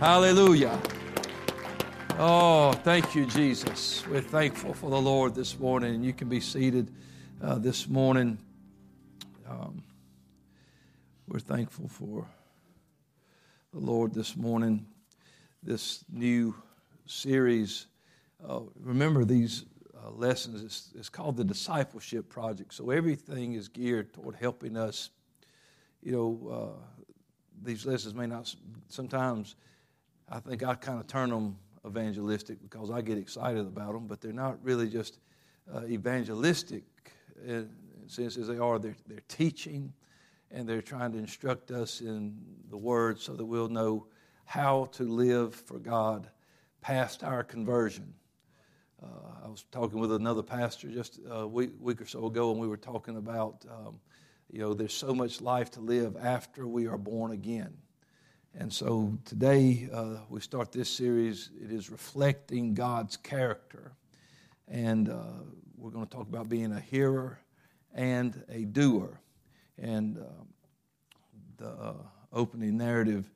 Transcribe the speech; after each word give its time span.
Hallelujah. 0.00 0.80
Oh, 2.20 2.70
thank 2.84 3.16
you, 3.16 3.26
Jesus. 3.26 4.06
We're 4.06 4.20
thankful 4.20 4.72
for 4.72 4.90
the 4.90 5.00
Lord 5.00 5.34
this 5.34 5.58
morning. 5.58 6.04
You 6.04 6.12
can 6.12 6.28
be 6.28 6.38
seated 6.38 6.94
uh, 7.42 7.56
this 7.58 7.88
morning. 7.88 8.38
Um, 9.50 9.82
we're 11.26 11.40
thankful 11.40 11.88
for 11.88 12.24
the 13.72 13.80
Lord 13.80 14.14
this 14.14 14.36
morning. 14.36 14.86
This 15.64 16.04
new 16.08 16.54
series. 17.06 17.88
Uh, 18.48 18.60
remember, 18.80 19.24
these 19.24 19.64
uh, 19.96 20.10
lessons, 20.10 20.62
it's, 20.62 20.90
it's 20.96 21.08
called 21.08 21.36
the 21.36 21.42
Discipleship 21.42 22.28
Project. 22.28 22.72
So 22.72 22.90
everything 22.90 23.54
is 23.54 23.66
geared 23.66 24.12
toward 24.12 24.36
helping 24.36 24.76
us. 24.76 25.10
You 26.04 26.12
know, 26.12 26.76
uh, 26.78 26.84
these 27.64 27.84
lessons 27.84 28.14
may 28.14 28.26
not, 28.26 28.54
sometimes 28.88 29.56
I 30.30 30.40
think 30.40 30.62
I 30.62 30.74
kind 30.74 31.00
of 31.00 31.06
turn 31.06 31.30
them 31.30 31.56
evangelistic 31.86 32.60
because 32.62 32.90
I 32.90 33.00
get 33.00 33.16
excited 33.16 33.66
about 33.66 33.92
them, 33.94 34.06
but 34.06 34.20
they're 34.20 34.32
not 34.32 34.58
really 34.62 34.88
just 34.88 35.18
uh, 35.72 35.84
evangelistic 35.86 36.84
in, 37.44 37.70
in 38.02 38.08
sense 38.08 38.36
as 38.36 38.48
they 38.48 38.58
are. 38.58 38.78
They're, 38.78 38.96
they're 39.06 39.22
teaching 39.28 39.92
and 40.50 40.68
they're 40.68 40.82
trying 40.82 41.12
to 41.12 41.18
instruct 41.18 41.70
us 41.70 42.00
in 42.00 42.36
the 42.70 42.76
Word 42.76 43.20
so 43.20 43.34
that 43.34 43.44
we'll 43.44 43.68
know 43.68 44.06
how 44.44 44.86
to 44.92 45.04
live 45.04 45.54
for 45.54 45.78
God 45.78 46.28
past 46.80 47.22
our 47.22 47.42
conversion. 47.42 48.14
Uh, 49.02 49.44
I 49.44 49.48
was 49.48 49.64
talking 49.70 49.98
with 50.00 50.12
another 50.12 50.42
pastor 50.42 50.88
just 50.88 51.20
a 51.30 51.46
week, 51.46 51.70
week, 51.78 52.00
or 52.00 52.06
so 52.06 52.26
ago, 52.26 52.50
and 52.50 52.60
we 52.60 52.66
were 52.66 52.76
talking 52.76 53.16
about, 53.16 53.64
um, 53.70 54.00
you 54.50 54.58
know, 54.58 54.74
there's 54.74 54.94
so 54.94 55.14
much 55.14 55.40
life 55.40 55.70
to 55.72 55.80
live 55.80 56.16
after 56.16 56.66
we 56.66 56.86
are 56.86 56.98
born 56.98 57.32
again. 57.32 57.76
And 58.60 58.72
so 58.72 59.16
today 59.24 59.88
uh, 59.92 60.16
we 60.28 60.40
start 60.40 60.72
this 60.72 60.90
series. 60.90 61.50
It 61.62 61.70
is 61.70 61.90
reflecting 61.90 62.74
God's 62.74 63.16
character. 63.16 63.92
And 64.66 65.08
uh, 65.08 65.44
we're 65.76 65.92
going 65.92 66.04
to 66.04 66.10
talk 66.10 66.26
about 66.26 66.48
being 66.48 66.72
a 66.72 66.80
hearer 66.80 67.38
and 67.94 68.42
a 68.48 68.64
doer. 68.64 69.20
And 69.80 70.18
uh, 70.18 70.22
the 71.58 71.68
uh, 71.68 71.92
opening 72.32 72.76
narrative 72.76 73.30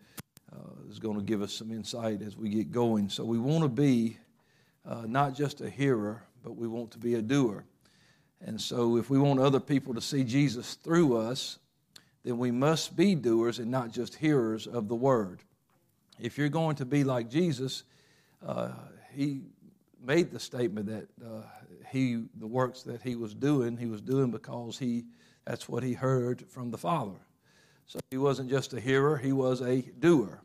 uh, 0.52 0.90
is 0.90 0.98
going 0.98 1.18
to 1.18 1.24
give 1.24 1.40
us 1.40 1.52
some 1.52 1.70
insight 1.70 2.20
as 2.20 2.36
we 2.36 2.48
get 2.48 2.72
going. 2.72 3.08
So 3.08 3.24
we 3.24 3.38
want 3.38 3.62
to 3.62 3.68
be 3.68 4.16
uh, 4.84 5.04
not 5.06 5.36
just 5.36 5.60
a 5.60 5.70
hearer, 5.70 6.24
but 6.42 6.56
we 6.56 6.66
want 6.66 6.90
to 6.90 6.98
be 6.98 7.14
a 7.14 7.22
doer. 7.22 7.64
And 8.44 8.60
so 8.60 8.96
if 8.96 9.08
we 9.08 9.20
want 9.20 9.38
other 9.38 9.60
people 9.60 9.94
to 9.94 10.00
see 10.00 10.24
Jesus 10.24 10.74
through 10.74 11.16
us, 11.16 11.60
then 12.24 12.38
we 12.38 12.50
must 12.50 12.96
be 12.96 13.14
doers 13.14 13.58
and 13.58 13.70
not 13.70 13.90
just 13.90 14.14
hearers 14.14 14.66
of 14.66 14.88
the 14.88 14.94
word. 14.94 15.40
If 16.20 16.38
you're 16.38 16.48
going 16.48 16.76
to 16.76 16.84
be 16.84 17.02
like 17.04 17.28
Jesus, 17.28 17.82
uh, 18.46 18.70
he 19.12 19.42
made 20.04 20.30
the 20.30 20.38
statement 20.38 20.86
that 20.86 21.08
uh, 21.24 21.42
he 21.90 22.24
the 22.38 22.46
works 22.46 22.82
that 22.82 23.02
he 23.02 23.16
was 23.16 23.34
doing, 23.34 23.76
he 23.76 23.86
was 23.86 24.00
doing 24.00 24.30
because 24.30 24.78
he 24.78 25.04
that's 25.44 25.68
what 25.68 25.82
he 25.82 25.92
heard 25.92 26.44
from 26.48 26.70
the 26.70 26.78
Father. 26.78 27.18
So 27.86 27.98
he 28.10 28.18
wasn't 28.18 28.48
just 28.48 28.72
a 28.72 28.80
hearer, 28.80 29.16
he 29.16 29.32
was 29.32 29.60
a 29.60 29.82
doer. 29.98 30.40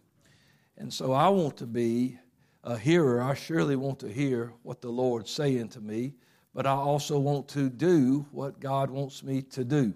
And 0.77 0.91
so 0.91 1.13
I 1.13 1.29
want 1.29 1.57
to 1.57 1.67
be 1.67 2.17
a 2.63 2.77
hearer. 2.77 3.21
I 3.21 3.35
surely 3.35 3.75
want 3.75 3.99
to 3.99 4.11
hear 4.11 4.53
what 4.63 4.81
the 4.81 4.89
Lord's 4.89 5.31
saying 5.31 5.69
to 5.69 5.81
me, 5.81 6.13
but 6.53 6.65
I 6.65 6.71
also 6.71 7.19
want 7.19 7.47
to 7.49 7.69
do 7.69 8.25
what 8.31 8.59
God 8.59 8.89
wants 8.89 9.23
me 9.23 9.43
to 9.43 9.63
do 9.63 9.93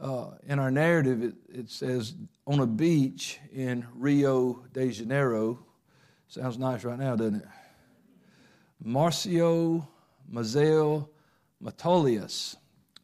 uh, 0.00 0.30
in 0.46 0.58
our 0.58 0.70
narrative, 0.70 1.22
it, 1.22 1.34
it, 1.52 1.70
says 1.70 2.14
on 2.46 2.60
a 2.60 2.66
beach 2.66 3.38
in 3.52 3.86
Rio 3.94 4.64
de 4.72 4.90
Janeiro. 4.90 5.58
Sounds 6.28 6.58
nice 6.58 6.84
right 6.84 6.98
now, 6.98 7.16
doesn't 7.16 7.36
it? 7.36 7.48
Marcio 8.84 9.86
Mizael 10.32 11.08
Matolias 11.62 12.56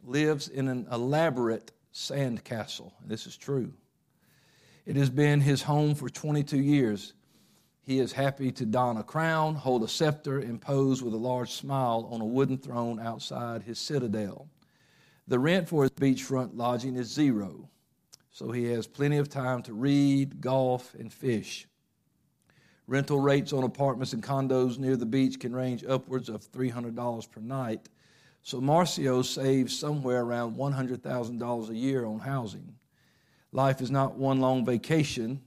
lives 0.04 0.48
in 0.48 0.68
an 0.68 0.86
elaborate 0.92 1.72
sand 1.92 2.44
castle. 2.44 2.92
This 3.04 3.26
is 3.26 3.36
true. 3.36 3.72
It 4.86 4.96
has 4.96 5.10
been 5.10 5.40
his 5.40 5.62
home 5.62 5.94
for 5.94 6.08
22 6.08 6.58
years. 6.58 7.14
He 7.82 7.98
is 7.98 8.12
happy 8.12 8.52
to 8.52 8.66
don 8.66 8.98
a 8.98 9.02
crown, 9.02 9.54
hold 9.54 9.82
a 9.82 9.88
scepter, 9.88 10.38
and 10.38 10.60
pose 10.60 11.02
with 11.02 11.14
a 11.14 11.18
large 11.18 11.52
smile 11.52 12.08
on 12.10 12.20
a 12.20 12.24
wooden 12.24 12.58
throne 12.58 13.00
outside 13.00 13.62
his 13.62 13.78
citadel. 13.78 14.48
The 15.26 15.38
rent 15.38 15.68
for 15.68 15.82
his 15.82 15.92
beachfront 15.92 16.50
lodging 16.54 16.96
is 16.96 17.08
zero, 17.12 17.68
so 18.30 18.50
he 18.50 18.64
has 18.64 18.86
plenty 18.86 19.16
of 19.16 19.30
time 19.30 19.62
to 19.62 19.72
read, 19.72 20.40
golf, 20.40 20.94
and 20.94 21.12
fish. 21.12 21.66
Rental 22.86 23.18
rates 23.18 23.54
on 23.54 23.64
apartments 23.64 24.12
and 24.12 24.22
condos 24.22 24.78
near 24.78 24.96
the 24.96 25.06
beach 25.06 25.40
can 25.40 25.54
range 25.54 25.82
upwards 25.84 26.28
of 26.28 26.50
$300 26.52 27.30
per 27.30 27.40
night, 27.40 27.88
so 28.42 28.60
Marcio 28.60 29.24
saves 29.24 29.78
somewhere 29.78 30.20
around 30.20 30.56
$100,000 30.56 31.68
a 31.70 31.74
year 31.74 32.04
on 32.04 32.18
housing. 32.18 32.74
Life 33.52 33.80
is 33.80 33.90
not 33.90 34.16
one 34.16 34.40
long 34.40 34.66
vacation. 34.66 35.40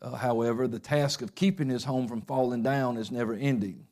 Uh, 0.00 0.14
however, 0.14 0.68
the 0.68 0.78
task 0.78 1.22
of 1.22 1.34
keeping 1.34 1.68
his 1.68 1.82
home 1.82 2.06
from 2.06 2.20
falling 2.20 2.62
down 2.62 2.96
is 2.98 3.10
never 3.10 3.34
ending. 3.34 3.86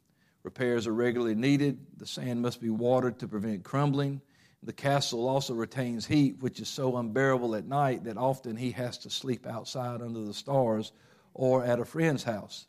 Repairs 0.44 0.86
are 0.86 0.94
regularly 0.94 1.34
needed. 1.34 1.78
The 1.96 2.06
sand 2.06 2.42
must 2.42 2.60
be 2.60 2.70
watered 2.70 3.18
to 3.18 3.26
prevent 3.26 3.64
crumbling. 3.64 4.20
The 4.64 4.72
castle 4.72 5.28
also 5.28 5.54
retains 5.54 6.06
heat, 6.06 6.36
which 6.40 6.60
is 6.60 6.68
so 6.68 6.96
unbearable 6.96 7.56
at 7.56 7.66
night 7.66 8.04
that 8.04 8.16
often 8.16 8.56
he 8.56 8.70
has 8.72 8.96
to 8.98 9.10
sleep 9.10 9.46
outside 9.46 10.00
under 10.00 10.20
the 10.20 10.34
stars 10.34 10.92
or 11.34 11.64
at 11.64 11.80
a 11.80 11.84
friend's 11.84 12.22
house. 12.22 12.66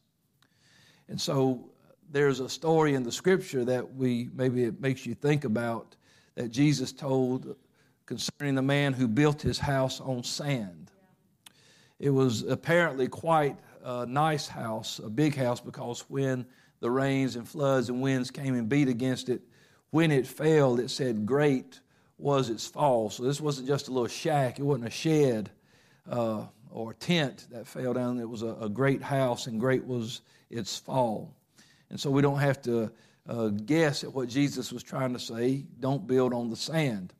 And 1.07 1.21
so 1.21 1.69
there's 2.11 2.39
a 2.39 2.49
story 2.49 2.95
in 2.95 3.03
the 3.03 3.11
scripture 3.11 3.63
that 3.65 3.93
we 3.95 4.29
maybe 4.33 4.63
it 4.63 4.81
makes 4.81 5.05
you 5.05 5.13
think 5.13 5.43
about 5.43 5.95
that 6.35 6.49
Jesus 6.49 6.91
told 6.91 7.55
concerning 8.05 8.55
the 8.55 8.61
man 8.61 8.93
who 8.93 9.07
built 9.07 9.41
his 9.41 9.59
house 9.59 10.01
on 10.01 10.23
sand. 10.23 10.91
It 11.99 12.09
was 12.09 12.41
apparently 12.43 13.07
quite 13.07 13.57
a 13.83 14.05
nice 14.05 14.47
house, 14.47 14.99
a 14.99 15.09
big 15.09 15.35
house, 15.35 15.59
because 15.59 16.01
when 16.09 16.45
the 16.79 16.89
rains 16.89 17.35
and 17.35 17.47
floods 17.47 17.89
and 17.89 18.01
winds 18.01 18.31
came 18.31 18.55
and 18.55 18.67
beat 18.67 18.87
against 18.87 19.29
it, 19.29 19.41
when 19.91 20.11
it 20.11 20.25
fell, 20.25 20.79
it 20.79 20.89
said, 20.89 21.25
Great 21.25 21.79
was 22.17 22.49
its 22.49 22.65
fall. 22.65 23.09
So 23.09 23.23
this 23.23 23.41
wasn't 23.41 23.67
just 23.67 23.87
a 23.87 23.91
little 23.91 24.07
shack, 24.07 24.59
it 24.59 24.63
wasn't 24.63 24.87
a 24.87 24.91
shed 24.91 25.51
uh, 26.09 26.45
or 26.69 26.91
a 26.91 26.95
tent 26.95 27.47
that 27.51 27.67
fell 27.67 27.93
down. 27.93 28.19
It 28.19 28.29
was 28.29 28.41
a, 28.41 28.55
a, 28.61 28.69
great 28.69 29.01
house, 29.01 29.47
and 29.47 29.59
great 29.59 29.85
was 29.85 30.21
its 30.49 30.77
fall. 30.77 31.35
And 31.89 31.99
so 31.99 32.09
we 32.09 32.21
don't 32.21 32.39
have 32.39 32.61
to 32.63 32.91
uh, 33.27 33.47
guess 33.49 34.03
at 34.03 34.13
what 34.13 34.27
Jesus 34.27 34.71
was 34.71 34.83
trying 34.83 35.13
to 35.13 35.19
say. 35.19 35.65
Don't 35.79 36.07
build 36.07 36.33
on 36.33 36.49
the 36.49 36.55
sand. 36.55 37.13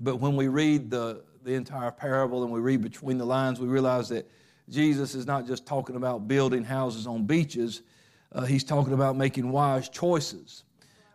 But 0.00 0.16
when 0.16 0.36
we 0.36 0.48
read 0.48 0.90
the, 0.90 1.22
the 1.44 1.54
entire 1.54 1.90
parable 1.90 2.42
and 2.42 2.52
we 2.52 2.60
read 2.60 2.82
between 2.82 3.18
the 3.18 3.26
lines, 3.26 3.60
we 3.60 3.68
realize 3.68 4.08
that 4.08 4.28
Jesus 4.68 5.14
is 5.14 5.26
not 5.26 5.46
just 5.46 5.66
talking 5.66 5.96
about 5.96 6.28
building 6.28 6.64
houses 6.64 7.06
on 7.06 7.24
beaches, 7.24 7.82
uh, 8.32 8.44
he's 8.44 8.64
talking 8.64 8.92
about 8.92 9.16
making 9.16 9.50
wise 9.50 9.88
choices 9.88 10.64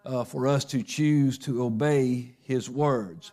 uh, 0.06 0.24
for 0.24 0.48
us 0.48 0.64
to 0.66 0.84
choose 0.84 1.38
to 1.40 1.64
obey 1.64 2.36
his 2.42 2.70
words. 2.70 3.32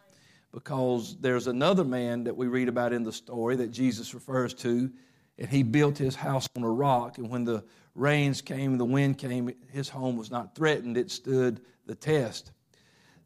Because 0.52 1.16
there's 1.20 1.46
another 1.46 1.84
man 1.84 2.24
that 2.24 2.36
we 2.36 2.46
read 2.46 2.68
about 2.68 2.92
in 2.92 3.02
the 3.02 3.12
story 3.12 3.56
that 3.56 3.68
Jesus 3.68 4.14
refers 4.14 4.52
to, 4.54 4.90
and 5.38 5.48
he 5.48 5.62
built 5.62 5.96
his 5.96 6.14
house 6.14 6.46
on 6.56 6.62
a 6.62 6.70
rock. 6.70 7.18
And 7.18 7.30
when 7.30 7.44
the 7.44 7.64
rains 7.94 8.42
came, 8.42 8.72
and 8.72 8.80
the 8.80 8.84
wind 8.84 9.18
came, 9.18 9.52
his 9.70 9.88
home 9.88 10.16
was 10.16 10.30
not 10.30 10.54
threatened, 10.54 10.96
it 10.96 11.10
stood 11.10 11.60
the 11.86 11.94
test. 11.94 12.52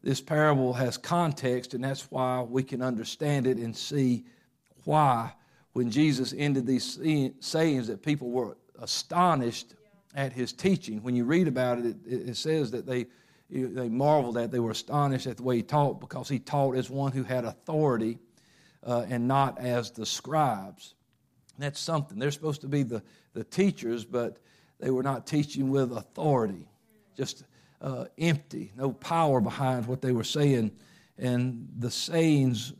This 0.03 0.21
parable 0.21 0.73
has 0.73 0.97
context, 0.97 1.73
and 1.73 1.83
that's 1.83 2.09
why 2.11 2.41
we 2.41 2.63
can 2.63 2.81
understand 2.81 3.45
it 3.45 3.57
and 3.57 3.75
see 3.75 4.23
why, 4.85 5.33
when 5.73 5.91
Jesus 5.91 6.33
ended 6.37 6.65
these 6.65 6.97
sayings, 7.41 7.87
that 7.87 8.01
people 8.01 8.29
were 8.29 8.57
astonished 8.79 9.73
at 10.15 10.31
his 10.31 10.53
teaching. 10.53 11.03
When 11.03 11.15
you 11.15 11.25
read 11.25 11.47
about 11.47 11.79
it, 11.79 11.97
it, 12.05 12.29
it 12.29 12.37
says 12.37 12.71
that 12.71 12.85
they 12.85 13.07
they 13.49 13.89
marveled 13.89 14.37
at, 14.37 14.51
they 14.51 14.59
were 14.59 14.71
astonished 14.71 15.27
at 15.27 15.37
the 15.37 15.43
way 15.43 15.57
he 15.57 15.63
taught 15.63 15.99
because 15.99 16.27
he 16.27 16.39
taught 16.39 16.75
as 16.75 16.89
one 16.89 17.11
who 17.11 17.23
had 17.23 17.45
authority 17.45 18.19
uh, 18.85 19.05
and 19.09 19.27
not 19.27 19.59
as 19.59 19.91
the 19.91 20.05
scribes. 20.05 20.95
And 21.55 21.63
that's 21.63 21.79
something. 21.79 22.19
They're 22.19 22.31
supposed 22.31 22.61
to 22.61 22.67
be 22.67 22.83
the, 22.83 23.01
the 23.33 23.43
teachers, 23.43 24.05
but 24.05 24.37
they 24.79 24.91
were 24.91 25.03
not 25.03 25.25
teaching 25.25 25.69
with 25.69 25.91
authority, 25.91 26.67
just 27.15 27.45
uh, 27.81 28.05
empty, 28.17 28.71
no 28.75 28.91
power 28.91 29.39
behind 29.39 29.85
what 29.87 30.01
they 30.01 30.11
were 30.11 30.23
saying. 30.23 30.71
And 31.17 31.67
the 31.79 31.89
sayings 31.89 32.73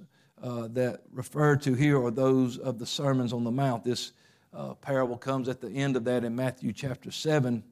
uh, 0.43 0.67
that 0.73 1.01
referred 1.11 1.61
to 1.63 1.73
here 1.73 2.03
are 2.03 2.11
those 2.11 2.57
of 2.57 2.77
the 2.77 2.85
sermons 2.85 3.33
on 3.33 3.43
the 3.43 3.51
mount. 3.51 3.83
This 3.83 4.11
uh, 4.53 4.73
parable 4.75 5.17
comes 5.17 5.49
at 5.49 5.61
the 5.61 5.69
end 5.69 5.95
of 5.95 6.03
that 6.05 6.23
in 6.23 6.35
Matthew 6.35 6.73
chapter 6.73 7.09
7 7.09 7.63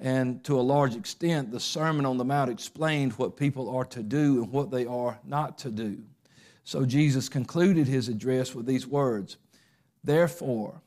and 0.00 0.42
to 0.44 0.58
a 0.58 0.62
large 0.62 0.96
extent, 0.96 1.52
the 1.52 1.60
Sermon 1.60 2.06
on 2.06 2.16
the 2.16 2.24
Mount 2.24 2.50
explained 2.50 3.12
what 3.12 3.36
people 3.36 3.68
are 3.76 3.84
to 3.84 4.02
do 4.02 4.42
and 4.42 4.50
what 4.50 4.70
they 4.70 4.86
are 4.86 5.20
not 5.24 5.58
to 5.58 5.70
do. 5.70 5.98
So 6.64 6.84
Jesus 6.84 7.28
concluded 7.28 7.86
his 7.86 8.08
address 8.08 8.54
with 8.54 8.66
these 8.66 8.86
words 8.86 9.36
Therefore, 10.02 10.80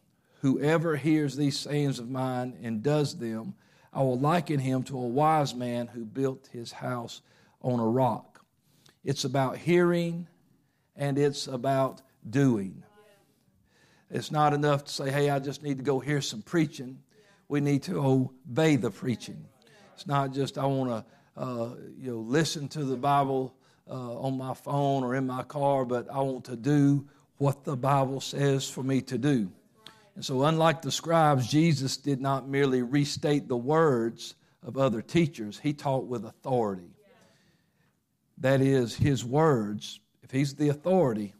Whoever 0.43 0.97
hears 0.97 1.37
these 1.37 1.57
sayings 1.57 1.99
of 1.99 2.09
mine 2.09 2.57
and 2.61 2.83
does 2.83 3.17
them, 3.17 3.53
I 3.93 4.01
will 4.01 4.19
liken 4.19 4.59
him 4.59 4.83
to 4.83 4.97
a 4.97 5.07
wise 5.07 5.55
man 5.55 5.87
who 5.87 6.03
built 6.03 6.49
his 6.51 6.73
house 6.73 7.21
on 7.61 7.79
a 7.79 7.87
rock. 7.87 8.43
It's 9.05 9.23
about 9.23 9.55
hearing 9.55 10.27
and 10.97 11.17
it's 11.17 11.47
about 11.47 12.01
doing. 12.29 12.83
It's 14.11 14.31
not 14.31 14.53
enough 14.53 14.83
to 14.83 14.91
say, 14.91 15.09
hey, 15.09 15.29
I 15.29 15.39
just 15.39 15.63
need 15.63 15.77
to 15.77 15.83
go 15.83 16.01
hear 16.01 16.19
some 16.19 16.41
preaching. 16.41 16.99
We 17.53 17.61
need 17.61 17.83
to 17.83 18.03
obey 18.03 18.77
the 18.77 18.89
preaching. 18.89 19.45
It's 19.93 20.07
not 20.07 20.33
just, 20.33 20.57
I 20.57 20.65
want 20.65 20.89
to 20.89 21.39
uh, 21.39 21.75
you 21.99 22.09
know, 22.09 22.17
listen 22.17 22.67
to 22.69 22.83
the 22.83 22.97
Bible 22.97 23.53
uh, 23.87 23.93
on 23.93 24.39
my 24.39 24.55
phone 24.55 25.03
or 25.03 25.13
in 25.13 25.27
my 25.27 25.43
car, 25.43 25.85
but 25.85 26.09
I 26.11 26.17
want 26.21 26.45
to 26.45 26.55
do 26.55 27.07
what 27.37 27.63
the 27.63 27.75
Bible 27.75 28.21
says 28.21 28.67
for 28.67 28.81
me 28.81 29.01
to 29.01 29.19
do. 29.19 29.51
And 30.15 30.25
so, 30.25 30.41
unlike 30.45 30.81
the 30.81 30.91
scribes, 30.91 31.47
Jesus 31.47 31.95
did 31.95 32.19
not 32.19 32.49
merely 32.49 32.81
restate 32.81 33.47
the 33.47 33.55
words 33.55 34.33
of 34.65 34.79
other 34.79 35.03
teachers, 35.03 35.59
he 35.61 35.73
taught 35.73 36.07
with 36.07 36.25
authority. 36.25 36.89
That 38.39 38.61
is, 38.61 38.95
his 38.95 39.23
words, 39.23 39.99
if 40.23 40.31
he's 40.31 40.55
the 40.55 40.69
authority, 40.69 41.35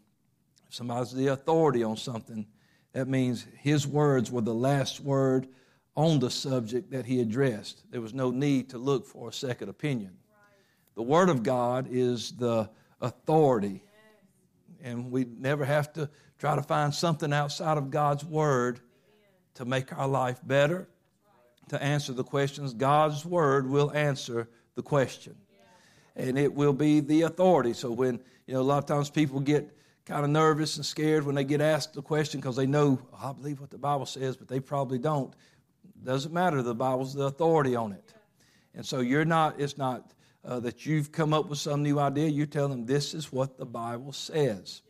if 0.68 0.74
somebody's 0.76 1.12
the 1.12 1.26
authority 1.26 1.82
on 1.82 1.96
something, 1.96 2.46
that 2.92 3.08
means 3.08 3.48
his 3.58 3.84
words 3.84 4.30
were 4.30 4.42
the 4.42 4.54
last 4.54 5.00
word 5.00 5.48
on 5.96 6.18
the 6.18 6.30
subject 6.30 6.90
that 6.90 7.06
he 7.06 7.20
addressed. 7.20 7.82
There 7.90 8.00
was 8.00 8.14
no 8.14 8.30
need 8.30 8.70
to 8.70 8.78
look 8.78 9.06
for 9.06 9.28
a 9.28 9.32
second 9.32 9.68
opinion. 9.68 10.16
The 10.94 11.02
Word 11.02 11.28
of 11.28 11.42
God 11.42 11.88
is 11.90 12.32
the 12.32 12.68
authority. 13.00 13.82
And 14.82 15.10
we 15.10 15.24
never 15.38 15.64
have 15.64 15.92
to 15.94 16.10
try 16.38 16.56
to 16.56 16.62
find 16.62 16.94
something 16.94 17.32
outside 17.32 17.78
of 17.78 17.90
God's 17.90 18.24
Word 18.24 18.80
to 19.54 19.64
make 19.64 19.96
our 19.96 20.08
life 20.08 20.40
better, 20.44 20.88
to 21.68 21.82
answer 21.82 22.12
the 22.12 22.24
questions. 22.24 22.74
God's 22.74 23.24
Word 23.24 23.68
will 23.68 23.92
answer 23.92 24.48
the 24.74 24.82
question. 24.82 25.36
And 26.16 26.38
it 26.38 26.52
will 26.52 26.72
be 26.72 27.00
the 27.00 27.22
authority. 27.22 27.72
So 27.72 27.90
when, 27.90 28.20
you 28.46 28.54
know, 28.54 28.60
a 28.60 28.62
lot 28.62 28.78
of 28.78 28.86
times 28.86 29.10
people 29.10 29.40
get 29.40 29.76
kind 30.04 30.24
of 30.24 30.30
nervous 30.30 30.76
and 30.76 30.84
scared 30.84 31.24
when 31.24 31.34
they 31.34 31.44
get 31.44 31.60
asked 31.60 31.94
the 31.94 32.02
question 32.02 32.40
because 32.40 32.56
they 32.56 32.66
know, 32.66 33.00
oh, 33.12 33.28
I 33.30 33.32
believe 33.32 33.60
what 33.60 33.70
the 33.70 33.78
Bible 33.78 34.06
says, 34.06 34.36
but 34.36 34.48
they 34.48 34.60
probably 34.60 34.98
don't. 34.98 35.32
Doesn't 36.04 36.32
matter. 36.32 36.62
The 36.62 36.74
Bible's 36.74 37.14
the 37.14 37.24
authority 37.24 37.74
on 37.74 37.92
it. 37.92 38.12
And 38.74 38.84
so 38.84 39.00
you're 39.00 39.24
not, 39.24 39.58
it's 39.58 39.78
not 39.78 40.12
uh, 40.44 40.60
that 40.60 40.84
you've 40.84 41.12
come 41.12 41.32
up 41.32 41.48
with 41.48 41.58
some 41.58 41.82
new 41.82 41.98
idea. 41.98 42.28
You 42.28 42.46
tell 42.46 42.68
them 42.68 42.84
this 42.84 43.14
is 43.14 43.32
what 43.32 43.56
the 43.56 43.64
Bible 43.64 44.12
says. 44.12 44.82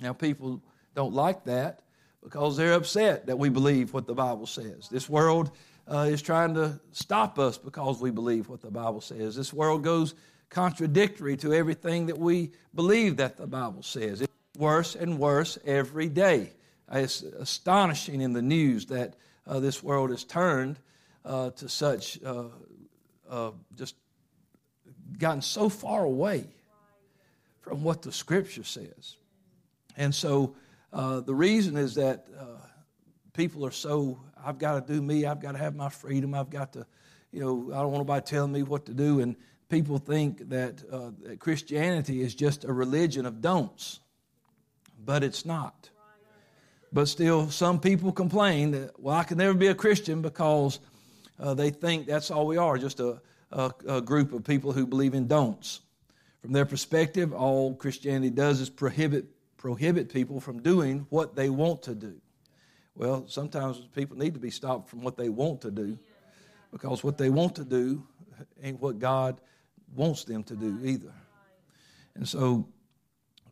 Now, 0.00 0.12
people 0.12 0.62
don't 0.94 1.14
like 1.14 1.44
that 1.44 1.80
because 2.22 2.56
they're 2.56 2.74
upset 2.74 3.26
that 3.26 3.38
we 3.38 3.48
believe 3.48 3.94
what 3.94 4.06
the 4.06 4.14
Bible 4.14 4.46
says. 4.46 4.88
This 4.88 5.08
world 5.08 5.52
uh, 5.88 6.08
is 6.10 6.20
trying 6.20 6.54
to 6.54 6.78
stop 6.92 7.38
us 7.38 7.56
because 7.56 8.00
we 8.00 8.10
believe 8.10 8.48
what 8.48 8.60
the 8.60 8.70
Bible 8.70 9.00
says. 9.00 9.34
This 9.34 9.52
world 9.52 9.82
goes 9.82 10.14
contradictory 10.50 11.36
to 11.38 11.54
everything 11.54 12.06
that 12.06 12.18
we 12.18 12.52
believe 12.74 13.16
that 13.16 13.36
the 13.36 13.46
Bible 13.46 13.82
says. 13.82 14.20
It's 14.20 14.32
worse 14.58 14.94
and 14.94 15.18
worse 15.18 15.58
every 15.64 16.08
day. 16.08 16.52
It's 16.92 17.22
astonishing 17.22 18.20
in 18.20 18.34
the 18.34 18.42
news 18.42 18.86
that 18.86 19.14
uh, 19.46 19.60
this 19.60 19.82
world 19.82 20.10
has 20.10 20.24
turned 20.24 20.78
uh, 21.24 21.50
to 21.50 21.68
such 21.68 22.22
uh, 22.24 22.44
uh, 23.28 23.50
just 23.76 23.94
gotten 25.18 25.42
so 25.42 25.68
far 25.68 26.04
away 26.04 26.46
from 27.60 27.82
what 27.82 28.02
the 28.02 28.12
scripture 28.12 28.64
says. 28.64 29.16
And 29.96 30.14
so 30.14 30.56
uh, 30.92 31.20
the 31.20 31.34
reason 31.34 31.76
is 31.76 31.94
that 31.94 32.26
people 33.32 33.64
are 33.64 33.70
so, 33.70 34.20
I've 34.44 34.58
got 34.58 34.86
to 34.86 34.92
do 34.92 35.00
me, 35.00 35.24
I've 35.26 35.40
got 35.40 35.52
to 35.52 35.58
have 35.58 35.74
my 35.74 35.88
freedom, 35.88 36.34
I've 36.34 36.50
got 36.50 36.72
to, 36.74 36.86
you 37.30 37.40
know, 37.40 37.72
I 37.72 37.80
don't 37.80 37.92
want 37.92 38.06
nobody 38.06 38.24
telling 38.26 38.52
me 38.52 38.62
what 38.62 38.86
to 38.86 38.94
do. 38.94 39.20
And 39.20 39.36
people 39.68 39.98
think 39.98 40.50
that, 40.50 40.78
that 40.90 41.38
Christianity 41.38 42.20
is 42.20 42.34
just 42.34 42.64
a 42.64 42.72
religion 42.72 43.26
of 43.26 43.40
don'ts, 43.40 44.00
but 45.04 45.22
it's 45.22 45.46
not. 45.46 45.88
But 46.92 47.08
still, 47.08 47.50
some 47.50 47.80
people 47.80 48.12
complain 48.12 48.72
that, 48.72 49.00
well, 49.00 49.16
I 49.16 49.24
can 49.24 49.38
never 49.38 49.54
be 49.54 49.68
a 49.68 49.74
Christian 49.74 50.20
because 50.20 50.78
uh, 51.40 51.54
they 51.54 51.70
think 51.70 52.06
that's 52.06 52.30
all 52.30 52.46
we 52.46 52.58
are, 52.58 52.76
just 52.76 53.00
a, 53.00 53.20
a, 53.50 53.72
a 53.88 54.00
group 54.00 54.32
of 54.32 54.44
people 54.44 54.72
who 54.72 54.86
believe 54.86 55.14
in 55.14 55.26
don'ts. 55.26 55.80
From 56.42 56.52
their 56.52 56.66
perspective, 56.66 57.32
all 57.32 57.74
Christianity 57.74 58.30
does 58.30 58.60
is 58.60 58.68
prohibit, 58.68 59.24
prohibit 59.56 60.12
people 60.12 60.40
from 60.40 60.60
doing 60.60 61.06
what 61.08 61.34
they 61.34 61.48
want 61.48 61.82
to 61.84 61.94
do. 61.94 62.20
Well, 62.94 63.24
sometimes 63.26 63.78
people 63.94 64.18
need 64.18 64.34
to 64.34 64.40
be 64.40 64.50
stopped 64.50 64.90
from 64.90 65.02
what 65.02 65.16
they 65.16 65.30
want 65.30 65.62
to 65.62 65.70
do 65.70 65.98
because 66.72 67.02
what 67.02 67.16
they 67.16 67.30
want 67.30 67.54
to 67.56 67.64
do 67.64 68.06
ain't 68.62 68.80
what 68.82 68.98
God 68.98 69.40
wants 69.94 70.24
them 70.24 70.42
to 70.44 70.56
do 70.56 70.78
either. 70.84 71.12
And 72.16 72.28
so 72.28 72.68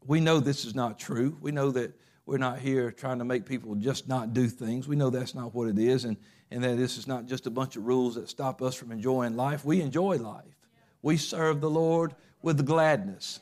we 0.06 0.20
know 0.20 0.40
this 0.40 0.66
is 0.66 0.75
not 0.75 0.98
true. 0.98 1.38
We 1.40 1.52
know 1.52 1.70
that 1.70 1.98
we're 2.26 2.38
not 2.38 2.58
here 2.58 2.90
trying 2.90 3.19
to 3.19 3.25
make 3.25 3.46
people 3.46 3.75
just 3.75 4.08
not 4.08 4.32
do 4.32 4.49
things. 4.49 4.87
We 4.87 4.96
know 4.96 5.11
that's 5.11 5.34
not 5.34 5.55
what 5.55 5.69
it 5.69 5.78
is. 5.78 6.05
And 6.05 6.17
and 6.50 6.64
that 6.64 6.76
this 6.76 6.99
is 6.99 7.06
not 7.06 7.26
just 7.26 7.46
a 7.46 7.50
bunch 7.50 7.76
of 7.76 7.87
rules 7.87 8.17
that 8.17 8.28
stop 8.28 8.61
us 8.61 8.75
from 8.75 8.90
enjoying 8.90 9.37
life. 9.37 9.64
We 9.64 9.81
enjoy 9.81 10.17
life. 10.17 10.56
We 11.02 11.17
serve 11.17 11.61
the 11.61 11.70
Lord 11.70 12.14
with 12.43 12.67
gladness. 12.67 13.40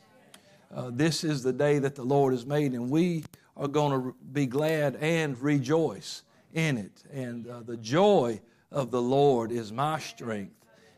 Uh, 0.73 0.91
this 0.93 1.23
is 1.23 1.41
the 1.41 1.53
day 1.53 1.79
that 1.79 1.95
the 1.95 2.03
Lord 2.03 2.33
has 2.33 2.45
made, 2.45 2.73
and 2.73 2.89
we 2.91 3.23
are 3.57 3.67
going 3.67 3.91
to 3.91 4.15
be 4.31 4.45
glad 4.45 4.95
and 4.97 5.39
rejoice 5.41 6.21
in 6.53 6.77
it. 6.77 7.03
And 7.11 7.47
uh, 7.47 7.61
the 7.61 7.77
joy 7.77 8.39
of 8.71 8.91
the 8.91 9.01
Lord 9.01 9.51
is 9.51 9.71
my 9.71 9.97
strength. 9.97 10.53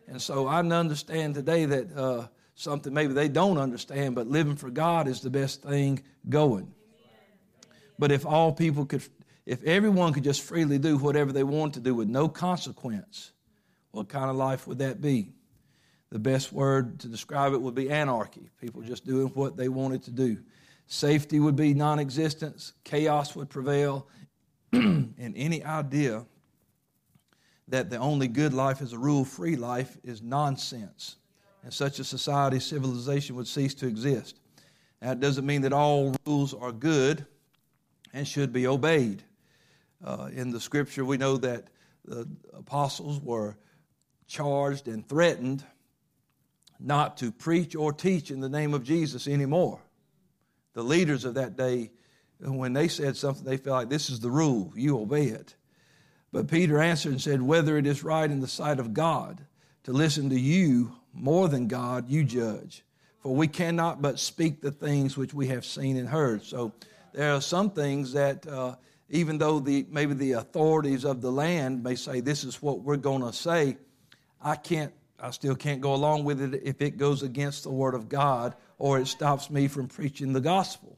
And 0.07 0.21
so 0.21 0.47
I 0.47 0.59
understand 0.59 1.35
today 1.35 1.63
that 1.65 1.97
uh, 1.97 2.27
something 2.55 2.93
maybe 2.93 3.13
they 3.13 3.29
don't 3.29 3.57
understand, 3.57 4.15
but 4.15 4.27
living 4.27 4.57
for 4.57 4.69
God 4.69 5.07
is 5.07 5.21
the 5.21 5.29
best 5.29 5.63
thing 5.63 6.03
going. 6.27 6.73
But 8.01 8.11
if 8.11 8.25
all 8.25 8.51
people 8.51 8.87
could 8.87 9.03
if 9.45 9.63
everyone 9.63 10.11
could 10.11 10.23
just 10.23 10.41
freely 10.41 10.79
do 10.79 10.97
whatever 10.97 11.31
they 11.31 11.43
want 11.43 11.75
to 11.75 11.79
do 11.79 11.93
with 11.93 12.07
no 12.07 12.27
consequence, 12.27 13.31
what 13.91 14.09
kind 14.09 14.27
of 14.27 14.35
life 14.35 14.65
would 14.65 14.79
that 14.79 15.01
be? 15.01 15.33
The 16.09 16.17
best 16.17 16.51
word 16.51 16.99
to 17.01 17.07
describe 17.07 17.53
it 17.53 17.61
would 17.61 17.75
be 17.75 17.91
anarchy. 17.91 18.49
People 18.59 18.81
just 18.81 19.05
doing 19.05 19.27
what 19.27 19.55
they 19.55 19.69
wanted 19.69 20.01
to 20.03 20.11
do. 20.11 20.39
Safety 20.87 21.39
would 21.39 21.55
be 21.55 21.75
non 21.75 21.99
existence, 21.99 22.73
chaos 22.83 23.35
would 23.35 23.51
prevail, 23.51 24.07
and 24.73 25.13
any 25.35 25.63
idea 25.63 26.25
that 27.67 27.91
the 27.91 27.97
only 27.97 28.27
good 28.27 28.55
life 28.55 28.81
is 28.81 28.93
a 28.93 28.97
rule 28.97 29.23
free 29.23 29.55
life 29.55 29.95
is 30.03 30.23
nonsense. 30.23 31.17
In 31.63 31.69
such 31.69 31.99
a 31.99 32.03
society, 32.03 32.59
civilization 32.59 33.35
would 33.35 33.47
cease 33.47 33.75
to 33.75 33.85
exist. 33.85 34.39
That 35.01 35.19
doesn't 35.19 35.45
mean 35.45 35.61
that 35.61 35.73
all 35.73 36.15
rules 36.25 36.55
are 36.55 36.71
good 36.71 37.27
and 38.13 38.27
should 38.27 38.51
be 38.51 38.67
obeyed. 38.67 39.23
Uh, 40.03 40.29
in 40.33 40.51
the 40.51 40.59
scripture, 40.59 41.05
we 41.05 41.17
know 41.17 41.37
that 41.37 41.67
the 42.05 42.27
apostles 42.53 43.19
were 43.19 43.57
charged 44.27 44.87
and 44.87 45.07
threatened 45.07 45.63
not 46.79 47.17
to 47.17 47.31
preach 47.31 47.75
or 47.75 47.93
teach 47.93 48.31
in 48.31 48.39
the 48.39 48.49
name 48.49 48.73
of 48.73 48.83
Jesus 48.83 49.27
anymore. 49.27 49.79
The 50.73 50.83
leaders 50.83 51.25
of 51.25 51.35
that 51.35 51.55
day, 51.55 51.91
when 52.39 52.73
they 52.73 52.87
said 52.87 53.15
something, 53.15 53.45
they 53.45 53.57
felt 53.57 53.77
like 53.77 53.89
this 53.89 54.09
is 54.09 54.19
the 54.19 54.31
rule, 54.31 54.73
you 54.75 54.97
obey 54.99 55.25
it. 55.25 55.55
But 56.31 56.47
Peter 56.47 56.79
answered 56.79 57.11
and 57.11 57.21
said, 57.21 57.41
Whether 57.41 57.77
it 57.77 57.85
is 57.85 58.03
right 58.03 58.29
in 58.29 58.39
the 58.39 58.47
sight 58.47 58.79
of 58.79 58.93
God 58.93 59.45
to 59.83 59.91
listen 59.91 60.29
to 60.29 60.39
you 60.39 60.95
more 61.13 61.49
than 61.49 61.67
God, 61.67 62.09
you 62.09 62.23
judge. 62.23 62.83
For 63.19 63.35
we 63.35 63.47
cannot 63.47 64.01
but 64.01 64.17
speak 64.17 64.61
the 64.61 64.71
things 64.71 65.17
which 65.17 65.33
we 65.33 65.47
have 65.47 65.65
seen 65.65 65.97
and 65.97 66.07
heard. 66.07 66.43
So 66.43 66.73
there 67.13 67.33
are 67.33 67.41
some 67.41 67.71
things 67.71 68.13
that 68.13 68.47
uh, 68.47 68.75
even 69.09 69.37
though 69.37 69.59
the, 69.59 69.85
maybe 69.89 70.13
the 70.13 70.33
authorities 70.33 71.03
of 71.03 71.21
the 71.21 71.31
land 71.31 71.83
may 71.83 71.95
say 71.95 72.21
this 72.21 72.43
is 72.43 72.61
what 72.61 72.81
we're 72.81 72.97
going 72.97 73.21
to 73.21 73.33
say, 73.33 73.77
I 74.41 74.55
can't, 74.55 74.93
I 75.19 75.31
still 75.31 75.55
can't 75.55 75.81
go 75.81 75.93
along 75.93 76.23
with 76.23 76.41
it 76.41 76.61
if 76.63 76.81
it 76.81 76.97
goes 76.97 77.21
against 77.21 77.63
the 77.63 77.69
Word 77.69 77.93
of 77.93 78.09
God 78.09 78.55
or 78.77 78.99
it 78.99 79.07
stops 79.07 79.49
me 79.49 79.67
from 79.67 79.87
preaching 79.87 80.33
the 80.33 80.41
gospel. 80.41 80.97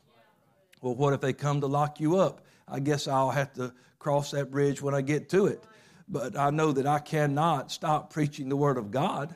Well, 0.82 0.96
what 0.96 1.14
if 1.14 1.22
they 1.22 1.34
come 1.34 1.62
to 1.62 1.68
lock 1.68 2.00
you 2.00 2.18
up? 2.18 2.42
I 2.68 2.80
guess 2.80 3.08
I'll 3.08 3.32
have 3.32 3.54
to 3.54 3.74
cross 4.00 4.32
that 4.32 4.52
bridge 4.52 4.82
when 4.82 4.94
I 4.94 5.02
get 5.02 5.30
to 5.30 5.48
it. 5.48 5.64
But 6.08 6.38
I 6.38 6.50
know 6.50 6.72
that 6.74 6.86
I 6.86 7.00
cannot 7.00 7.72
stop 7.72 8.14
preaching 8.14 8.50
the 8.50 8.58
Word 8.58 8.78
of 8.78 8.92
God, 8.92 9.34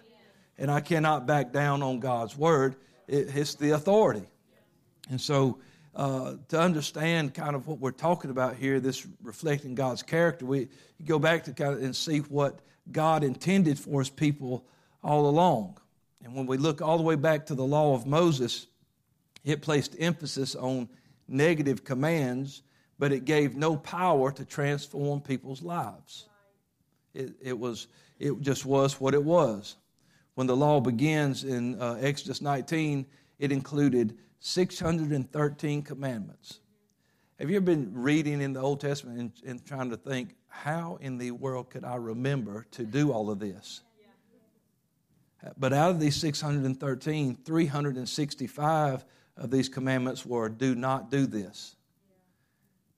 and 0.57 0.69
I 0.69 0.81
cannot 0.81 1.25
back 1.25 1.51
down 1.51 1.81
on 1.81 2.00
God's 2.00 2.38
Word. 2.38 2.75
It, 3.07 3.36
it's 3.36 3.55
the 3.55 3.72
authority. 3.72 4.27
And 5.10 5.19
so 5.19 5.60
uh, 5.98 6.36
to 6.48 6.60
understand 6.60 7.34
kind 7.34 7.56
of 7.56 7.68
what 7.68 7.80
we're 7.80 7.92
talking 7.92 8.32
about 8.32 8.56
here, 8.56 8.80
this 8.80 9.06
reflecting 9.22 9.75
God's 9.75 10.01
character, 10.01 10.46
we 10.46 10.70
go 11.04 11.20
back 11.20 11.44
to 11.44 11.54
kind 11.54 11.74
of 11.74 11.84
and 11.84 11.94
see 11.94 12.20
what 12.20 12.60
God 12.89 13.25
intended 13.25 13.77
for 13.77 14.00
his 14.00 14.10
people 14.10 14.66
all 15.04 15.27
along. 15.27 15.77
And 16.24 16.34
when 16.34 16.46
we 16.46 16.58
look 16.58 16.82
all 16.82 16.98
the 16.98 17.04
way 17.04 17.16
back 17.16 17.48
to 17.48 17.56
the 17.56 17.66
law 17.66 17.94
of 17.94 18.08
Moses, 18.08 18.68
it 19.44 19.62
placed 19.62 19.98
emphasis 20.00 20.56
on 20.56 20.88
negative 21.27 21.84
commands 21.84 22.62
but 23.00 23.12
it 23.12 23.25
gave 23.25 23.56
no 23.56 23.75
power 23.75 24.32
to 24.32 24.46
transform 24.46 25.22
people's 25.22 25.62
lives. 25.62 26.27
It, 27.13 27.34
it, 27.42 27.58
was, 27.58 27.88
it 28.20 28.39
just 28.42 28.66
was 28.66 29.00
what 29.00 29.13
it 29.13 29.24
was. 29.24 29.75
When 30.36 30.48
the 30.48 30.56
law 30.56 30.80
begins 30.80 31.44
in 31.44 31.80
uh, 31.82 31.98
Exodus 32.01 32.42
19, 32.42 33.06
it 33.39 33.51
included 33.51 34.18
613 34.39 35.82
commandments. 35.82 36.60
Have 37.39 37.50
you 37.50 37.58
ever 37.58 37.65
been 37.65 37.91
reading 37.94 38.41
in 38.41 38.53
the 38.53 38.62
Old 38.62 38.82
Testament 38.82 39.20
and, 39.20 39.32
and 39.46 39.65
trying 39.65 39.89
to 39.91 39.98
think, 39.98 40.36
how 40.48 40.98
in 41.01 41.17
the 41.17 41.32
world 41.32 41.70
could 41.70 41.84
I 41.84 41.96
remember 41.96 42.65
to 42.72 42.84
do 42.84 43.12
all 43.12 43.29
of 43.29 43.39
this? 43.39 43.82
But 45.58 45.72
out 45.72 45.91
of 45.91 46.00
these 46.00 46.15
613, 46.15 47.36
365 47.46 49.06
of 49.38 49.51
these 49.51 49.70
commandments 49.70 50.25
were 50.25 50.50
do 50.50 50.75
not 50.75 51.12
do 51.12 51.27
this. 51.27 51.75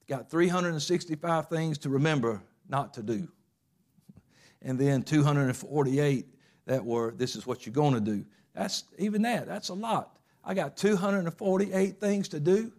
Got 0.07 0.29
365 0.29 1.49
things 1.49 1.77
to 1.79 1.89
remember 1.89 2.41
not 2.67 2.93
to 2.95 3.03
do. 3.03 3.27
And 4.61 4.79
then 4.79 5.03
248 5.03 6.27
that 6.65 6.85
were 6.85 7.11
this 7.11 7.35
is 7.35 7.45
what 7.45 7.65
you're 7.65 7.73
going 7.73 7.93
to 7.93 7.99
do. 7.99 8.25
That's 8.53 8.85
even 8.97 9.21
that, 9.23 9.47
that's 9.47 9.69
a 9.69 9.73
lot. 9.73 10.18
I 10.49 10.55
got 10.55 10.77
248 10.77 11.99
things 11.99 12.29
to 12.29 12.39
do 12.39 12.71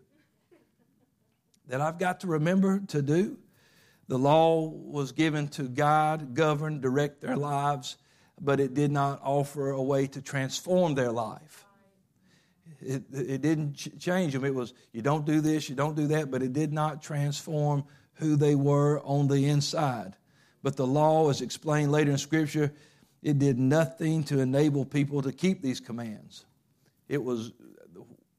that 1.68 1.80
I've 1.80 2.00
got 2.00 2.18
to 2.22 2.26
remember 2.26 2.80
to 2.88 3.00
do. 3.00 3.38
The 4.08 4.18
law 4.18 4.66
was 4.66 5.12
given 5.12 5.46
to 5.50 5.68
guide, 5.68 6.34
govern, 6.34 6.80
direct 6.80 7.20
their 7.20 7.36
lives, 7.36 7.96
but 8.40 8.58
it 8.58 8.74
did 8.74 8.90
not 8.90 9.20
offer 9.22 9.70
a 9.70 9.80
way 9.80 10.08
to 10.08 10.20
transform 10.20 10.96
their 10.96 11.12
life. 11.12 11.64
It, 12.80 13.04
it 13.12 13.40
didn't 13.40 13.74
ch- 13.74 13.90
change 14.00 14.32
them. 14.32 14.44
It 14.44 14.52
was, 14.52 14.74
you 14.92 15.00
don't 15.00 15.24
do 15.24 15.40
this, 15.40 15.68
you 15.68 15.76
don't 15.76 15.94
do 15.94 16.08
that, 16.08 16.28
but 16.28 16.42
it 16.42 16.52
did 16.52 16.72
not 16.72 17.00
transform 17.00 17.84
who 18.14 18.34
they 18.34 18.56
were 18.56 19.00
on 19.04 19.28
the 19.28 19.46
inside. 19.46 20.16
But 20.64 20.74
the 20.74 20.88
law, 20.88 21.30
as 21.30 21.40
explained 21.40 21.92
later 21.92 22.10
in 22.10 22.18
Scripture, 22.18 22.72
it 23.22 23.38
did 23.38 23.60
nothing 23.60 24.24
to 24.24 24.40
enable 24.40 24.84
people 24.84 25.22
to 25.22 25.30
keep 25.30 25.62
these 25.62 25.78
commands. 25.78 26.46
It 27.10 27.20
was, 27.22 27.50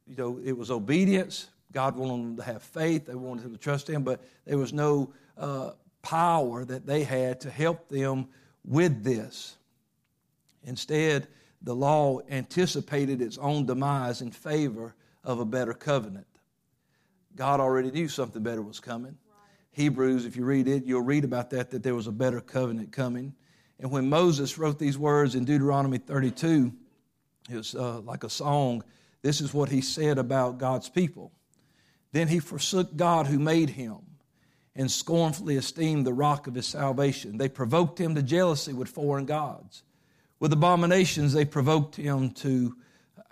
you 0.08 0.16
know, 0.16 0.40
it 0.46 0.58
was 0.58 0.72
obedience. 0.72 1.50
God 1.74 1.98
wanted 1.98 2.24
them 2.24 2.38
to 2.38 2.44
have 2.44 2.63
faith. 2.63 3.06
They 3.06 3.16
wanted 3.16 3.44
them 3.44 3.51
to 3.51 3.58
trust 3.58 3.90
Him, 3.90 4.01
but 4.04 4.24
there 4.46 4.58
was 4.58 4.72
no 4.72 5.13
uh, 5.38 5.72
power 6.01 6.63
that 6.63 6.86
they 6.86 7.04
had 7.04 7.42
to 7.42 7.51
help 7.51 7.90
them 7.90 8.30
with 8.63 9.04
this. 9.04 9.58
Instead, 10.63 11.28
the 11.62 11.75
law 11.75 12.22
anticipated 12.30 13.22
its 13.22 13.38
own 13.38 13.66
demise 13.66 14.22
in 14.22 14.32
favor 14.32 14.96
of 15.25 15.42
a 15.42 15.46
better 15.46 15.74
covenant. 15.74 16.25
God 17.36 17.60
already 17.60 17.92
knew 17.92 18.08
something 18.08 18.42
better 18.42 18.62
was 18.62 18.80
coming. 18.80 19.18
Hebrews, 19.72 20.25
if 20.25 20.38
you 20.38 20.46
read 20.46 20.70
it, 20.70 20.86
you'll 20.86 21.01
read 21.01 21.25
about 21.25 21.50
that, 21.50 21.72
that 21.72 21.84
there 21.84 21.96
was 21.96 22.08
a 22.08 22.12
better 22.12 22.40
covenant 22.40 22.94
coming. 22.94 23.34
And 23.80 23.92
when 23.92 24.08
Moses 24.08 24.58
wrote 24.58 24.80
these 24.80 24.98
words 24.98 25.36
in 25.36 25.44
Deuteronomy 25.44 25.98
32, 25.98 26.72
it 27.50 27.55
was 27.55 27.75
uh, 27.75 28.00
like 28.01 28.24
a 28.24 28.29
song. 28.29 28.83
This 29.21 29.41
is 29.41 29.53
what 29.53 29.69
he 29.69 29.81
said 29.81 30.17
about 30.17 30.57
God's 30.57 30.89
people. 30.89 31.31
Then 32.12 32.27
he 32.27 32.39
forsook 32.39 32.95
God 32.95 33.27
who 33.27 33.39
made 33.39 33.69
him 33.69 34.00
and 34.75 34.89
scornfully 34.89 35.55
esteemed 35.55 36.05
the 36.05 36.13
rock 36.13 36.48
of 36.48 36.55
his 36.55 36.67
salvation. 36.67 37.38
They 37.38 37.50
provoked 37.50 38.00
him 38.00 38.15
to 38.15 38.24
jealousy 38.24 38.74
with 38.74 38.89
foreign 38.89 39.25
gods. 39.25 39.83
With 40.39 40.53
abominations, 40.53 41.33
they 41.33 41.45
provoked 41.45 41.95
him 41.95 42.31
to 42.31 42.75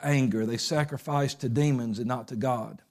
anger. 0.02 0.46
They 0.46 0.58
sacrificed 0.58 1.42
to 1.42 1.50
demons 1.50 2.00
and 2.00 2.08
not 2.08 2.28
to 2.30 2.36
God. 2.36 2.82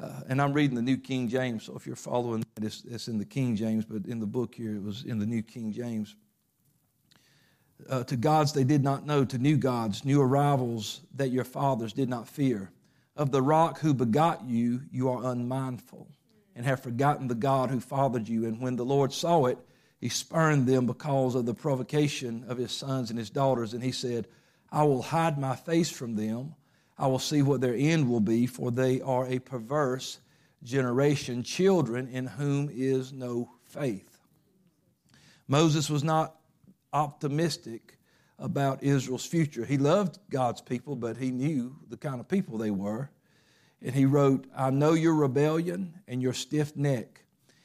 Uh, 0.00 0.20
and 0.28 0.42
I'm 0.42 0.52
reading 0.52 0.76
the 0.76 0.82
New 0.82 0.98
King 0.98 1.28
James, 1.28 1.64
so 1.64 1.74
if 1.74 1.86
you're 1.86 1.96
following 1.96 2.44
it's, 2.60 2.84
it's, 2.84 3.08
in 3.08 3.16
the 3.16 3.24
King 3.24 3.56
James, 3.56 3.86
but 3.86 4.04
in 4.06 4.20
the 4.20 4.26
book 4.26 4.54
here, 4.54 4.76
it 4.76 4.82
was 4.82 5.04
in 5.04 5.18
the 5.18 5.24
New 5.24 5.42
King 5.42 5.72
James. 5.72 6.16
Uh, 7.88 8.02
to 8.04 8.16
gods 8.16 8.52
they 8.52 8.64
did 8.64 8.82
not 8.82 9.06
know, 9.06 9.24
to 9.24 9.38
new 9.38 9.56
gods, 9.56 10.04
new 10.04 10.20
arrivals 10.20 11.02
that 11.14 11.28
your 11.28 11.44
fathers 11.44 11.92
did 11.92 12.08
not 12.08 12.28
fear. 12.28 12.70
Of 13.16 13.30
the 13.30 13.42
rock 13.42 13.80
who 13.80 13.94
begot 13.94 14.44
you, 14.46 14.80
you 14.90 15.08
are 15.08 15.30
unmindful, 15.30 16.08
and 16.54 16.64
have 16.64 16.82
forgotten 16.82 17.28
the 17.28 17.34
God 17.34 17.70
who 17.70 17.80
fathered 17.80 18.28
you. 18.28 18.46
And 18.46 18.60
when 18.60 18.76
the 18.76 18.84
Lord 18.84 19.12
saw 19.12 19.46
it, 19.46 19.58
he 20.00 20.08
spurned 20.08 20.66
them 20.66 20.86
because 20.86 21.34
of 21.34 21.46
the 21.46 21.54
provocation 21.54 22.44
of 22.48 22.58
his 22.58 22.72
sons 22.72 23.10
and 23.10 23.18
his 23.18 23.30
daughters. 23.30 23.72
And 23.72 23.82
he 23.82 23.92
said, 23.92 24.26
I 24.70 24.82
will 24.84 25.02
hide 25.02 25.38
my 25.38 25.56
face 25.56 25.90
from 25.90 26.16
them. 26.16 26.54
I 26.98 27.06
will 27.06 27.18
see 27.18 27.42
what 27.42 27.60
their 27.60 27.74
end 27.74 28.08
will 28.08 28.20
be, 28.20 28.46
for 28.46 28.70
they 28.70 29.00
are 29.00 29.26
a 29.26 29.38
perverse 29.38 30.18
generation, 30.62 31.42
children 31.42 32.08
in 32.08 32.26
whom 32.26 32.70
is 32.72 33.12
no 33.12 33.50
faith. 33.64 34.18
Moses 35.48 35.88
was 35.88 36.02
not 36.02 36.35
optimistic 36.96 37.98
about 38.38 38.82
Israel's 38.82 39.26
future. 39.26 39.64
He 39.64 39.76
loved 39.76 40.18
God's 40.30 40.62
people, 40.62 40.96
but 40.96 41.16
he 41.16 41.30
knew 41.30 41.76
the 41.88 41.96
kind 41.96 42.20
of 42.20 42.28
people 42.28 42.56
they 42.58 42.70
were. 42.70 43.10
And 43.82 43.94
he 43.94 44.06
wrote, 44.06 44.46
I 44.56 44.70
know 44.70 44.94
your 44.94 45.14
rebellion 45.14 45.94
and 46.08 46.22
your 46.22 46.32
stiff 46.32 46.74
neck. 46.74 47.22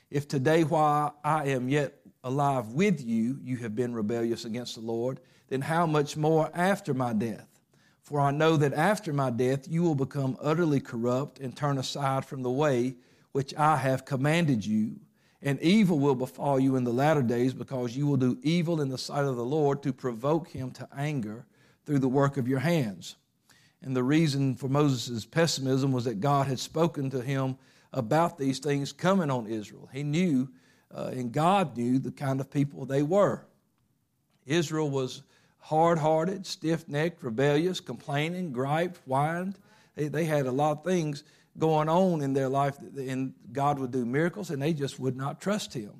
If 0.09 0.27
today, 0.27 0.63
while 0.63 1.15
I 1.23 1.45
am 1.45 1.69
yet 1.69 1.93
alive 2.23 2.73
with 2.73 3.01
you, 3.01 3.39
you 3.41 3.57
have 3.57 3.75
been 3.75 3.93
rebellious 3.93 4.43
against 4.43 4.75
the 4.75 4.81
Lord, 4.81 5.21
then 5.47 5.61
how 5.61 5.85
much 5.85 6.17
more 6.17 6.51
after 6.53 6.93
my 6.93 7.13
death? 7.13 7.47
For 8.03 8.19
I 8.19 8.31
know 8.31 8.57
that 8.57 8.73
after 8.73 9.13
my 9.13 9.29
death 9.29 9.67
you 9.69 9.83
will 9.83 9.95
become 9.95 10.38
utterly 10.41 10.81
corrupt 10.81 11.39
and 11.39 11.55
turn 11.55 11.77
aside 11.77 12.25
from 12.25 12.43
the 12.43 12.51
way 12.51 12.95
which 13.31 13.55
I 13.55 13.77
have 13.77 14.03
commanded 14.03 14.65
you. 14.65 15.00
And 15.41 15.60
evil 15.62 15.98
will 15.98 16.15
befall 16.15 16.60
you 16.60 16.75
in 16.75 16.83
the 16.83 16.93
latter 16.93 17.24
days 17.24 17.53
because 17.53 17.95
you 17.95 18.05
will 18.05 18.17
do 18.17 18.38
evil 18.43 18.81
in 18.81 18.89
the 18.89 18.98
sight 18.98 19.25
of 19.25 19.36
the 19.36 19.45
Lord 19.45 19.81
to 19.83 19.93
provoke 19.93 20.50
him 20.50 20.71
to 20.71 20.88
anger 20.95 21.45
through 21.86 22.00
the 22.00 22.07
work 22.07 22.38
of 22.38 22.48
your 22.48 22.60
hands. 22.60 23.15
And 23.81 23.95
the 23.95 24.03
reason 24.03 24.55
for 24.55 24.67
Moses' 24.67 25.25
pessimism 25.25 25.91
was 25.91 26.05
that 26.05 26.19
God 26.19 26.45
had 26.45 26.60
spoken 26.60 27.10
to 27.10 27.21
him 27.21 27.57
about 27.91 28.38
these 28.38 28.60
things 28.60 28.93
coming 28.93 29.31
on 29.31 29.48
Israel. 29.48 29.89
He 29.91 30.03
knew 30.03 30.50
uh, 30.93 31.12
and 31.13 31.31
God 31.31 31.77
knew 31.77 32.00
the 32.00 32.12
kind 32.12 32.39
of 32.39 32.50
people 32.50 32.86
they 32.86 33.03
were. 33.03 33.45
Israel 34.45 34.89
was 34.89 35.24
hard 35.60 35.98
hearted, 35.98 36.45
stiff 36.45 36.88
necked, 36.88 37.24
rebellious, 37.24 37.79
complaining, 37.79 38.51
griped, 38.51 39.00
whined. 39.05 39.57
They, 39.95 40.07
they, 40.07 40.25
had 40.25 40.48
a 40.48 40.51
lot 40.51 40.79
of 40.79 40.83
things 40.83 41.24
going 41.58 41.89
on 41.89 42.22
in 42.22 42.34
their 42.34 42.50
life, 42.50 42.77
and 42.98 43.34
God 43.51 43.79
would 43.79 43.91
do 43.91 44.05
miracles, 44.05 44.50
and 44.50 44.62
they 44.62 44.74
just 44.74 45.00
would 45.00 45.15
not 45.15 45.41
trust 45.41 45.74
Him. 45.74 45.91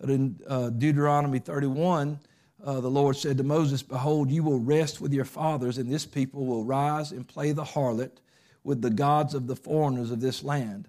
But 0.00 0.10
in 0.10 0.40
uh, 0.46 0.70
Deuteronomy 0.70 1.38
31, 1.38 2.18
uh, 2.64 2.80
the 2.80 2.90
Lord 2.90 3.16
said 3.16 3.38
to 3.38 3.44
Moses, 3.44 3.82
Behold, 3.82 4.30
you 4.30 4.42
will 4.42 4.60
rest 4.60 5.00
with 5.00 5.12
your 5.12 5.24
fathers, 5.24 5.78
and 5.78 5.90
this 5.90 6.06
people 6.06 6.46
will 6.46 6.64
rise 6.64 7.12
and 7.12 7.26
play 7.26 7.52
the 7.52 7.64
harlot 7.64 8.12
with 8.64 8.82
the 8.82 8.90
gods 8.90 9.34
of 9.34 9.46
the 9.46 9.56
foreigners 9.56 10.10
of 10.10 10.20
this 10.20 10.42
land 10.42 10.88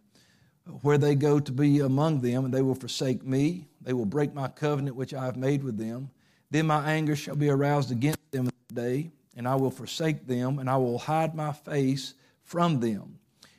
where 0.82 0.98
they 0.98 1.16
go 1.16 1.40
to 1.40 1.52
be 1.52 1.80
among 1.80 2.22
them, 2.22 2.46
and 2.46 2.54
they 2.54 2.62
will 2.62 2.76
forsake 2.76 3.24
me. 3.26 3.68
They 3.82 3.94
will 3.94 4.06
break 4.06 4.34
my 4.34 4.48
covenant 4.48 4.96
which 4.96 5.14
I 5.14 5.26
have 5.26 5.38
made 5.38 5.64
with 5.64 5.78
them. 5.78 6.12
Then 6.50 6.68
my 6.68 6.92
anger 6.92 7.16
shall 7.16 7.36
be 7.36 7.50
aroused 7.50 7.92
against 7.92 8.32
them 8.32 8.50
the 8.68 8.76
day, 8.76 9.12
and 9.36 9.48
I 9.48 9.56
will 9.56 9.72
forsake 9.72 10.28
them, 10.28 10.60
and 10.60 10.70
I 10.70 10.78
will 10.78 11.00
hide 11.00 11.34
my 11.36 11.52
face 11.52 12.14
from 12.44 12.80
them. 12.80 13.18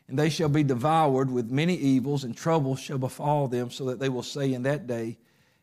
And 0.09 0.19
they 0.19 0.29
shall 0.31 0.49
be 0.49 0.63
devoured 0.63 1.31
with 1.31 1.51
many 1.51 1.75
evils, 1.75 2.25
and 2.25 2.37
trouble 2.37 2.77
shall 2.77 2.99
befall 2.99 3.49
them, 3.49 3.71
so 3.71 3.85
that 3.87 3.99
they 3.99 4.09
will 4.09 4.23
say 4.23 4.53
in 4.53 4.63
that 4.65 4.87
day, 4.87 5.19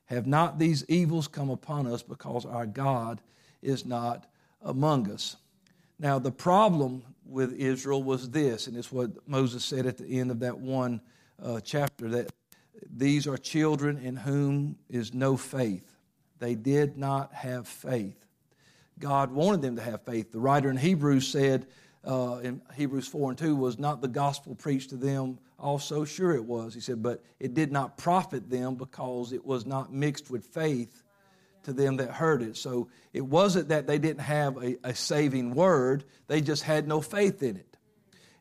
Have 0.06 0.26
not 0.26 0.58
these 0.58 0.86
evils 0.88 1.28
come 1.28 1.50
upon 1.50 1.88
us, 1.88 2.02
because 2.02 2.46
our 2.46 2.66
God 2.66 3.22
is 3.62 3.86
not 3.86 4.26
among 4.62 5.12
us? 5.12 5.36
Now, 6.00 6.18
the 6.18 6.32
problem 6.32 7.04
with 7.26 7.54
Israel 7.54 8.02
was 8.02 8.30
this, 8.30 8.68
and 8.68 8.76
it's 8.76 8.92
what 8.92 9.28
Moses 9.28 9.64
said 9.64 9.86
at 9.86 9.98
the 9.98 10.20
end 10.20 10.32
of 10.32 10.40
that 10.40 10.58
one 10.58 11.02
uh, 11.42 11.60
chapter 11.60 12.10
that 12.10 12.32
these 12.90 13.28
are 13.28 13.38
children 13.38 13.98
in 13.98 14.16
whom 14.16 14.78
is 14.90 15.14
no 15.14 15.38
faith. 15.38 15.96
They 16.40 16.56
did 16.56 16.98
not 16.98 17.34
have 17.34 17.68
faith. 17.68 18.26
God 18.98 19.32
wanted 19.32 19.62
them 19.62 19.76
to 19.76 19.82
have 19.82 20.04
faith. 20.04 20.32
The 20.32 20.40
writer 20.40 20.70
in 20.70 20.78
Hebrews 20.78 21.28
said 21.28 21.68
uh, 22.06 22.40
in 22.44 22.62
Hebrews 22.76 23.08
4 23.08 23.32
and 23.32 23.38
2 23.38 23.56
was 23.56 23.78
not 23.78 24.02
the 24.02 24.08
gospel 24.08 24.56
preached 24.56 24.92
to 24.92 24.96
them 24.98 25.40
also? 25.58 26.06
Sure, 26.06 26.34
it 26.34 26.46
was. 26.46 26.74
He 26.74 26.80
said, 26.80 27.04
but 27.04 27.24
it 27.40 27.54
did 27.54 27.72
not 27.72 27.98
profit 27.98 28.50
them 28.50 28.76
because 28.76 29.34
it 29.34 29.46
was 29.46 29.66
not 29.66 29.94
mixed 29.94 30.30
with 30.30 30.46
faith 30.46 31.04
to 31.64 31.74
them 31.74 31.98
that 31.98 32.12
heard 32.12 32.42
it. 32.42 32.58
So 32.58 32.90
it 33.14 33.22
wasn't 33.22 33.70
that 33.70 33.88
they 33.88 33.98
didn't 33.98 34.22
have 34.22 34.58
a, 34.58 34.78
a 34.84 34.96
saving 34.96 35.54
word, 35.54 36.04
they 36.28 36.42
just 36.42 36.64
had 36.64 36.88
no 36.88 37.02
faith 37.02 37.44
in 37.44 37.58
it. 37.58 37.78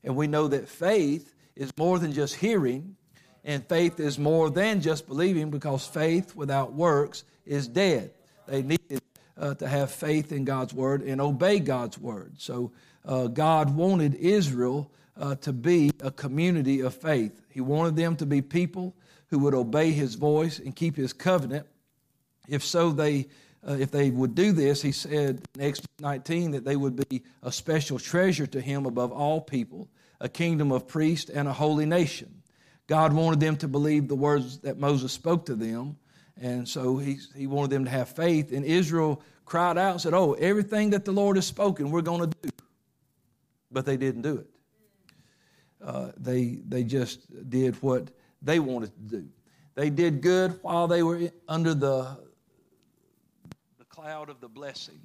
And 0.04 0.16
we 0.16 0.26
know 0.26 0.48
that 0.48 0.68
faith 0.68 1.34
is 1.56 1.70
more 1.76 1.98
than 1.98 2.12
just 2.12 2.36
hearing, 2.36 2.96
and 3.44 3.66
faith 3.66 3.98
is 3.98 4.18
more 4.18 4.50
than 4.50 4.80
just 4.80 5.08
believing 5.08 5.50
because 5.50 5.86
faith 5.86 6.36
without 6.36 6.72
works 6.72 7.24
is 7.44 7.66
dead. 7.66 8.12
They 8.46 8.62
needed 8.62 9.02
uh, 9.38 9.54
to 9.54 9.68
have 9.68 9.90
faith 9.90 10.32
in 10.32 10.44
God's 10.44 10.74
word 10.74 11.02
and 11.02 11.20
obey 11.20 11.60
God's 11.60 11.98
word. 11.98 12.34
So 12.38 12.72
uh, 13.04 13.28
God 13.28 13.74
wanted 13.74 14.14
Israel 14.14 14.90
uh, 15.16 15.36
to 15.36 15.52
be 15.52 15.90
a 16.00 16.10
community 16.10 16.80
of 16.80 16.94
faith. 16.94 17.40
He 17.48 17.60
wanted 17.60 17.96
them 17.96 18.16
to 18.16 18.26
be 18.26 18.42
people 18.42 18.94
who 19.28 19.38
would 19.40 19.54
obey 19.54 19.92
his 19.92 20.14
voice 20.14 20.58
and 20.58 20.74
keep 20.74 20.96
his 20.96 21.12
covenant. 21.12 21.66
If 22.48 22.64
so, 22.64 22.90
they 22.90 23.28
uh, 23.66 23.72
if 23.72 23.90
they 23.90 24.10
would 24.10 24.34
do 24.34 24.52
this, 24.52 24.82
he 24.82 24.92
said 24.92 25.42
in 25.54 25.60
Exodus 25.60 25.88
19 26.00 26.52
that 26.52 26.64
they 26.64 26.76
would 26.76 27.08
be 27.08 27.22
a 27.42 27.50
special 27.50 27.98
treasure 27.98 28.46
to 28.46 28.60
him 28.60 28.86
above 28.86 29.10
all 29.10 29.40
people, 29.40 29.88
a 30.20 30.28
kingdom 30.28 30.70
of 30.70 30.86
priests 30.86 31.28
and 31.28 31.48
a 31.48 31.52
holy 31.52 31.84
nation. 31.84 32.42
God 32.86 33.12
wanted 33.12 33.40
them 33.40 33.56
to 33.58 33.68
believe 33.68 34.08
the 34.08 34.14
words 34.14 34.58
that 34.60 34.78
Moses 34.78 35.12
spoke 35.12 35.46
to 35.46 35.54
them, 35.54 35.96
and 36.40 36.68
so 36.68 36.96
he, 36.96 37.18
he 37.34 37.46
wanted 37.46 37.70
them 37.70 37.84
to 37.84 37.90
have 37.90 38.08
faith. 38.08 38.52
And 38.52 38.64
Israel 38.64 39.22
cried 39.44 39.78
out 39.78 39.92
and 39.92 40.00
said, 40.00 40.14
Oh, 40.14 40.34
everything 40.34 40.90
that 40.90 41.04
the 41.04 41.12
Lord 41.12 41.36
has 41.36 41.46
spoken, 41.46 41.90
we're 41.90 42.02
going 42.02 42.30
to 42.30 42.36
do. 42.42 42.50
But 43.70 43.84
they 43.84 43.96
didn't 43.96 44.22
do 44.22 44.38
it. 44.38 44.46
Uh, 45.84 46.10
they, 46.16 46.58
they 46.66 46.84
just 46.84 47.50
did 47.50 47.74
what 47.82 48.10
they 48.42 48.58
wanted 48.60 48.92
to 48.94 49.16
do. 49.18 49.28
They 49.74 49.90
did 49.90 50.20
good 50.22 50.58
while 50.62 50.88
they 50.88 51.02
were 51.02 51.30
under 51.46 51.74
the, 51.74 52.16
the 53.78 53.84
cloud 53.84 54.28
of 54.28 54.40
the 54.40 54.48
blessing. 54.48 54.98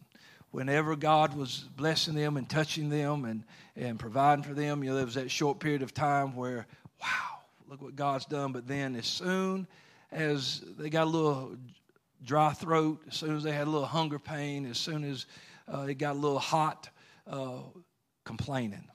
Whenever 0.51 0.95
God 0.95 1.35
was 1.35 1.65
blessing 1.75 2.13
them 2.15 2.37
and 2.37 2.47
touching 2.47 2.89
them 2.89 3.25
and, 3.25 3.43
and 3.75 3.99
providing 3.99 4.43
for 4.43 4.53
them, 4.53 4.83
you 4.83 4.91
know, 4.91 4.95
there 4.95 5.05
was 5.05 5.15
that 5.15 5.29
short 5.29 5.59
period 5.59 5.81
of 5.81 5.93
time 5.93 6.35
where, 6.35 6.67
wow, 7.01 7.39
look 7.67 7.81
what 7.81 7.95
God's 7.95 8.25
done. 8.25 8.51
But 8.51 8.67
then 8.67 8.95
as 8.95 9.07
soon 9.07 9.67
as 10.13 10.61
they 10.77 10.89
got 10.89 11.03
a 11.03 11.09
little 11.09 11.57
dry 12.23 12.53
throat, 12.53 13.01
as 13.07 13.15
soon 13.15 13.35
as 13.35 13.43
they 13.43 13.51
had 13.51 13.67
a 13.67 13.69
little 13.69 13.87
hunger 13.87 14.19
pain, 14.19 14.65
as 14.65 14.77
soon 14.77 15.03
as 15.03 15.25
uh, 15.73 15.81
it 15.81 15.95
got 15.95 16.15
a 16.15 16.19
little 16.19 16.39
hot, 16.39 16.89
uh, 17.27 17.59
complaining. 18.23 18.87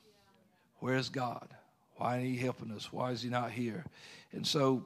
Where's 0.78 1.08
God? 1.08 1.48
Why 1.96 2.18
ain't 2.18 2.26
He 2.26 2.36
helping 2.36 2.70
us? 2.70 2.92
Why 2.92 3.10
is 3.10 3.22
He 3.22 3.28
not 3.28 3.50
here? 3.50 3.84
And 4.32 4.46
so, 4.46 4.84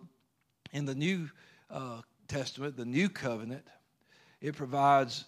in 0.72 0.84
the 0.86 0.94
New 0.94 1.28
uh, 1.70 2.00
Testament, 2.28 2.76
the 2.76 2.84
New 2.84 3.08
Covenant, 3.08 3.66
it 4.40 4.56
provides 4.56 5.24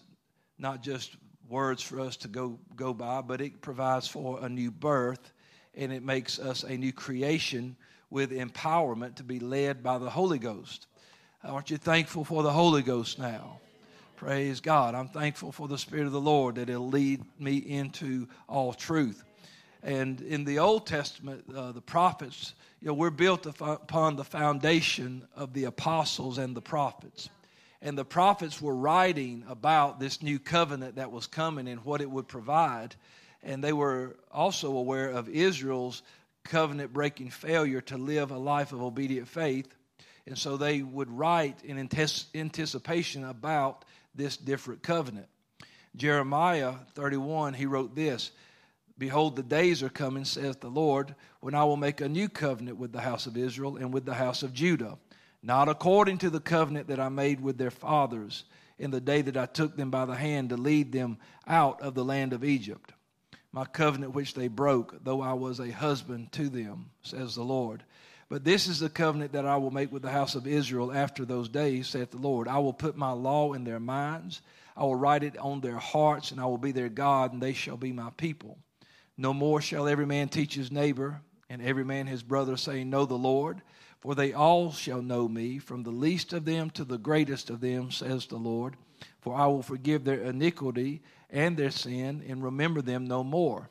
not 0.58 0.82
just 0.82 1.16
words 1.48 1.82
for 1.82 2.00
us 2.00 2.16
to 2.16 2.28
go, 2.28 2.58
go 2.74 2.94
by, 2.94 3.20
but 3.20 3.40
it 3.40 3.60
provides 3.60 4.08
for 4.08 4.38
a 4.42 4.48
new 4.48 4.70
birth 4.70 5.32
and 5.74 5.92
it 5.92 6.02
makes 6.02 6.38
us 6.38 6.62
a 6.62 6.76
new 6.76 6.92
creation 6.92 7.76
with 8.10 8.30
empowerment 8.30 9.16
to 9.16 9.24
be 9.24 9.40
led 9.40 9.82
by 9.82 9.98
the 9.98 10.08
Holy 10.08 10.38
Ghost. 10.38 10.86
Aren't 11.46 11.70
you 11.70 11.76
thankful 11.76 12.24
for 12.24 12.42
the 12.42 12.50
Holy 12.50 12.80
Ghost 12.80 13.18
now? 13.18 13.58
Praise 14.16 14.60
God. 14.60 14.94
I'm 14.94 15.08
thankful 15.08 15.52
for 15.52 15.68
the 15.68 15.76
Spirit 15.76 16.06
of 16.06 16.12
the 16.12 16.20
Lord 16.20 16.54
that 16.54 16.70
it'll 16.70 16.88
lead 16.88 17.22
me 17.38 17.58
into 17.58 18.28
all 18.48 18.72
truth. 18.72 19.22
And 19.82 20.22
in 20.22 20.44
the 20.44 20.60
Old 20.60 20.86
Testament, 20.86 21.44
uh, 21.54 21.72
the 21.72 21.82
prophets, 21.82 22.54
you 22.80 22.88
know, 22.88 22.94
we're 22.94 23.10
built 23.10 23.44
upon 23.44 24.16
the 24.16 24.24
foundation 24.24 25.28
of 25.36 25.52
the 25.52 25.64
apostles 25.64 26.38
and 26.38 26.56
the 26.56 26.62
prophets. 26.62 27.28
And 27.82 27.98
the 27.98 28.06
prophets 28.06 28.62
were 28.62 28.74
writing 28.74 29.44
about 29.46 30.00
this 30.00 30.22
new 30.22 30.38
covenant 30.38 30.96
that 30.96 31.12
was 31.12 31.26
coming 31.26 31.68
and 31.68 31.84
what 31.84 32.00
it 32.00 32.10
would 32.10 32.26
provide. 32.26 32.94
And 33.42 33.62
they 33.62 33.74
were 33.74 34.16
also 34.32 34.74
aware 34.74 35.10
of 35.10 35.28
Israel's 35.28 36.02
covenant 36.42 36.94
breaking 36.94 37.28
failure 37.28 37.82
to 37.82 37.98
live 37.98 38.30
a 38.30 38.38
life 38.38 38.72
of 38.72 38.80
obedient 38.80 39.28
faith. 39.28 39.74
And 40.26 40.38
so 40.38 40.56
they 40.56 40.82
would 40.82 41.10
write 41.10 41.62
in 41.64 41.78
anticipation 41.78 43.24
about 43.24 43.84
this 44.14 44.36
different 44.36 44.82
covenant. 44.82 45.26
Jeremiah 45.96 46.74
31, 46.94 47.54
he 47.54 47.66
wrote 47.66 47.94
this 47.94 48.30
Behold, 48.96 49.36
the 49.36 49.42
days 49.42 49.82
are 49.82 49.88
coming, 49.88 50.24
saith 50.24 50.60
the 50.60 50.68
Lord, 50.68 51.14
when 51.40 51.54
I 51.54 51.64
will 51.64 51.76
make 51.76 52.00
a 52.00 52.08
new 52.08 52.28
covenant 52.28 52.78
with 52.78 52.92
the 52.92 53.00
house 53.00 53.26
of 53.26 53.36
Israel 53.36 53.76
and 53.76 53.92
with 53.92 54.04
the 54.04 54.14
house 54.14 54.42
of 54.42 54.52
Judah, 54.52 54.98
not 55.42 55.68
according 55.68 56.18
to 56.18 56.30
the 56.30 56.40
covenant 56.40 56.88
that 56.88 57.00
I 57.00 57.08
made 57.08 57.40
with 57.40 57.58
their 57.58 57.70
fathers 57.70 58.44
in 58.78 58.90
the 58.90 59.00
day 59.00 59.20
that 59.22 59.36
I 59.36 59.46
took 59.46 59.76
them 59.76 59.90
by 59.90 60.04
the 60.04 60.14
hand 60.14 60.50
to 60.50 60.56
lead 60.56 60.92
them 60.92 61.18
out 61.46 61.80
of 61.82 61.94
the 61.94 62.04
land 62.04 62.32
of 62.32 62.44
Egypt. 62.44 62.92
My 63.52 63.64
covenant 63.64 64.14
which 64.14 64.34
they 64.34 64.48
broke, 64.48 65.04
though 65.04 65.20
I 65.20 65.32
was 65.32 65.60
a 65.60 65.70
husband 65.70 66.32
to 66.32 66.48
them, 66.48 66.90
says 67.02 67.34
the 67.34 67.44
Lord. 67.44 67.84
But 68.34 68.42
this 68.42 68.66
is 68.66 68.80
the 68.80 68.88
covenant 68.88 69.30
that 69.34 69.46
I 69.46 69.58
will 69.58 69.70
make 69.70 69.92
with 69.92 70.02
the 70.02 70.10
house 70.10 70.34
of 70.34 70.48
Israel 70.48 70.92
after 70.92 71.24
those 71.24 71.48
days, 71.48 71.86
saith 71.86 72.10
the 72.10 72.16
Lord. 72.16 72.48
I 72.48 72.58
will 72.58 72.72
put 72.72 72.96
my 72.96 73.12
law 73.12 73.52
in 73.52 73.62
their 73.62 73.78
minds, 73.78 74.42
I 74.76 74.82
will 74.82 74.96
write 74.96 75.22
it 75.22 75.38
on 75.38 75.60
their 75.60 75.76
hearts, 75.78 76.32
and 76.32 76.40
I 76.40 76.46
will 76.46 76.58
be 76.58 76.72
their 76.72 76.88
God, 76.88 77.32
and 77.32 77.40
they 77.40 77.52
shall 77.52 77.76
be 77.76 77.92
my 77.92 78.10
people. 78.16 78.58
No 79.16 79.32
more 79.32 79.60
shall 79.60 79.86
every 79.86 80.04
man 80.04 80.28
teach 80.28 80.56
his 80.56 80.72
neighbor, 80.72 81.20
and 81.48 81.62
every 81.62 81.84
man 81.84 82.08
his 82.08 82.24
brother, 82.24 82.56
saying, 82.56 82.90
Know 82.90 83.06
the 83.06 83.14
Lord, 83.14 83.62
for 84.00 84.16
they 84.16 84.32
all 84.32 84.72
shall 84.72 85.00
know 85.00 85.28
me, 85.28 85.60
from 85.60 85.84
the 85.84 85.92
least 85.92 86.32
of 86.32 86.44
them 86.44 86.70
to 86.70 86.82
the 86.82 86.98
greatest 86.98 87.50
of 87.50 87.60
them, 87.60 87.92
says 87.92 88.26
the 88.26 88.34
Lord. 88.34 88.74
For 89.20 89.36
I 89.36 89.46
will 89.46 89.62
forgive 89.62 90.02
their 90.02 90.22
iniquity 90.22 91.02
and 91.30 91.56
their 91.56 91.70
sin, 91.70 92.24
and 92.28 92.42
remember 92.42 92.82
them 92.82 93.06
no 93.06 93.22
more. 93.22 93.70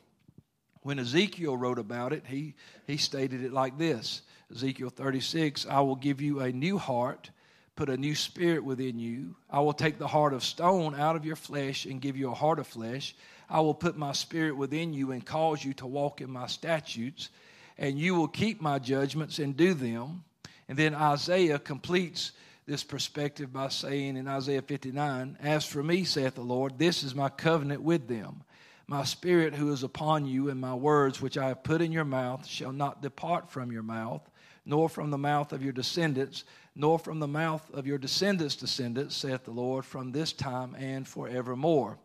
When 0.80 0.98
Ezekiel 0.98 1.54
wrote 1.54 1.78
about 1.78 2.14
it, 2.14 2.24
he, 2.26 2.54
he 2.86 2.96
stated 2.96 3.44
it 3.44 3.52
like 3.52 3.76
this 3.76 4.22
Ezekiel 4.52 4.90
36 4.90 5.66
I 5.66 5.80
will 5.80 5.96
give 5.96 6.20
you 6.20 6.40
a 6.40 6.52
new 6.52 6.78
heart, 6.78 7.30
put 7.76 7.88
a 7.88 7.96
new 7.96 8.14
spirit 8.14 8.64
within 8.64 8.98
you. 8.98 9.36
I 9.50 9.60
will 9.60 9.72
take 9.72 9.98
the 9.98 10.08
heart 10.08 10.32
of 10.32 10.44
stone 10.44 10.94
out 10.94 11.16
of 11.16 11.24
your 11.24 11.36
flesh 11.36 11.86
and 11.86 12.00
give 12.00 12.16
you 12.16 12.30
a 12.30 12.34
heart 12.34 12.58
of 12.58 12.66
flesh. 12.66 13.14
I 13.48 13.60
will 13.60 13.74
put 13.74 13.96
my 13.96 14.12
spirit 14.12 14.56
within 14.56 14.92
you 14.92 15.12
and 15.12 15.24
cause 15.24 15.64
you 15.64 15.74
to 15.74 15.86
walk 15.86 16.20
in 16.20 16.30
my 16.30 16.46
statutes, 16.46 17.28
and 17.76 17.98
you 17.98 18.14
will 18.14 18.28
keep 18.28 18.60
my 18.60 18.78
judgments 18.78 19.38
and 19.38 19.56
do 19.56 19.74
them. 19.74 20.24
And 20.68 20.78
then 20.78 20.94
Isaiah 20.94 21.58
completes 21.58 22.32
this 22.66 22.82
perspective 22.82 23.52
by 23.52 23.68
saying 23.68 24.16
in 24.16 24.26
Isaiah 24.26 24.62
59 24.62 25.38
As 25.42 25.66
for 25.66 25.82
me, 25.82 26.04
saith 26.04 26.34
the 26.34 26.42
Lord, 26.42 26.78
this 26.78 27.02
is 27.02 27.14
my 27.14 27.28
covenant 27.28 27.82
with 27.82 28.08
them. 28.08 28.42
My 28.86 29.04
spirit 29.04 29.54
who 29.54 29.72
is 29.72 29.82
upon 29.82 30.26
you, 30.26 30.50
and 30.50 30.60
my 30.60 30.74
words 30.74 31.20
which 31.20 31.38
I 31.38 31.48
have 31.48 31.64
put 31.64 31.80
in 31.80 31.92
your 31.92 32.04
mouth 32.04 32.46
shall 32.46 32.72
not 32.72 33.02
depart 33.02 33.50
from 33.50 33.72
your 33.72 33.82
mouth, 33.82 34.22
nor 34.66 34.88
from 34.88 35.10
the 35.10 35.18
mouth 35.18 35.52
of 35.52 35.62
your 35.62 35.72
descendants, 35.72 36.44
nor 36.74 36.98
from 36.98 37.20
the 37.20 37.28
mouth 37.28 37.68
of 37.72 37.86
your 37.86 37.98
descendants' 37.98 38.56
descendants, 38.56 39.16
saith 39.16 39.44
the 39.44 39.50
Lord, 39.50 39.84
from 39.84 40.12
this 40.12 40.32
time 40.32 40.74
and 40.74 41.06
forevermore. 41.06 41.98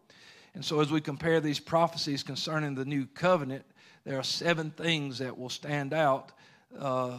And 0.53 0.63
so, 0.65 0.79
as 0.79 0.91
we 0.91 1.01
compare 1.01 1.39
these 1.39 1.59
prophecies 1.59 2.23
concerning 2.23 2.75
the 2.75 2.85
new 2.85 3.05
covenant, 3.05 3.65
there 4.03 4.17
are 4.17 4.23
seven 4.23 4.71
things 4.71 5.19
that 5.19 5.37
will 5.37 5.49
stand 5.49 5.93
out 5.93 6.31
uh, 6.77 7.17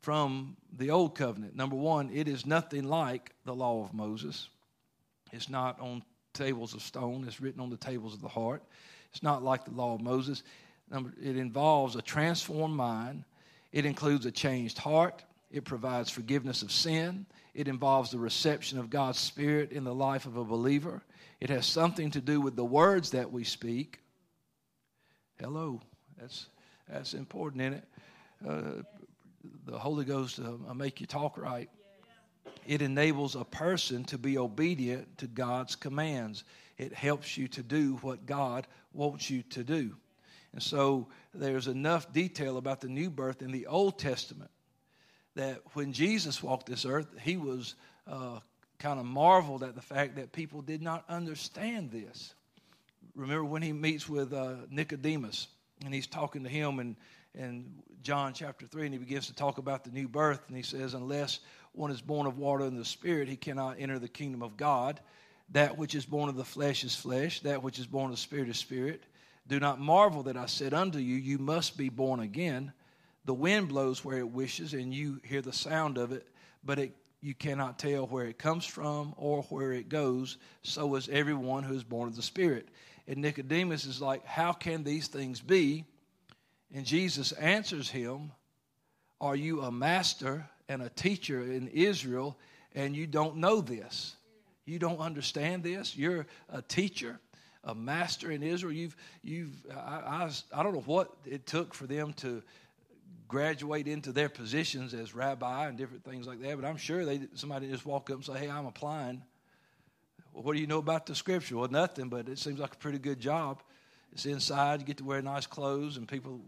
from 0.00 0.56
the 0.76 0.90
old 0.90 1.14
covenant. 1.14 1.56
Number 1.56 1.76
one, 1.76 2.10
it 2.12 2.28
is 2.28 2.46
nothing 2.46 2.84
like 2.84 3.32
the 3.44 3.54
law 3.54 3.82
of 3.82 3.94
Moses. 3.94 4.48
It's 5.32 5.48
not 5.48 5.80
on 5.80 6.02
tables 6.32 6.74
of 6.74 6.82
stone, 6.82 7.24
it's 7.26 7.40
written 7.40 7.60
on 7.60 7.70
the 7.70 7.76
tables 7.76 8.14
of 8.14 8.20
the 8.20 8.28
heart. 8.28 8.62
It's 9.10 9.22
not 9.22 9.42
like 9.42 9.64
the 9.64 9.70
law 9.70 9.94
of 9.94 10.00
Moses. 10.00 10.42
Number, 10.90 11.12
it 11.20 11.36
involves 11.36 11.96
a 11.96 12.02
transformed 12.02 12.76
mind, 12.76 13.24
it 13.76 13.84
includes 13.84 14.24
a 14.24 14.30
changed 14.30 14.78
heart, 14.78 15.22
it 15.50 15.66
provides 15.66 16.08
forgiveness 16.08 16.62
of 16.62 16.72
sin, 16.72 17.26
it 17.52 17.68
involves 17.68 18.10
the 18.10 18.18
reception 18.18 18.78
of 18.78 18.88
God's 18.88 19.18
Spirit 19.18 19.70
in 19.70 19.84
the 19.84 19.94
life 19.94 20.24
of 20.24 20.38
a 20.38 20.44
believer. 20.44 21.02
It 21.42 21.50
has 21.50 21.66
something 21.66 22.10
to 22.12 22.22
do 22.22 22.40
with 22.40 22.56
the 22.56 22.64
words 22.64 23.10
that 23.10 23.30
we 23.30 23.44
speak. 23.44 23.98
Hello, 25.38 25.82
that's 26.18 26.46
that's 26.88 27.12
important 27.12 27.60
in 27.60 27.72
it. 27.74 27.84
Uh, 28.48 28.82
the 29.66 29.78
Holy 29.78 30.06
Ghost 30.06 30.40
uh, 30.40 30.72
make 30.72 31.02
you 31.02 31.06
talk 31.06 31.36
right. 31.36 31.68
It 32.66 32.80
enables 32.80 33.36
a 33.36 33.44
person 33.44 34.04
to 34.04 34.16
be 34.16 34.38
obedient 34.38 35.18
to 35.18 35.26
God's 35.26 35.76
commands. 35.76 36.44
It 36.78 36.94
helps 36.94 37.36
you 37.36 37.46
to 37.48 37.62
do 37.62 37.96
what 37.96 38.24
God 38.24 38.66
wants 38.94 39.28
you 39.28 39.42
to 39.50 39.62
do. 39.62 39.96
And 40.52 40.62
so 40.62 41.08
there's 41.34 41.66
enough 41.66 42.12
detail 42.12 42.56
about 42.56 42.80
the 42.80 42.88
new 42.88 43.10
birth 43.10 43.42
in 43.42 43.52
the 43.52 43.66
Old 43.66 43.98
Testament 43.98 44.50
that 45.34 45.60
when 45.74 45.92
Jesus 45.92 46.42
walked 46.42 46.66
this 46.66 46.86
earth, 46.86 47.08
he 47.20 47.36
was 47.36 47.74
uh, 48.06 48.40
kind 48.78 48.98
of 48.98 49.06
marveled 49.06 49.62
at 49.62 49.74
the 49.74 49.82
fact 49.82 50.16
that 50.16 50.32
people 50.32 50.62
did 50.62 50.82
not 50.82 51.04
understand 51.08 51.90
this. 51.90 52.34
Remember 53.14 53.44
when 53.44 53.62
he 53.62 53.72
meets 53.72 54.08
with 54.08 54.32
uh, 54.32 54.54
Nicodemus 54.70 55.48
and 55.84 55.92
he's 55.92 56.06
talking 56.06 56.42
to 56.42 56.48
him 56.48 56.78
in, 56.78 56.96
in 57.34 57.66
John 58.02 58.32
chapter 58.32 58.66
3, 58.66 58.86
and 58.86 58.94
he 58.94 58.98
begins 58.98 59.26
to 59.26 59.34
talk 59.34 59.58
about 59.58 59.84
the 59.84 59.90
new 59.90 60.08
birth, 60.08 60.40
and 60.48 60.56
he 60.56 60.62
says, 60.62 60.94
Unless 60.94 61.40
one 61.72 61.90
is 61.90 62.00
born 62.00 62.26
of 62.26 62.38
water 62.38 62.64
and 62.64 62.78
the 62.78 62.84
Spirit, 62.84 63.28
he 63.28 63.36
cannot 63.36 63.76
enter 63.78 63.98
the 63.98 64.08
kingdom 64.08 64.42
of 64.42 64.56
God. 64.56 65.00
That 65.50 65.76
which 65.76 65.94
is 65.94 66.06
born 66.06 66.28
of 66.28 66.36
the 66.36 66.44
flesh 66.44 66.82
is 66.82 66.94
flesh, 66.94 67.40
that 67.40 67.62
which 67.62 67.78
is 67.78 67.86
born 67.86 68.06
of 68.06 68.12
the 68.12 68.16
Spirit 68.16 68.48
is 68.48 68.58
spirit. 68.58 69.02
Do 69.48 69.60
not 69.60 69.80
marvel 69.80 70.24
that 70.24 70.36
I 70.36 70.46
said 70.46 70.74
unto 70.74 70.98
you, 70.98 71.16
You 71.16 71.38
must 71.38 71.76
be 71.76 71.88
born 71.88 72.20
again. 72.20 72.72
The 73.24 73.34
wind 73.34 73.68
blows 73.68 74.04
where 74.04 74.18
it 74.18 74.30
wishes, 74.30 74.74
and 74.74 74.94
you 74.94 75.20
hear 75.24 75.42
the 75.42 75.52
sound 75.52 75.98
of 75.98 76.12
it, 76.12 76.26
but 76.64 76.78
it 76.78 76.96
you 77.20 77.34
cannot 77.34 77.78
tell 77.78 78.06
where 78.06 78.26
it 78.26 78.38
comes 78.38 78.64
from 78.64 79.12
or 79.16 79.42
where 79.44 79.72
it 79.72 79.88
goes. 79.88 80.38
So 80.62 80.94
is 80.94 81.08
everyone 81.08 81.64
who 81.64 81.74
is 81.74 81.82
born 81.82 82.08
of 82.08 82.14
the 82.14 82.22
Spirit. 82.22 82.68
And 83.08 83.18
Nicodemus 83.18 83.84
is 83.84 84.00
like, 84.00 84.24
How 84.24 84.52
can 84.52 84.84
these 84.84 85.08
things 85.08 85.40
be? 85.40 85.84
And 86.72 86.84
Jesus 86.84 87.32
answers 87.32 87.90
him, 87.90 88.32
Are 89.20 89.36
you 89.36 89.62
a 89.62 89.72
master 89.72 90.48
and 90.68 90.82
a 90.82 90.88
teacher 90.88 91.42
in 91.42 91.68
Israel 91.68 92.38
and 92.74 92.94
you 92.94 93.06
don't 93.06 93.38
know 93.38 93.60
this? 93.60 94.14
You 94.64 94.78
don't 94.78 94.98
understand 94.98 95.62
this? 95.62 95.96
You're 95.96 96.26
a 96.48 96.60
teacher, 96.60 97.18
a 97.66 97.74
master 97.74 98.30
in 98.30 98.42
Israel. 98.42 98.72
You've, 98.72 98.96
you've, 99.22 99.66
I, 99.70 100.24
I, 100.24 100.30
I 100.54 100.62
don't 100.62 100.72
know 100.72 100.84
what 100.86 101.10
it 101.26 101.46
took 101.46 101.74
for 101.74 101.86
them 101.86 102.12
to 102.14 102.42
graduate 103.28 103.88
into 103.88 104.12
their 104.12 104.28
positions 104.28 104.94
as 104.94 105.14
rabbi 105.14 105.66
and 105.66 105.76
different 105.76 106.04
things 106.04 106.26
like 106.28 106.40
that, 106.42 106.56
but 106.60 106.66
I'm 106.66 106.76
sure 106.76 107.04
they 107.04 107.20
somebody 107.34 107.68
just 107.68 107.84
walk 107.84 108.08
up 108.10 108.16
and 108.16 108.24
say, 108.24 108.38
Hey, 108.38 108.48
I'm 108.48 108.66
applying. 108.66 109.20
Well, 110.32 110.44
what 110.44 110.54
do 110.54 110.60
you 110.60 110.68
know 110.68 110.78
about 110.78 111.06
the 111.06 111.14
scripture? 111.14 111.56
Well, 111.56 111.68
nothing, 111.68 112.08
but 112.08 112.28
it 112.28 112.38
seems 112.38 112.60
like 112.60 112.74
a 112.74 112.78
pretty 112.78 112.98
good 112.98 113.18
job. 113.18 113.62
It's 114.12 114.26
inside. 114.26 114.80
You 114.80 114.86
get 114.86 114.98
to 114.98 115.04
wear 115.04 115.20
nice 115.20 115.46
clothes, 115.46 115.96
and 115.96 116.06
people 116.06 116.40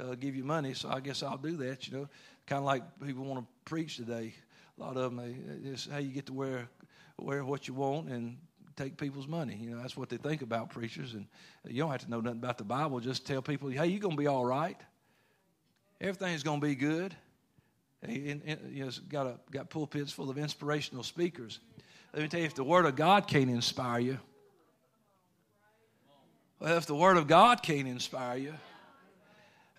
uh, 0.00 0.14
give 0.14 0.36
you 0.36 0.44
money. 0.44 0.72
So 0.74 0.88
I 0.88 1.00
guess 1.00 1.22
I'll 1.22 1.36
do 1.36 1.56
that. 1.56 1.88
You 1.88 1.98
know, 1.98 2.08
kind 2.46 2.60
of 2.60 2.64
like 2.64 2.82
people 3.04 3.24
want 3.24 3.40
to 3.40 3.46
preach 3.64 3.96
today. 3.96 4.32
A 4.78 4.82
lot 4.82 4.96
of 4.96 5.14
them, 5.14 5.16
they, 5.16 5.70
just 5.70 5.90
hey, 5.90 6.02
you 6.02 6.12
get 6.12 6.26
to 6.26 6.32
wear 6.32 6.68
wear 7.18 7.44
what 7.44 7.68
you 7.68 7.74
want 7.74 8.08
and 8.08 8.38
take 8.80 8.96
people's 8.96 9.28
money. 9.28 9.56
You 9.60 9.70
know, 9.70 9.82
that's 9.82 9.96
what 9.96 10.08
they 10.08 10.16
think 10.16 10.42
about 10.42 10.70
preachers. 10.70 11.14
And 11.14 11.26
you 11.68 11.82
don't 11.82 11.90
have 11.90 12.00
to 12.04 12.10
know 12.10 12.20
nothing 12.20 12.38
about 12.38 12.58
the 12.58 12.64
Bible. 12.64 13.00
Just 13.00 13.26
tell 13.26 13.42
people, 13.42 13.68
hey, 13.68 13.86
you're 13.86 14.00
gonna 14.00 14.16
be 14.16 14.26
all 14.26 14.44
right. 14.44 14.80
Everything's 16.00 16.42
gonna 16.42 16.60
be 16.60 16.74
good. 16.74 17.14
And, 18.02 18.42
and, 18.46 18.72
you 18.72 18.84
know, 18.84 18.90
got 19.10 19.26
a, 19.26 19.34
got 19.50 19.68
pulpits 19.68 20.10
full 20.10 20.30
of 20.30 20.38
inspirational 20.38 21.02
speakers. 21.02 21.60
Let 22.14 22.22
me 22.22 22.28
tell 22.28 22.40
you, 22.40 22.46
if 22.46 22.54
the 22.54 22.64
Word 22.64 22.86
of 22.86 22.96
God 22.96 23.26
can't 23.26 23.50
inspire 23.50 24.00
you, 24.00 24.18
well, 26.58 26.76
if 26.78 26.86
the 26.86 26.94
Word 26.94 27.18
of 27.18 27.26
God 27.26 27.62
can't 27.62 27.86
inspire 27.86 28.38
you, 28.38 28.54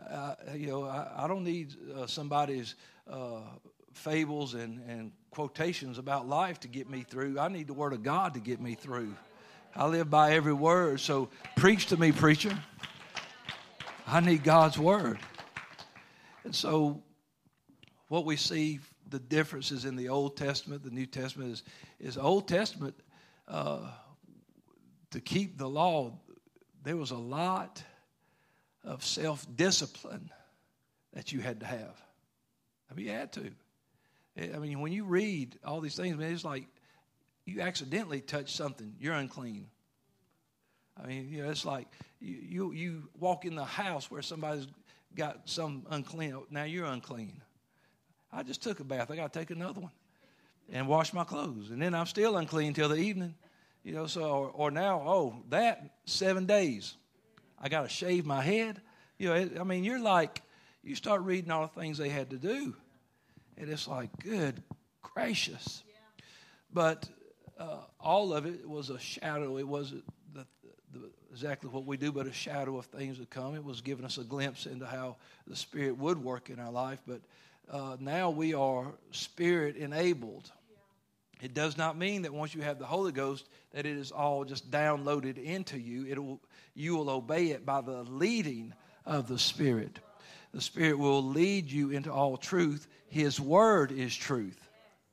uh, 0.08 0.36
you 0.56 0.68
know, 0.68 0.84
I, 0.84 1.26
I 1.26 1.28
don't 1.28 1.44
need 1.44 1.76
uh, 1.96 2.06
somebody's 2.06 2.76
uh, 3.10 3.42
fables 3.94 4.54
and, 4.54 4.80
and 4.88 5.12
quotations 5.30 5.98
about 5.98 6.28
life 6.28 6.60
to 6.62 6.68
get 6.68 6.90
me 6.90 7.04
through. 7.04 7.40
I 7.40 7.48
need 7.48 7.68
the 7.68 7.74
Word 7.74 7.94
of 7.94 8.04
God 8.04 8.34
to 8.34 8.40
get 8.40 8.60
me 8.60 8.76
through. 8.76 9.14
I 9.76 9.88
live 9.88 10.10
by 10.10 10.34
every 10.34 10.54
word. 10.54 11.00
So 11.00 11.30
preach 11.56 11.88
to 11.88 11.98
me, 11.98 12.12
preacher. 12.12 12.58
I 14.06 14.20
need 14.20 14.44
God's 14.44 14.78
Word. 14.78 15.20
And 16.44 16.56
so, 16.56 17.02
what 18.10 18.26
we 18.26 18.36
see 18.36 18.80
the 19.10 19.20
differences 19.20 19.86
in 19.86 19.96
the 19.96 20.10
Old 20.10 20.36
Testament, 20.36 20.84
the 20.84 20.90
New 20.90 21.06
Testament 21.06 21.54
is, 21.54 21.64
is 22.00 22.18
Old 22.18 22.48
Testament 22.48 22.96
uh, 23.48 23.90
to 25.12 25.22
keep 25.22 25.58
the 25.58 25.70
law 25.70 26.12
there 26.84 26.98
was 26.98 27.12
a 27.12 27.18
lot 27.18 27.84
of 28.84 29.06
self 29.06 29.46
discipline 29.56 30.32
that 31.14 31.32
you 31.32 31.40
had 31.40 31.60
to 31.60 31.66
have. 31.66 32.02
I 32.90 32.96
mean, 32.96 33.06
you 33.06 33.12
had 33.12 33.32
to. 33.34 33.52
I 34.38 34.58
mean, 34.60 34.80
when 34.80 34.94
you 34.94 35.06
read 35.06 35.58
all 35.66 35.82
these 35.82 35.96
things, 35.96 36.18
man, 36.18 36.32
it's 36.32 36.46
like 36.46 36.68
you 37.46 37.62
accidentally 37.62 38.22
touch 38.22 38.56
something, 38.56 38.96
you're 39.00 39.14
unclean. 39.14 39.68
I 41.02 41.08
mean, 41.08 41.30
you 41.30 41.44
know, 41.44 41.50
it's 41.50 41.66
like 41.66 41.88
you, 42.20 42.38
you, 42.42 42.72
you 42.74 43.10
walk 43.20 43.46
in 43.46 43.56
the 43.56 43.66
house 43.66 44.12
where 44.12 44.22
somebody's 44.22 44.68
got 45.16 45.42
some 45.46 45.86
unclean. 45.90 46.38
Now 46.50 46.64
you're 46.64 46.86
unclean. 46.86 47.42
I 48.32 48.44
just 48.44 48.62
took 48.62 48.80
a 48.80 48.84
bath. 48.84 49.12
I 49.12 49.16
got 49.16 49.34
to 49.34 49.40
take 49.40 49.50
another 49.50 49.82
one 49.82 49.92
and 50.72 50.88
wash 50.88 51.14
my 51.14 51.24
clothes. 51.24 51.70
And 51.70 51.82
then 51.82 51.94
I'm 51.94 52.06
still 52.06 52.38
unclean 52.38 52.74
till 52.74 52.90
the 52.90 52.96
evening. 52.96 53.36
You 53.84 53.94
know, 53.94 54.06
so, 54.06 54.22
or, 54.22 54.50
or 54.50 54.72
now, 54.72 55.02
oh, 55.06 55.36
that 55.50 55.84
seven 56.06 56.46
days. 56.46 56.96
I 57.60 57.68
got 57.68 57.82
to 57.82 57.90
shave 57.90 58.26
my 58.26 58.42
head. 58.42 58.80
You 59.18 59.30
know, 59.30 59.36
it, 59.36 59.60
I 59.60 59.64
mean, 59.64 59.84
you're 59.84 60.00
like, 60.00 60.42
you 60.84 60.96
start 60.96 61.22
reading 61.22 61.52
all 61.52 61.64
the 61.64 61.80
things 61.80 61.98
they 61.98 62.10
had 62.10 62.30
to 62.30 62.38
do, 62.38 62.76
and 63.58 63.70
it's 63.70 63.88
like, 63.88 64.10
good 64.24 64.62
gracious. 65.14 65.84
But 66.74 67.08
uh, 67.60 67.78
all 68.00 68.34
of 68.34 68.46
it 68.46 68.68
was 68.68 68.90
a 68.90 69.00
shadow. 69.00 69.58
It 69.58 69.68
wasn't 69.68 70.04
the, 70.34 70.46
the, 70.94 71.10
exactly 71.32 71.70
what 71.70 71.86
we 71.86 71.98
do, 71.98 72.12
but 72.12 72.28
a 72.28 72.34
shadow 72.34 72.78
of 72.78 72.86
things 72.86 73.20
to 73.20 73.26
come. 73.26 73.56
It 73.56 73.64
was 73.64 73.82
giving 73.82 74.06
us 74.06 74.18
a 74.18 74.24
glimpse 74.24 74.66
into 74.66 74.86
how 74.86 75.18
the 75.48 75.56
Spirit 75.56 75.98
would 75.98 76.24
work 76.24 76.50
in 76.50 76.60
our 76.60 76.72
life. 76.72 77.00
But 77.06 77.22
uh, 77.70 77.98
now 78.00 78.30
we 78.30 78.54
are 78.54 78.94
Spirit 79.12 79.76
enabled. 79.76 80.52
It 81.42 81.54
does 81.54 81.78
not 81.78 81.98
mean 81.98 82.22
that 82.22 82.34
once 82.34 82.54
you 82.54 82.62
have 82.62 82.78
the 82.78 82.86
Holy 82.86 83.12
Ghost 83.12 83.50
that 83.72 83.86
it 83.86 83.98
is 83.98 84.12
all 84.12 84.46
just 84.46 84.70
downloaded 84.70 85.44
into 85.44 85.78
you. 85.78 86.06
It 86.06 86.24
will, 86.24 86.40
you 86.76 86.96
will 86.96 87.10
obey 87.10 87.48
it 87.48 87.66
by 87.66 87.82
the 87.82 88.04
leading 88.04 88.74
of 89.06 89.28
the 89.28 89.40
Spirit. 89.40 90.00
The 90.54 90.62
Spirit 90.62 90.98
will 90.98 91.24
lead 91.24 91.72
you 91.72 91.92
into 91.92 92.12
all 92.12 92.38
truth. 92.38 92.88
His 93.08 93.40
word 93.40 93.92
is 93.92 94.16
truth. 94.16 94.60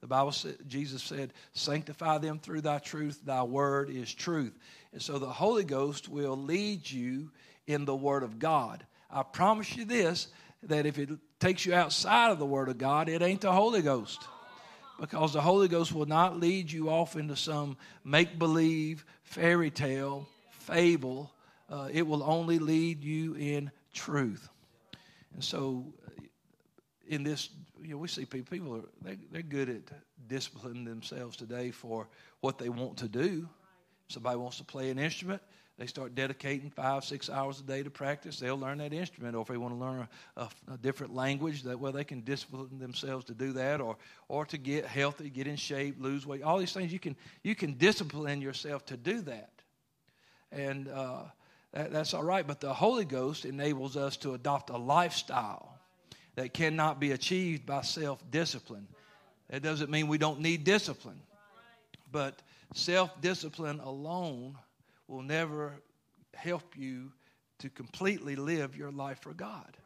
The 0.00 0.06
Bible 0.06 0.32
said, 0.32 0.56
Jesus 0.66 1.02
said, 1.02 1.32
Sanctify 1.52 2.18
them 2.18 2.38
through 2.38 2.60
thy 2.62 2.78
truth, 2.78 3.20
thy 3.24 3.42
word 3.42 3.90
is 3.90 4.12
truth. 4.12 4.56
And 4.92 5.02
so 5.02 5.18
the 5.18 5.26
Holy 5.26 5.64
Ghost 5.64 6.08
will 6.08 6.36
lead 6.36 6.88
you 6.88 7.30
in 7.66 7.84
the 7.84 7.96
word 7.96 8.22
of 8.22 8.38
God. 8.38 8.84
I 9.10 9.22
promise 9.22 9.76
you 9.76 9.84
this 9.84 10.28
that 10.64 10.86
if 10.86 10.98
it 10.98 11.10
takes 11.38 11.64
you 11.66 11.74
outside 11.74 12.30
of 12.30 12.38
the 12.38 12.46
word 12.46 12.68
of 12.68 12.78
God, 12.78 13.08
it 13.08 13.22
ain't 13.22 13.40
the 13.40 13.52
Holy 13.52 13.82
Ghost 13.82 14.26
because 14.98 15.32
the 15.32 15.40
Holy 15.40 15.68
Ghost 15.68 15.92
will 15.92 16.06
not 16.06 16.40
lead 16.40 16.70
you 16.70 16.90
off 16.90 17.16
into 17.16 17.36
some 17.36 17.76
make 18.04 18.38
believe, 18.38 19.04
fairy 19.22 19.70
tale, 19.70 20.28
fable. 20.50 21.32
Uh, 21.70 21.88
it 21.92 22.06
will 22.06 22.22
only 22.22 22.58
lead 22.58 23.02
you 23.04 23.34
in 23.34 23.70
truth. 23.92 24.48
And 25.34 25.44
so, 25.44 25.84
uh, 26.06 26.22
in 27.06 27.22
this, 27.22 27.50
you 27.82 27.90
know, 27.90 27.98
we 27.98 28.08
see 28.08 28.24
people, 28.24 28.50
people 28.50 28.76
are, 28.76 28.88
they, 29.02 29.18
they're 29.32 29.42
good 29.42 29.68
at 29.68 29.82
disciplining 30.28 30.84
themselves 30.84 31.36
today 31.36 31.70
for 31.70 32.08
what 32.40 32.58
they 32.58 32.68
want 32.68 32.98
to 32.98 33.08
do. 33.08 33.48
Somebody 34.08 34.36
wants 34.36 34.58
to 34.58 34.64
play 34.64 34.90
an 34.90 34.98
instrument, 34.98 35.42
they 35.78 35.86
start 35.86 36.16
dedicating 36.16 36.70
five, 36.70 37.04
six 37.04 37.30
hours 37.30 37.60
a 37.60 37.62
day 37.62 37.84
to 37.84 37.90
practice, 37.90 38.40
they'll 38.40 38.58
learn 38.58 38.78
that 38.78 38.92
instrument. 38.92 39.36
Or 39.36 39.42
if 39.42 39.48
they 39.48 39.56
want 39.56 39.74
to 39.74 39.78
learn 39.78 40.08
a, 40.36 40.40
a, 40.40 40.50
a, 40.74 40.76
different 40.76 41.14
language, 41.14 41.62
that 41.62 41.78
well, 41.78 41.92
they 41.92 42.02
can 42.02 42.22
discipline 42.22 42.80
themselves 42.80 43.24
to 43.26 43.34
do 43.34 43.52
that, 43.52 43.80
or 43.80 43.96
or 44.26 44.44
to 44.46 44.58
get 44.58 44.86
healthy, 44.86 45.30
get 45.30 45.46
in 45.46 45.54
shape, 45.54 45.96
lose 46.00 46.26
weight. 46.26 46.42
All 46.42 46.58
these 46.58 46.72
things 46.72 46.92
you 46.92 46.98
can 46.98 47.14
you 47.44 47.54
can 47.54 47.74
discipline 47.74 48.40
yourself 48.40 48.84
to 48.86 48.96
do 48.96 49.20
that, 49.22 49.52
and 50.50 50.88
uh, 50.88 51.22
that, 51.72 51.92
that's 51.92 52.14
all 52.14 52.24
right. 52.24 52.46
But 52.46 52.60
the 52.60 52.72
Holy 52.72 53.04
Ghost 53.04 53.44
enables 53.44 53.96
us 53.96 54.16
to 54.18 54.34
adopt 54.34 54.70
a 54.70 54.76
lifestyle 54.76 55.78
that 56.34 56.54
cannot 56.54 57.00
be 57.00 57.12
achieved 57.12 57.66
by 57.66 57.82
self 57.82 58.22
discipline. 58.30 58.86
That 59.50 59.62
doesn't 59.62 59.90
mean 59.90 60.08
we 60.08 60.18
don't 60.18 60.40
need 60.40 60.64
discipline, 60.64 61.20
but 62.12 62.40
self 62.74 63.20
discipline 63.20 63.80
alone 63.80 64.56
will 65.08 65.22
never 65.22 65.74
help 66.34 66.76
you 66.76 67.12
to 67.58 67.68
completely 67.70 68.36
live 68.36 68.76
your 68.76 68.92
life 68.92 69.20
for 69.20 69.32
God. 69.32 69.76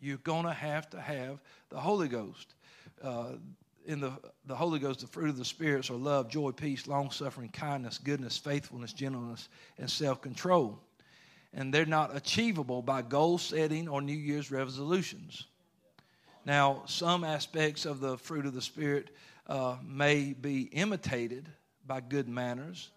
You're 0.00 0.18
going 0.18 0.44
to 0.44 0.52
have 0.52 0.88
to 0.90 1.00
have 1.00 1.40
the 1.68 1.80
Holy 1.80 2.08
Ghost. 2.08 2.54
Uh, 3.02 3.32
in 3.86 4.00
the, 4.00 4.12
the 4.46 4.54
Holy 4.54 4.78
Ghost, 4.78 5.00
the 5.00 5.06
fruit 5.06 5.30
of 5.30 5.36
the 5.36 5.44
spirits 5.44 5.90
are 5.90 5.94
love, 5.94 6.28
joy, 6.28 6.50
peace, 6.50 6.86
long 6.86 7.10
suffering, 7.10 7.48
kindness, 7.48 7.98
goodness, 7.98 8.36
faithfulness, 8.36 8.92
gentleness, 8.92 9.48
and 9.78 9.90
self 9.90 10.20
control. 10.20 10.78
And 11.52 11.74
they're 11.74 11.86
not 11.86 12.16
achievable 12.16 12.82
by 12.82 13.02
goal 13.02 13.38
setting 13.38 13.88
or 13.88 14.00
New 14.00 14.16
Year's 14.16 14.50
resolutions. 14.50 15.46
Now, 16.44 16.82
some 16.86 17.24
aspects 17.24 17.84
of 17.84 18.00
the 18.00 18.16
fruit 18.16 18.46
of 18.46 18.54
the 18.54 18.62
Spirit 18.62 19.10
uh, 19.46 19.76
may 19.84 20.32
be 20.32 20.62
imitated 20.72 21.48
by 21.86 22.00
good 22.00 22.28
manners, 22.28 22.90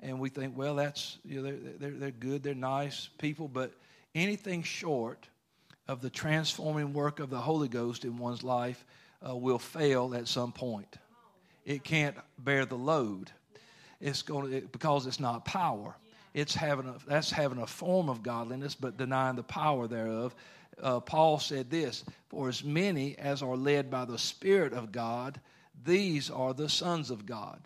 and 0.00 0.20
we 0.20 0.28
think, 0.28 0.56
well, 0.56 0.76
that's 0.76 1.18
you 1.24 1.36
know, 1.36 1.42
they're, 1.42 1.72
they're, 1.78 1.98
they're 1.98 2.10
good, 2.12 2.42
they're 2.42 2.54
nice 2.54 3.08
people, 3.18 3.48
but 3.48 3.72
anything 4.14 4.62
short 4.62 5.28
of 5.88 6.00
the 6.00 6.10
transforming 6.10 6.92
work 6.92 7.18
of 7.18 7.30
the 7.30 7.40
Holy 7.40 7.68
Ghost 7.68 8.04
in 8.04 8.16
one's 8.16 8.44
life 8.44 8.84
uh, 9.26 9.36
will 9.36 9.58
fail 9.58 10.14
at 10.14 10.28
some 10.28 10.52
point. 10.52 10.96
It 11.64 11.84
can't 11.84 12.16
bear 12.38 12.64
the 12.64 12.76
load. 12.76 13.30
It's 14.00 14.22
going 14.22 14.50
to, 14.50 14.60
because 14.68 15.06
it's 15.06 15.20
not 15.20 15.44
power. 15.44 15.96
It's 16.34 16.54
having 16.54 16.88
a, 16.88 16.96
that's 17.06 17.30
having 17.30 17.58
a 17.58 17.66
form 17.66 18.08
of 18.08 18.22
godliness, 18.22 18.74
but 18.74 18.96
denying 18.96 19.36
the 19.36 19.42
power 19.42 19.88
thereof. 19.88 20.34
Uh, 20.80 21.00
Paul 21.00 21.38
said 21.38 21.70
this: 21.70 22.04
"For 22.28 22.48
as 22.48 22.62
many 22.62 23.18
as 23.18 23.42
are 23.42 23.56
led 23.56 23.90
by 23.90 24.04
the 24.04 24.18
Spirit 24.18 24.72
of 24.72 24.92
God, 24.92 25.40
these 25.84 26.30
are 26.30 26.54
the 26.54 26.68
sons 26.68 27.10
of 27.10 27.26
God." 27.26 27.60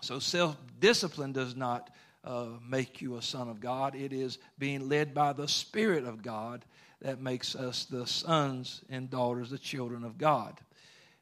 So 0.00 0.18
self 0.18 0.56
discipline 0.80 1.32
does 1.32 1.56
not 1.56 1.90
uh, 2.24 2.48
make 2.68 3.00
you 3.00 3.16
a 3.16 3.22
son 3.22 3.48
of 3.48 3.60
God. 3.60 3.94
It 3.94 4.12
is 4.12 4.38
being 4.58 4.88
led 4.88 5.14
by 5.14 5.32
the 5.32 5.48
Spirit 5.48 6.04
of 6.04 6.22
God 6.22 6.64
that 7.00 7.20
makes 7.20 7.54
us 7.54 7.84
the 7.84 8.06
sons 8.06 8.82
and 8.90 9.10
daughters, 9.10 9.50
the 9.50 9.58
children 9.58 10.04
of 10.04 10.18
God. 10.18 10.58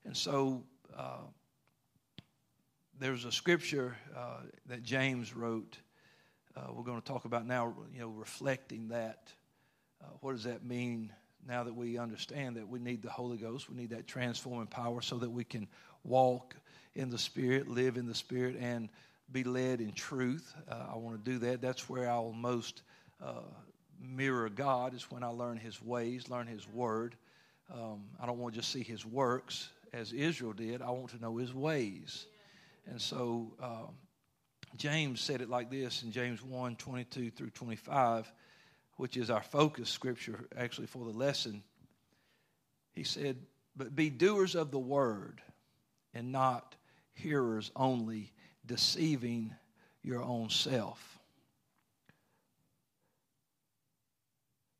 And 0.05 0.17
so 0.17 0.63
uh, 0.97 1.19
there's 2.99 3.25
a 3.25 3.33
scripture 3.33 3.97
uh, 4.17 4.41
that 4.67 4.83
James 4.83 5.35
wrote. 5.35 5.79
Uh, 6.57 6.73
we're 6.73 6.85
going 6.85 7.01
to 7.01 7.07
talk 7.07 7.25
about 7.25 7.47
now, 7.47 7.75
you 7.95 8.01
know, 8.01 8.09
reflecting 8.09 8.89
that 8.89 9.33
uh, 10.03 10.09
what 10.21 10.33
does 10.33 10.45
that 10.45 10.65
mean 10.65 11.13
now 11.47 11.63
that 11.65 11.75
we 11.75 11.99
understand 11.99 12.57
that 12.57 12.69
we 12.69 12.79
need 12.79 13.03
the 13.03 13.11
Holy 13.11 13.39
Ghost? 13.39 13.71
We 13.71 13.77
need 13.77 13.91
that 13.91 14.07
transforming 14.07 14.67
power 14.67 15.01
so 15.01 15.17
that 15.19 15.31
we 15.31 15.45
can 15.45 15.67
walk 16.05 16.57
in 16.95 17.09
the 17.09 17.19
Spirit, 17.19 17.69
live 17.69 17.97
in 17.97 18.07
the 18.07 18.15
Spirit, 18.15 18.57
and 18.61 18.89
be 19.31 19.45
led 19.45 19.81
in 19.81 19.93
truth. 19.93 20.55
Uh, 20.69 20.87
I 20.93 20.97
want 20.97 21.25
to 21.25 21.31
do 21.31 21.39
that. 21.39 21.63
That's 21.63 21.89
where 21.89 22.09
I'll 22.11 22.33
most 22.33 22.83
uh, 23.25 23.43
mirror 24.01 24.49
God, 24.49 24.95
is 24.95 25.11
when 25.11 25.23
I 25.23 25.29
learn 25.29 25.57
His 25.57 25.81
ways, 25.81 26.29
learn 26.29 26.47
His 26.47 26.69
Word. 26.69 27.15
Um, 27.73 28.03
I 28.21 28.27
don't 28.27 28.39
want 28.39 28.55
to 28.55 28.61
just 28.61 28.73
see 28.73 28.83
His 28.83 29.07
works 29.07 29.71
as 29.93 30.13
Israel 30.13 30.53
did, 30.53 30.83
I 30.83 30.91
want 30.91 31.11
to 31.11 31.21
know 31.21 31.37
His 31.37 31.53
ways. 31.53 32.27
And 32.87 33.01
so 33.01 33.53
um, 33.63 33.95
James 34.77 35.21
said 35.21 35.41
it 35.41 35.51
like 35.51 35.71
this 35.71 36.03
in 36.03 36.13
James 36.13 36.43
1 36.43 36.77
22 36.77 37.31
through 37.31 37.51
25, 37.51 38.33
which 38.97 39.17
is 39.17 39.31
our 39.31 39.43
focus 39.43 39.89
scripture 39.91 40.41
actually 40.57 40.87
for 40.87 41.05
the 41.05 41.17
lesson. 41.17 41.63
He 42.93 43.05
said, 43.05 43.37
But 43.77 43.95
be 43.95 44.11
doers 44.11 44.55
of 44.55 44.71
the 44.71 44.79
word 44.79 45.41
and 46.15 46.33
not 46.33 46.75
hearers 47.15 47.71
only, 47.77 48.33
deceiving 48.67 49.55
your 50.03 50.23
own 50.23 50.51
self. 50.51 51.19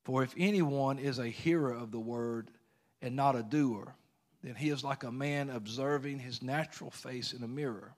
For 0.05 0.23
if 0.23 0.35
anyone 0.37 0.99
is 0.99 1.19
a 1.19 1.29
hearer 1.29 1.73
of 1.73 1.93
the 1.93 2.01
word 2.01 2.51
and 3.01 3.15
not 3.15 3.37
a 3.37 3.43
doer, 3.43 3.95
then 4.43 4.55
he 4.55 4.71
is 4.71 4.83
like 4.83 5.05
a 5.05 5.13
man 5.13 5.51
observing 5.51 6.19
his 6.19 6.43
natural 6.43 6.91
face 6.91 7.33
in 7.33 7.43
a 7.43 7.49
mirror. 7.49 7.95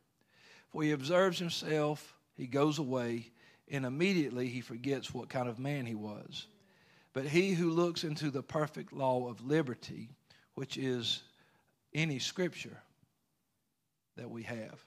For 0.69 0.83
he 0.83 0.91
observes 0.91 1.39
himself, 1.39 2.15
he 2.37 2.47
goes 2.47 2.79
away, 2.79 3.31
and 3.71 3.87
immediately 3.87 4.49
he 4.49 4.61
forgets 4.61 5.15
what 5.15 5.29
kind 5.29 5.49
of 5.49 5.59
man 5.59 5.87
he 5.87 5.95
was. 5.95 6.47
But 7.13 7.27
he 7.27 7.55
who 7.55 7.71
looks 7.71 8.05
into 8.05 8.31
the 8.31 8.43
perfect 8.43 8.93
law 8.93 9.29
of 9.29 9.47
liberty, 9.47 10.11
which 10.55 10.77
is 10.77 11.23
any 11.95 12.19
scripture 12.19 12.83
that 14.17 14.29
we 14.29 14.43
have, 14.43 14.85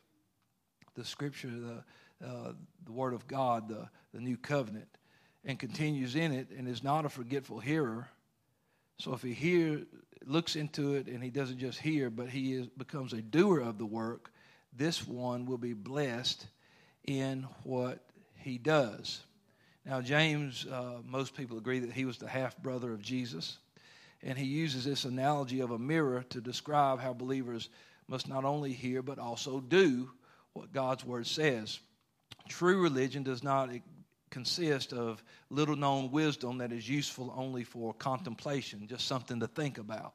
the 0.95 1.05
scripture, 1.05 1.49
the, 1.49 2.27
uh, 2.27 2.51
the 2.85 2.91
word 2.91 3.13
of 3.13 3.27
God, 3.27 3.69
the, 3.69 3.87
the 4.13 4.19
new 4.19 4.37
covenant, 4.37 4.89
and 5.45 5.57
continues 5.57 6.15
in 6.15 6.33
it 6.33 6.49
and 6.51 6.67
is 6.67 6.83
not 6.83 7.05
a 7.05 7.09
forgetful 7.09 7.59
hearer. 7.59 8.09
So 8.99 9.13
if 9.13 9.21
he 9.21 9.33
hear, 9.33 9.83
looks 10.25 10.55
into 10.55 10.95
it 10.95 11.07
and 11.07 11.23
he 11.23 11.29
doesn't 11.29 11.59
just 11.59 11.79
hear, 11.79 12.09
but 12.09 12.29
he 12.29 12.53
is, 12.53 12.67
becomes 12.67 13.13
a 13.13 13.21
doer 13.21 13.59
of 13.59 13.77
the 13.77 13.85
work, 13.85 14.31
this 14.75 15.07
one 15.07 15.45
will 15.45 15.57
be 15.57 15.73
blessed 15.73 16.47
in 17.05 17.47
what 17.63 17.99
he 18.35 18.57
does. 18.57 19.21
Now, 19.85 20.01
James, 20.01 20.65
uh, 20.65 20.99
most 21.05 21.35
people 21.35 21.57
agree 21.57 21.79
that 21.79 21.93
he 21.93 22.05
was 22.05 22.17
the 22.17 22.27
half 22.27 22.57
brother 22.57 22.91
of 22.91 23.01
Jesus. 23.01 23.57
And 24.23 24.37
he 24.37 24.45
uses 24.45 24.83
this 24.83 25.05
analogy 25.05 25.59
of 25.59 25.71
a 25.71 25.79
mirror 25.79 26.25
to 26.29 26.41
describe 26.41 26.99
how 26.99 27.13
believers 27.13 27.69
must 28.07 28.27
not 28.27 28.45
only 28.45 28.73
hear, 28.73 29.01
but 29.01 29.19
also 29.19 29.59
do 29.59 30.09
what 30.53 30.73
God's 30.73 31.05
word 31.05 31.27
says. 31.27 31.79
True 32.49 32.81
religion 32.81 33.23
does 33.23 33.43
not 33.43 33.69
consist 34.29 34.93
of 34.93 35.23
little 35.49 35.75
known 35.75 36.11
wisdom 36.11 36.57
that 36.59 36.71
is 36.71 36.87
useful 36.87 37.33
only 37.35 37.63
for 37.63 37.93
contemplation, 37.93 38.87
just 38.87 39.07
something 39.07 39.39
to 39.39 39.47
think 39.47 39.77
about. 39.77 40.13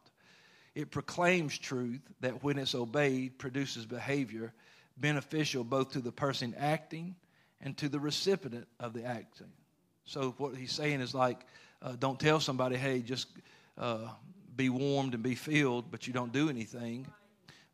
It 0.75 0.90
proclaims 0.90 1.59
truth 1.59 2.01
that, 2.20 2.42
when 2.42 2.59
it's 2.59 2.75
obeyed, 2.75 3.38
produces 3.38 3.85
behavior 3.85 4.53
beneficial 4.96 5.64
both 5.64 5.92
to 5.92 6.01
the 6.01 6.12
person 6.12 6.55
acting 6.59 7.14
and 7.61 7.77
to 7.79 7.88
the 7.88 8.01
recipient 8.01 8.66
of 8.81 8.92
the 8.92 9.05
acting. 9.05 9.53
So, 10.05 10.35
what 10.38 10.57
he's 10.57 10.72
saying 10.72 11.01
is 11.01 11.14
like, 11.14 11.46
uh, 11.83 11.92
don't 11.98 12.18
tell 12.18 12.40
somebody, 12.40 12.77
hey, 12.77 13.01
just 13.01 13.29
uh, 13.79 14.09
be 14.57 14.68
warmed 14.68 15.14
and 15.14 15.22
be 15.22 15.35
filled, 15.35 15.90
but 15.90 16.07
you 16.07 16.12
don't 16.12 16.33
do 16.33 16.48
anything. 16.48 17.07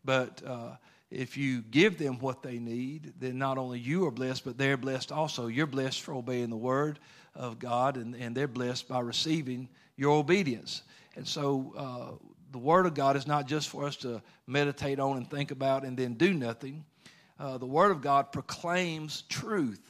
But 0.05 0.43
uh, 0.47 0.77
if 1.11 1.37
you 1.37 1.63
give 1.63 1.99
them 1.99 2.19
what 2.19 2.43
they 2.43 2.59
need, 2.59 3.15
then 3.19 3.39
not 3.39 3.57
only 3.57 3.79
you 3.79 4.07
are 4.07 4.11
blessed, 4.11 4.45
but 4.45 4.59
they're 4.59 4.77
blessed 4.77 5.11
also. 5.11 5.47
You're 5.47 5.67
blessed 5.67 6.03
for 6.03 6.15
obeying 6.15 6.51
the 6.51 6.57
word 6.57 6.99
of 7.35 7.59
God, 7.59 7.97
and, 7.97 8.15
and 8.15 8.37
they're 8.37 8.49
blessed 8.49 8.89
by 8.89 9.01
receiving 9.01 9.69
your 9.97 10.17
obedience. 10.17 10.83
And 11.17 11.27
so 11.27 11.73
uh, 11.77 12.27
the 12.53 12.59
word 12.59 12.87
of 12.87 12.95
God 12.95 13.17
is 13.17 13.27
not 13.27 13.47
just 13.47 13.69
for 13.69 13.87
us 13.87 13.97
to 13.99 14.23
meditate 14.47 15.01
on 15.01 15.17
and 15.17 15.31
think 15.31 15.51
about 15.51 15.85
and 15.85 15.97
then 15.97 16.15
do 16.15 16.35
nothing. 16.35 16.85
Uh, 17.39 17.57
the 17.57 17.67
word 17.67 17.91
of 17.91 18.03
God 18.03 18.33
proclaims 18.33 19.23
truth, 19.29 19.81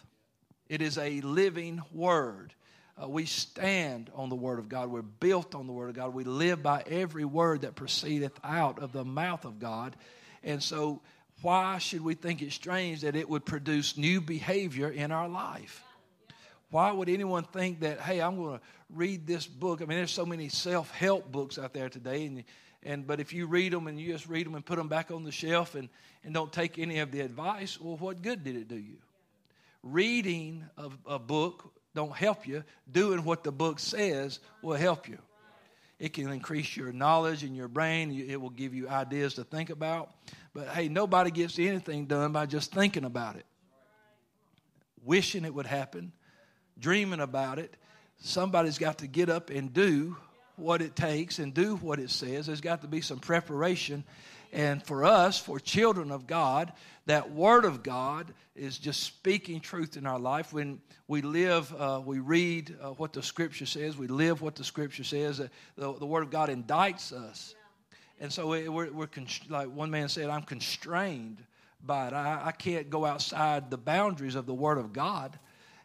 it 0.68 0.82
is 0.82 0.98
a 0.98 1.20
living 1.22 1.82
word. 1.92 2.52
Uh, 3.00 3.08
we 3.08 3.24
stand 3.26 4.10
on 4.14 4.28
the 4.28 4.34
Word 4.34 4.58
of 4.58 4.68
God. 4.68 4.90
We're 4.90 5.02
built 5.02 5.54
on 5.54 5.68
the 5.68 5.72
Word 5.72 5.88
of 5.88 5.94
God. 5.94 6.14
We 6.14 6.24
live 6.24 6.64
by 6.64 6.82
every 6.84 7.24
word 7.24 7.60
that 7.60 7.76
proceedeth 7.76 8.32
out 8.42 8.80
of 8.80 8.92
the 8.92 9.04
mouth 9.04 9.44
of 9.44 9.60
God. 9.60 9.94
And 10.42 10.62
so, 10.62 11.00
why 11.42 11.78
should 11.78 12.02
we 12.02 12.14
think 12.14 12.42
it 12.42 12.52
strange 12.52 13.02
that 13.02 13.14
it 13.14 13.28
would 13.28 13.44
produce 13.44 13.96
new 13.96 14.20
behavior 14.20 14.88
in 14.88 15.12
our 15.12 15.28
life? 15.28 15.84
Why 16.70 16.90
would 16.90 17.08
anyone 17.08 17.44
think 17.44 17.80
that, 17.80 18.00
hey, 18.00 18.20
I'm 18.20 18.36
going 18.36 18.58
to 18.58 18.64
read 18.90 19.26
this 19.26 19.46
book? 19.46 19.80
I 19.80 19.84
mean, 19.84 19.98
there's 19.98 20.10
so 20.10 20.26
many 20.26 20.48
self 20.48 20.90
help 20.90 21.30
books 21.30 21.58
out 21.58 21.72
there 21.72 21.88
today, 21.88 22.26
and, 22.26 22.44
and 22.82 23.06
but 23.06 23.20
if 23.20 23.32
you 23.32 23.46
read 23.46 23.72
them 23.72 23.86
and 23.86 23.98
you 23.98 24.12
just 24.12 24.28
read 24.28 24.46
them 24.46 24.54
and 24.54 24.64
put 24.64 24.76
them 24.76 24.88
back 24.88 25.10
on 25.10 25.24
the 25.24 25.32
shelf 25.32 25.74
and, 25.74 25.88
and 26.24 26.34
don't 26.34 26.52
take 26.52 26.78
any 26.78 26.98
of 26.98 27.10
the 27.10 27.20
advice, 27.20 27.80
well, 27.80 27.96
what 27.96 28.20
good 28.20 28.44
did 28.44 28.56
it 28.56 28.68
do 28.68 28.76
you? 28.76 28.98
Reading 29.82 30.64
a, 30.76 30.90
a 31.06 31.18
book 31.18 31.72
don't 31.94 32.14
help 32.14 32.46
you. 32.46 32.62
Doing 32.90 33.24
what 33.24 33.42
the 33.42 33.52
book 33.52 33.78
says 33.78 34.40
will 34.62 34.76
help 34.76 35.08
you. 35.08 35.18
It 35.98 36.12
can 36.12 36.30
increase 36.30 36.76
your 36.76 36.92
knowledge 36.92 37.42
in 37.42 37.54
your 37.54 37.68
brain. 37.68 38.12
It 38.12 38.40
will 38.40 38.50
give 38.50 38.72
you 38.72 38.88
ideas 38.88 39.34
to 39.34 39.44
think 39.44 39.70
about. 39.70 40.10
But 40.54 40.68
hey, 40.68 40.88
nobody 40.88 41.30
gets 41.30 41.58
anything 41.58 42.06
done 42.06 42.32
by 42.32 42.46
just 42.46 42.72
thinking 42.72 43.04
about 43.04 43.36
it, 43.36 43.46
wishing 45.04 45.44
it 45.44 45.52
would 45.52 45.66
happen, 45.66 46.12
dreaming 46.78 47.20
about 47.20 47.58
it. 47.58 47.76
Somebody's 48.20 48.78
got 48.78 48.98
to 48.98 49.06
get 49.06 49.28
up 49.28 49.50
and 49.50 49.72
do 49.72 50.16
what 50.58 50.82
it 50.82 50.96
takes 50.96 51.38
and 51.38 51.54
do 51.54 51.76
what 51.76 51.98
it 51.98 52.10
says. 52.10 52.46
There's 52.46 52.60
got 52.60 52.82
to 52.82 52.88
be 52.88 53.00
some 53.00 53.18
preparation. 53.18 54.04
And 54.52 54.82
for 54.82 55.04
us, 55.04 55.38
for 55.38 55.60
children 55.60 56.10
of 56.10 56.26
God, 56.26 56.72
that 57.06 57.32
Word 57.32 57.64
of 57.64 57.82
God 57.82 58.32
is 58.56 58.78
just 58.78 59.02
speaking 59.02 59.60
truth 59.60 59.96
in 59.96 60.06
our 60.06 60.18
life. 60.18 60.52
When 60.52 60.80
we 61.06 61.22
live, 61.22 61.72
uh, 61.78 62.00
we 62.04 62.18
read 62.18 62.76
uh, 62.80 62.90
what 62.90 63.12
the 63.12 63.22
Scripture 63.22 63.66
says, 63.66 63.96
we 63.96 64.06
live 64.06 64.40
what 64.40 64.56
the 64.56 64.64
Scripture 64.64 65.04
says. 65.04 65.40
Uh, 65.40 65.48
the, 65.76 65.92
the, 65.94 66.06
Word 66.06 66.22
of 66.22 66.30
God 66.30 66.48
indicts 66.48 67.12
us. 67.12 67.54
And 68.20 68.32
so 68.32 68.48
we're, 68.48 68.70
we're 68.70 69.08
like 69.48 69.68
one 69.68 69.90
man 69.90 70.08
said, 70.08 70.28
I'm 70.28 70.42
constrained 70.42 71.42
by 71.84 72.08
it. 72.08 72.12
I, 72.12 72.46
I, 72.46 72.52
can't 72.52 72.90
go 72.90 73.04
outside 73.04 73.70
the 73.70 73.78
boundaries 73.78 74.34
of 74.34 74.46
the 74.46 74.54
Word 74.54 74.78
of 74.78 74.92
God. 74.92 75.38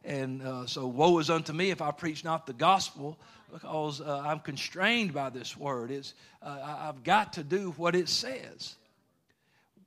And 0.04 0.42
uh, 0.42 0.66
so, 0.66 0.86
woe 0.88 1.18
is 1.20 1.30
unto 1.30 1.54
me 1.54 1.72
if 1.72 1.82
I 1.82 1.92
preach 1.92 2.24
not 2.24 2.46
the 2.46 2.54
gospel, 2.54 3.18
because 3.52 4.02
uh, 4.02 4.24
I'm 4.26 4.40
constrained 4.40 5.14
by 5.14 5.30
this 5.30 5.56
Word. 5.56 5.92
It's, 5.92 6.14
uh, 6.42 6.78
I've 6.82 7.04
got 7.04 7.34
to 7.34 7.44
do 7.44 7.74
what 7.78 7.96
it 7.96 8.10
says. 8.10 8.76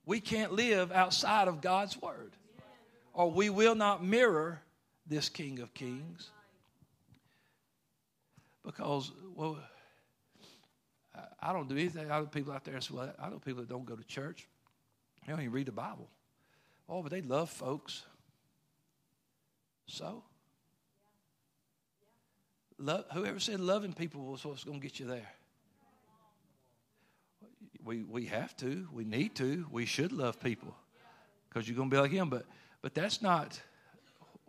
We 0.07 0.21
can't 0.21 0.53
live 0.53 0.93
outside 0.93 1.49
of 1.49 1.61
God's 1.61 2.01
Word, 2.01 2.33
or 3.13 3.31
we 3.31 3.51
will 3.51 3.75
not 3.75 4.05
mirror 4.05 4.63
this 5.07 5.29
King 5.29 5.61
of 5.61 5.75
Kings. 5.75 6.31
Because, 8.65 9.13
well, 9.35 9.59
I 11.41 11.53
don't 11.53 11.69
do 11.69 11.77
anything. 11.77 12.11
Other 12.11 12.27
people 12.27 12.53
out 12.53 12.65
there 12.65 12.81
say, 12.81 12.95
well, 12.95 13.13
I 13.21 13.29
know 13.29 13.39
people 13.39 13.61
that 13.61 13.69
don't 13.69 13.85
go 13.85 13.97
to 13.97 14.05
church. 14.05 14.49
They 15.25 15.33
don't 15.33 15.41
even 15.41 15.53
read 15.53 15.67
the 15.67 15.73
Bible. 15.73 16.09
Oh, 16.89 17.03
but 17.03 17.11
they 17.11 17.21
love 17.21 17.51
folks. 17.51 18.05
So? 19.87 20.23
Love, 22.79 23.05
whoever 23.13 23.41
said 23.41 23.61
loving 23.61 23.93
people 23.93 24.23
was 24.23 24.45
what's 24.45 24.65
going 24.65 24.81
to 24.81 24.87
get 24.87 25.01
you 25.01 25.07
there? 25.07 25.33
We, 27.85 28.03
we 28.03 28.27
have 28.27 28.57
to. 28.59 28.89
We 28.93 29.05
need 29.05 29.35
to. 29.37 29.67
We 29.71 29.87
should 29.87 30.13
love 30.13 30.41
people 30.41 30.75
because 31.49 31.69
you're 31.69 31.77
going 31.77 31.89
to 31.89 31.97
be 31.97 32.01
like 32.01 32.11
him. 32.11 32.29
But, 32.29 32.45
but 32.83 32.95
that's 32.95 33.23
not 33.23 33.61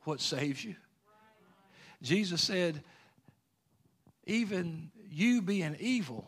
what 0.04 0.20
saves 0.20 0.64
you. 0.64 0.76
Jesus 2.02 2.42
said, 2.42 2.84
even 4.26 4.92
you 5.10 5.42
being 5.42 5.78
evil 5.80 6.28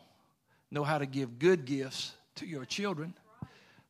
know 0.72 0.84
how 0.84 1.00
to 1.00 1.06
give 1.06 1.39
good 1.39 1.65
gifts 1.65 2.13
to 2.36 2.45
your 2.45 2.63
children. 2.65 3.13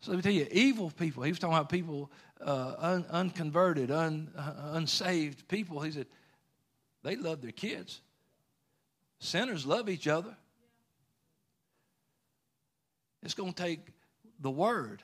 So 0.02 0.12
let 0.12 0.18
me 0.18 0.24
tell 0.24 0.32
you, 0.32 0.48
evil 0.52 0.92
people, 0.92 1.24
he 1.24 1.32
was 1.32 1.40
talking 1.40 1.56
about 1.56 1.70
people, 1.70 2.10
uh, 2.42 2.76
un, 2.78 3.06
unconverted, 3.10 3.92
un, 3.92 4.32
uh, 4.38 4.72
unsaved 4.74 5.48
people. 5.48 5.82
He 5.82 5.92
said, 5.92 6.08
they 7.04 7.16
love 7.16 7.42
their 7.42 7.52
kids. 7.52 8.02
Sinners 9.20 9.66
love 9.66 9.90
each 9.90 10.08
other. 10.08 10.36
It's 13.22 13.34
going 13.34 13.54
to 13.54 13.64
take 13.64 13.80
the 14.40 14.50
word. 14.50 15.04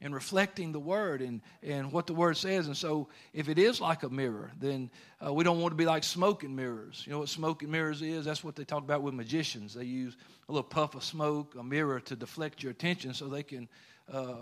and 0.00 0.14
reflecting 0.14 0.72
the 0.72 0.78
word 0.78 1.20
and, 1.20 1.40
and 1.62 1.90
what 1.92 2.06
the 2.06 2.14
word 2.14 2.36
says. 2.36 2.66
And 2.66 2.76
so, 2.76 3.08
if 3.32 3.48
it 3.48 3.58
is 3.58 3.80
like 3.80 4.04
a 4.04 4.08
mirror, 4.08 4.50
then 4.58 4.90
uh, 5.24 5.32
we 5.32 5.42
don't 5.44 5.60
want 5.60 5.72
to 5.72 5.76
be 5.76 5.86
like 5.86 6.04
smoke 6.04 6.44
and 6.44 6.54
mirrors. 6.54 7.02
You 7.04 7.12
know 7.12 7.18
what 7.20 7.28
smoke 7.28 7.62
and 7.62 7.72
mirrors 7.72 8.00
is? 8.00 8.24
That's 8.24 8.44
what 8.44 8.54
they 8.54 8.64
talk 8.64 8.84
about 8.84 9.02
with 9.02 9.14
magicians. 9.14 9.74
They 9.74 9.84
use 9.84 10.16
a 10.48 10.52
little 10.52 10.68
puff 10.68 10.94
of 10.94 11.02
smoke, 11.02 11.56
a 11.58 11.64
mirror 11.64 12.00
to 12.00 12.16
deflect 12.16 12.62
your 12.62 12.70
attention 12.70 13.12
so 13.12 13.26
they 13.26 13.42
can 13.42 13.68
uh, 14.12 14.36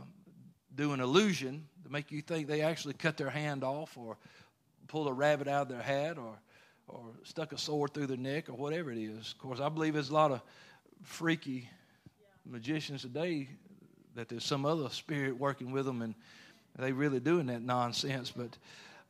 do 0.76 0.92
an 0.92 1.00
illusion 1.00 1.66
to 1.84 1.90
make 1.90 2.10
you 2.12 2.20
think 2.20 2.46
they 2.46 2.60
actually 2.60 2.94
cut 2.94 3.16
their 3.16 3.30
hand 3.30 3.64
off 3.64 3.96
or 3.96 4.16
pulled 4.88 5.08
a 5.08 5.12
rabbit 5.12 5.48
out 5.48 5.62
of 5.62 5.68
their 5.68 5.82
hat 5.82 6.18
or, 6.18 6.34
or 6.88 7.00
stuck 7.24 7.52
a 7.52 7.58
sword 7.58 7.92
through 7.92 8.06
their 8.06 8.16
neck 8.16 8.48
or 8.48 8.52
whatever 8.52 8.92
it 8.92 8.98
is. 8.98 9.32
Of 9.32 9.38
course, 9.38 9.60
I 9.60 9.68
believe 9.68 9.94
there's 9.94 10.10
a 10.10 10.14
lot 10.14 10.30
of 10.30 10.42
freaky 11.02 11.68
magicians 12.44 13.02
today 13.02 13.48
that 14.14 14.28
there's 14.28 14.44
some 14.44 14.64
other 14.64 14.88
spirit 14.88 15.38
working 15.38 15.72
with 15.72 15.86
them 15.86 16.02
and 16.02 16.14
they 16.78 16.92
really 16.92 17.20
doing 17.20 17.46
that 17.46 17.62
nonsense. 17.62 18.30
But, 18.30 18.56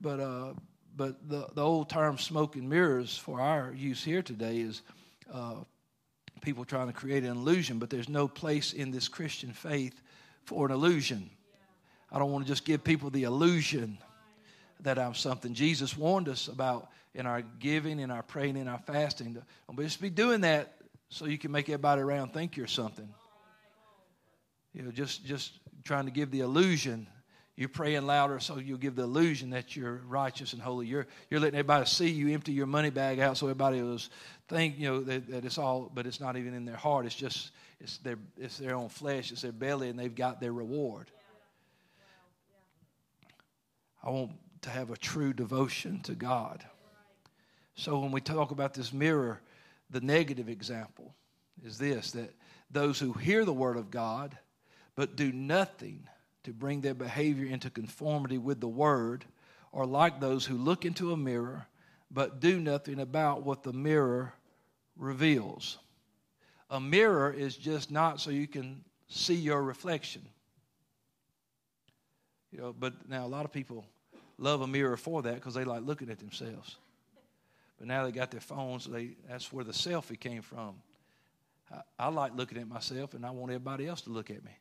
but, 0.00 0.20
uh, 0.20 0.54
but 0.96 1.28
the, 1.28 1.48
the 1.54 1.62
old 1.62 1.90
term 1.90 2.18
smoke 2.18 2.56
and 2.56 2.68
mirrors 2.68 3.16
for 3.18 3.40
our 3.40 3.72
use 3.72 4.02
here 4.04 4.22
today 4.22 4.58
is 4.58 4.82
uh, 5.32 5.56
people 6.40 6.64
trying 6.64 6.86
to 6.86 6.92
create 6.92 7.24
an 7.24 7.30
illusion, 7.30 7.78
but 7.78 7.90
there's 7.90 8.08
no 8.08 8.28
place 8.28 8.72
in 8.72 8.90
this 8.90 9.08
Christian 9.08 9.52
faith 9.52 10.00
for 10.44 10.66
an 10.66 10.72
illusion. 10.72 11.30
I 12.10 12.18
don't 12.18 12.30
want 12.30 12.44
to 12.44 12.48
just 12.48 12.64
give 12.64 12.84
people 12.84 13.10
the 13.10 13.24
illusion 13.24 13.98
that 14.80 14.98
I'm 14.98 15.14
something. 15.14 15.54
Jesus 15.54 15.96
warned 15.96 16.28
us 16.28 16.48
about 16.48 16.90
in 17.14 17.26
our 17.26 17.42
giving, 17.58 17.98
in 17.98 18.10
our 18.10 18.22
praying, 18.22 18.56
in 18.56 18.68
our 18.68 18.78
fasting. 18.78 19.32
Don't 19.66 19.78
just 19.80 20.00
be 20.00 20.10
doing 20.10 20.42
that 20.42 20.76
so 21.08 21.24
you 21.24 21.38
can 21.38 21.50
make 21.50 21.68
everybody 21.68 22.02
around 22.02 22.32
think 22.32 22.56
you're 22.56 22.66
something. 22.66 23.08
You 24.74 24.82
know, 24.82 24.90
just 24.90 25.24
just 25.24 25.52
trying 25.84 26.04
to 26.04 26.10
give 26.10 26.30
the 26.30 26.40
illusion. 26.40 27.06
You're 27.56 27.70
praying 27.70 28.06
louder 28.06 28.38
so 28.38 28.58
you'll 28.58 28.76
give 28.76 28.96
the 28.96 29.04
illusion 29.04 29.50
that 29.50 29.74
you're 29.74 30.02
righteous 30.06 30.52
and 30.52 30.60
holy. 30.60 30.86
You're 30.86 31.06
you're 31.30 31.40
letting 31.40 31.58
everybody 31.58 31.86
see 31.86 32.10
you 32.10 32.34
empty 32.34 32.52
your 32.52 32.66
money 32.66 32.90
bag 32.90 33.18
out 33.18 33.38
so 33.38 33.46
everybody 33.46 33.80
will 33.80 33.98
think, 34.48 34.78
you 34.78 34.88
know, 34.90 35.00
that, 35.00 35.30
that 35.30 35.44
it's 35.46 35.56
all 35.56 35.90
but 35.94 36.06
it's 36.06 36.20
not 36.20 36.36
even 36.36 36.52
in 36.52 36.66
their 36.66 36.76
heart. 36.76 37.06
It's 37.06 37.14
just 37.14 37.52
it's 37.80 37.96
their 37.98 38.18
it's 38.38 38.58
their 38.58 38.74
own 38.76 38.90
flesh, 38.90 39.32
it's 39.32 39.40
their 39.40 39.52
belly, 39.52 39.88
and 39.88 39.98
they've 39.98 40.14
got 40.14 40.38
their 40.38 40.52
reward. 40.52 41.10
I 44.06 44.10
want 44.10 44.30
to 44.62 44.70
have 44.70 44.90
a 44.90 44.96
true 44.96 45.32
devotion 45.32 46.00
to 46.02 46.14
God. 46.14 46.64
So 47.74 47.98
when 47.98 48.12
we 48.12 48.20
talk 48.20 48.52
about 48.52 48.72
this 48.72 48.92
mirror, 48.92 49.40
the 49.90 50.00
negative 50.00 50.48
example 50.48 51.12
is 51.64 51.76
this 51.76 52.12
that 52.12 52.32
those 52.70 53.00
who 53.00 53.12
hear 53.12 53.44
the 53.44 53.52
word 53.52 53.76
of 53.76 53.90
God 53.90 54.38
but 54.94 55.16
do 55.16 55.32
nothing 55.32 56.08
to 56.44 56.52
bring 56.52 56.80
their 56.80 56.94
behavior 56.94 57.46
into 57.46 57.68
conformity 57.68 58.38
with 58.38 58.60
the 58.60 58.68
word 58.68 59.24
are 59.74 59.84
like 59.84 60.20
those 60.20 60.46
who 60.46 60.56
look 60.56 60.84
into 60.84 61.12
a 61.12 61.16
mirror 61.16 61.66
but 62.08 62.38
do 62.38 62.60
nothing 62.60 63.00
about 63.00 63.42
what 63.42 63.64
the 63.64 63.72
mirror 63.72 64.32
reveals. 64.96 65.78
A 66.70 66.80
mirror 66.80 67.32
is 67.32 67.56
just 67.56 67.90
not 67.90 68.20
so 68.20 68.30
you 68.30 68.46
can 68.46 68.84
see 69.08 69.34
your 69.34 69.62
reflection. 69.62 70.22
You 72.52 72.58
know, 72.60 72.72
but 72.72 73.08
now 73.08 73.26
a 73.26 73.28
lot 73.28 73.44
of 73.44 73.52
people 73.52 73.84
love 74.38 74.60
a 74.60 74.66
mirror 74.66 74.96
for 74.96 75.22
that 75.22 75.34
because 75.34 75.54
they 75.54 75.64
like 75.64 75.82
looking 75.82 76.10
at 76.10 76.18
themselves. 76.18 76.76
But 77.78 77.88
now 77.88 78.04
they 78.04 78.12
got 78.12 78.30
their 78.30 78.40
phones, 78.40 78.86
they, 78.86 79.10
that's 79.28 79.52
where 79.52 79.64
the 79.64 79.72
selfie 79.72 80.18
came 80.18 80.42
from. 80.42 80.76
I, 81.70 81.80
I 81.98 82.08
like 82.08 82.34
looking 82.34 82.58
at 82.58 82.68
myself, 82.68 83.14
and 83.14 83.24
I 83.24 83.30
want 83.30 83.50
everybody 83.50 83.86
else 83.86 84.02
to 84.02 84.10
look 84.10 84.30
at 84.30 84.44
me. 84.44 84.52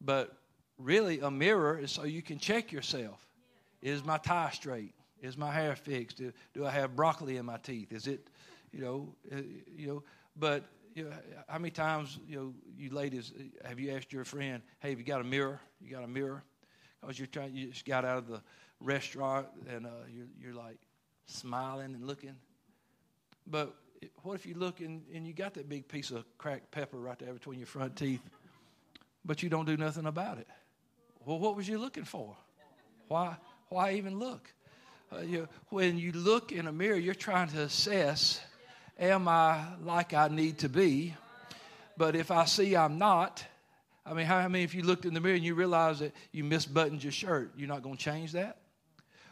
But 0.00 0.36
really, 0.78 1.20
a 1.20 1.30
mirror 1.30 1.78
is 1.78 1.90
so 1.90 2.04
you 2.04 2.22
can 2.22 2.38
check 2.38 2.70
yourself. 2.70 3.26
Is 3.82 4.04
my 4.04 4.18
tie 4.18 4.50
straight? 4.50 4.94
Is 5.20 5.36
my 5.36 5.52
hair 5.52 5.74
fixed? 5.74 6.18
Do, 6.18 6.32
do 6.54 6.66
I 6.66 6.70
have 6.70 6.94
broccoli 6.94 7.38
in 7.38 7.46
my 7.46 7.56
teeth? 7.56 7.92
Is 7.92 8.06
it, 8.06 8.28
you 8.72 8.80
know, 8.80 9.14
uh, 9.32 9.40
you 9.76 9.86
know? 9.86 10.02
But 10.36 10.64
you 10.94 11.04
know, 11.04 11.10
how 11.48 11.58
many 11.58 11.70
times, 11.70 12.18
you 12.28 12.36
know, 12.36 12.54
you 12.78 12.90
ladies, 12.90 13.32
have 13.64 13.80
you 13.80 13.92
asked 13.92 14.12
your 14.12 14.24
friend, 14.24 14.62
"Hey, 14.80 14.90
have 14.90 14.98
you 14.98 15.04
got 15.04 15.20
a 15.20 15.24
mirror? 15.24 15.60
You 15.80 15.90
got 15.90 16.04
a 16.04 16.08
mirror?" 16.08 16.42
Because 17.06 17.20
you're 17.20 17.28
trying, 17.28 17.54
you 17.54 17.68
just 17.68 17.84
got 17.84 18.04
out 18.04 18.18
of 18.18 18.26
the 18.26 18.42
restaurant 18.80 19.46
and 19.70 19.86
uh, 19.86 19.90
you're, 20.12 20.26
you're 20.42 20.54
like 20.54 20.76
smiling 21.26 21.94
and 21.94 22.04
looking. 22.04 22.34
But 23.46 23.76
what 24.24 24.34
if 24.34 24.44
you 24.44 24.54
look 24.54 24.80
and, 24.80 25.04
and 25.14 25.24
you 25.24 25.32
got 25.32 25.54
that 25.54 25.68
big 25.68 25.86
piece 25.86 26.10
of 26.10 26.24
cracked 26.36 26.72
pepper 26.72 26.98
right 26.98 27.16
there 27.16 27.32
between 27.32 27.60
your 27.60 27.68
front 27.68 27.94
teeth, 27.94 28.28
but 29.24 29.40
you 29.40 29.48
don't 29.48 29.66
do 29.66 29.76
nothing 29.76 30.06
about 30.06 30.38
it? 30.38 30.48
Well, 31.24 31.38
what 31.38 31.54
was 31.54 31.68
you 31.68 31.78
looking 31.78 32.02
for? 32.02 32.36
Why, 33.06 33.36
why 33.68 33.92
even 33.92 34.18
look? 34.18 34.52
Uh, 35.12 35.20
you, 35.20 35.48
when 35.68 35.98
you 35.98 36.10
look 36.10 36.50
in 36.50 36.66
a 36.66 36.72
mirror, 36.72 36.96
you're 36.96 37.14
trying 37.14 37.48
to 37.50 37.62
assess 37.62 38.40
am 38.98 39.28
I 39.28 39.64
like 39.84 40.12
I 40.12 40.26
need 40.26 40.58
to 40.58 40.68
be? 40.68 41.14
But 41.96 42.16
if 42.16 42.32
I 42.32 42.46
see 42.46 42.74
I'm 42.74 42.98
not, 42.98 43.44
I 44.08 44.14
mean, 44.14 44.26
how 44.26 44.46
many 44.48 44.62
if 44.62 44.74
you 44.74 44.82
looked 44.82 45.04
in 45.04 45.14
the 45.14 45.20
mirror 45.20 45.34
and 45.34 45.44
you 45.44 45.54
realize 45.54 45.98
that 45.98 46.14
you 46.30 46.44
misbuttoned 46.44 47.02
your 47.02 47.12
shirt, 47.12 47.52
you're 47.56 47.68
not 47.68 47.82
going 47.82 47.96
to 47.96 48.02
change 48.02 48.32
that? 48.32 48.58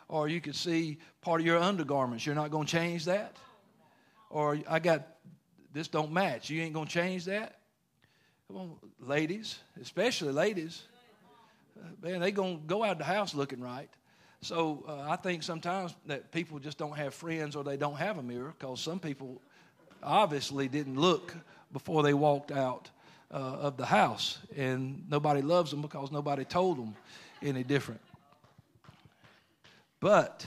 Or 0.08 0.28
you 0.28 0.40
could 0.40 0.56
see 0.56 0.98
part 1.20 1.40
of 1.40 1.46
your 1.46 1.58
undergarments, 1.58 2.26
you're 2.26 2.34
not 2.34 2.50
going 2.50 2.66
to 2.66 2.72
change 2.72 3.04
that? 3.04 3.37
Or 4.30 4.58
I 4.68 4.80
got 4.80 5.06
this 5.72 5.87
don't 5.87 6.12
match, 6.12 6.50
you 6.50 6.60
ain't 6.60 6.74
going 6.74 6.87
to 6.87 6.92
change 6.92 7.24
that? 7.26 7.60
Come 8.48 8.56
on, 8.56 8.76
ladies, 9.00 9.58
especially 9.80 10.32
ladies. 10.32 10.82
Man, 12.02 12.20
they 12.20 12.32
going 12.32 12.60
to 12.60 12.66
go 12.66 12.82
out 12.82 12.98
the 12.98 13.04
house 13.04 13.34
looking 13.34 13.60
right. 13.60 13.88
So 14.40 14.84
uh, 14.87 15.06
I 15.08 15.16
think 15.16 15.42
sometimes 15.42 15.94
that 16.06 16.30
people 16.30 16.58
just 16.58 16.78
don't 16.78 16.96
have 16.96 17.14
friends 17.14 17.56
or 17.56 17.64
they 17.64 17.76
don't 17.76 17.96
have 17.96 18.18
a 18.18 18.22
mirror 18.22 18.54
because 18.58 18.80
some 18.80 18.98
people 18.98 19.40
obviously 20.02 20.68
didn't 20.68 21.00
look 21.00 21.34
before 21.72 22.02
they 22.02 22.12
walked 22.12 22.52
out 22.52 22.90
uh, 23.35 23.37
of 23.37 23.77
the 23.77 23.85
house, 23.85 24.38
and 24.57 25.03
nobody 25.11 25.42
loves 25.42 25.73
them 25.73 25.83
because 25.83 26.12
nobody 26.12 26.44
told 26.44 26.79
them 26.79 26.94
any 27.42 27.64
different. 27.64 28.01
But 29.99 30.47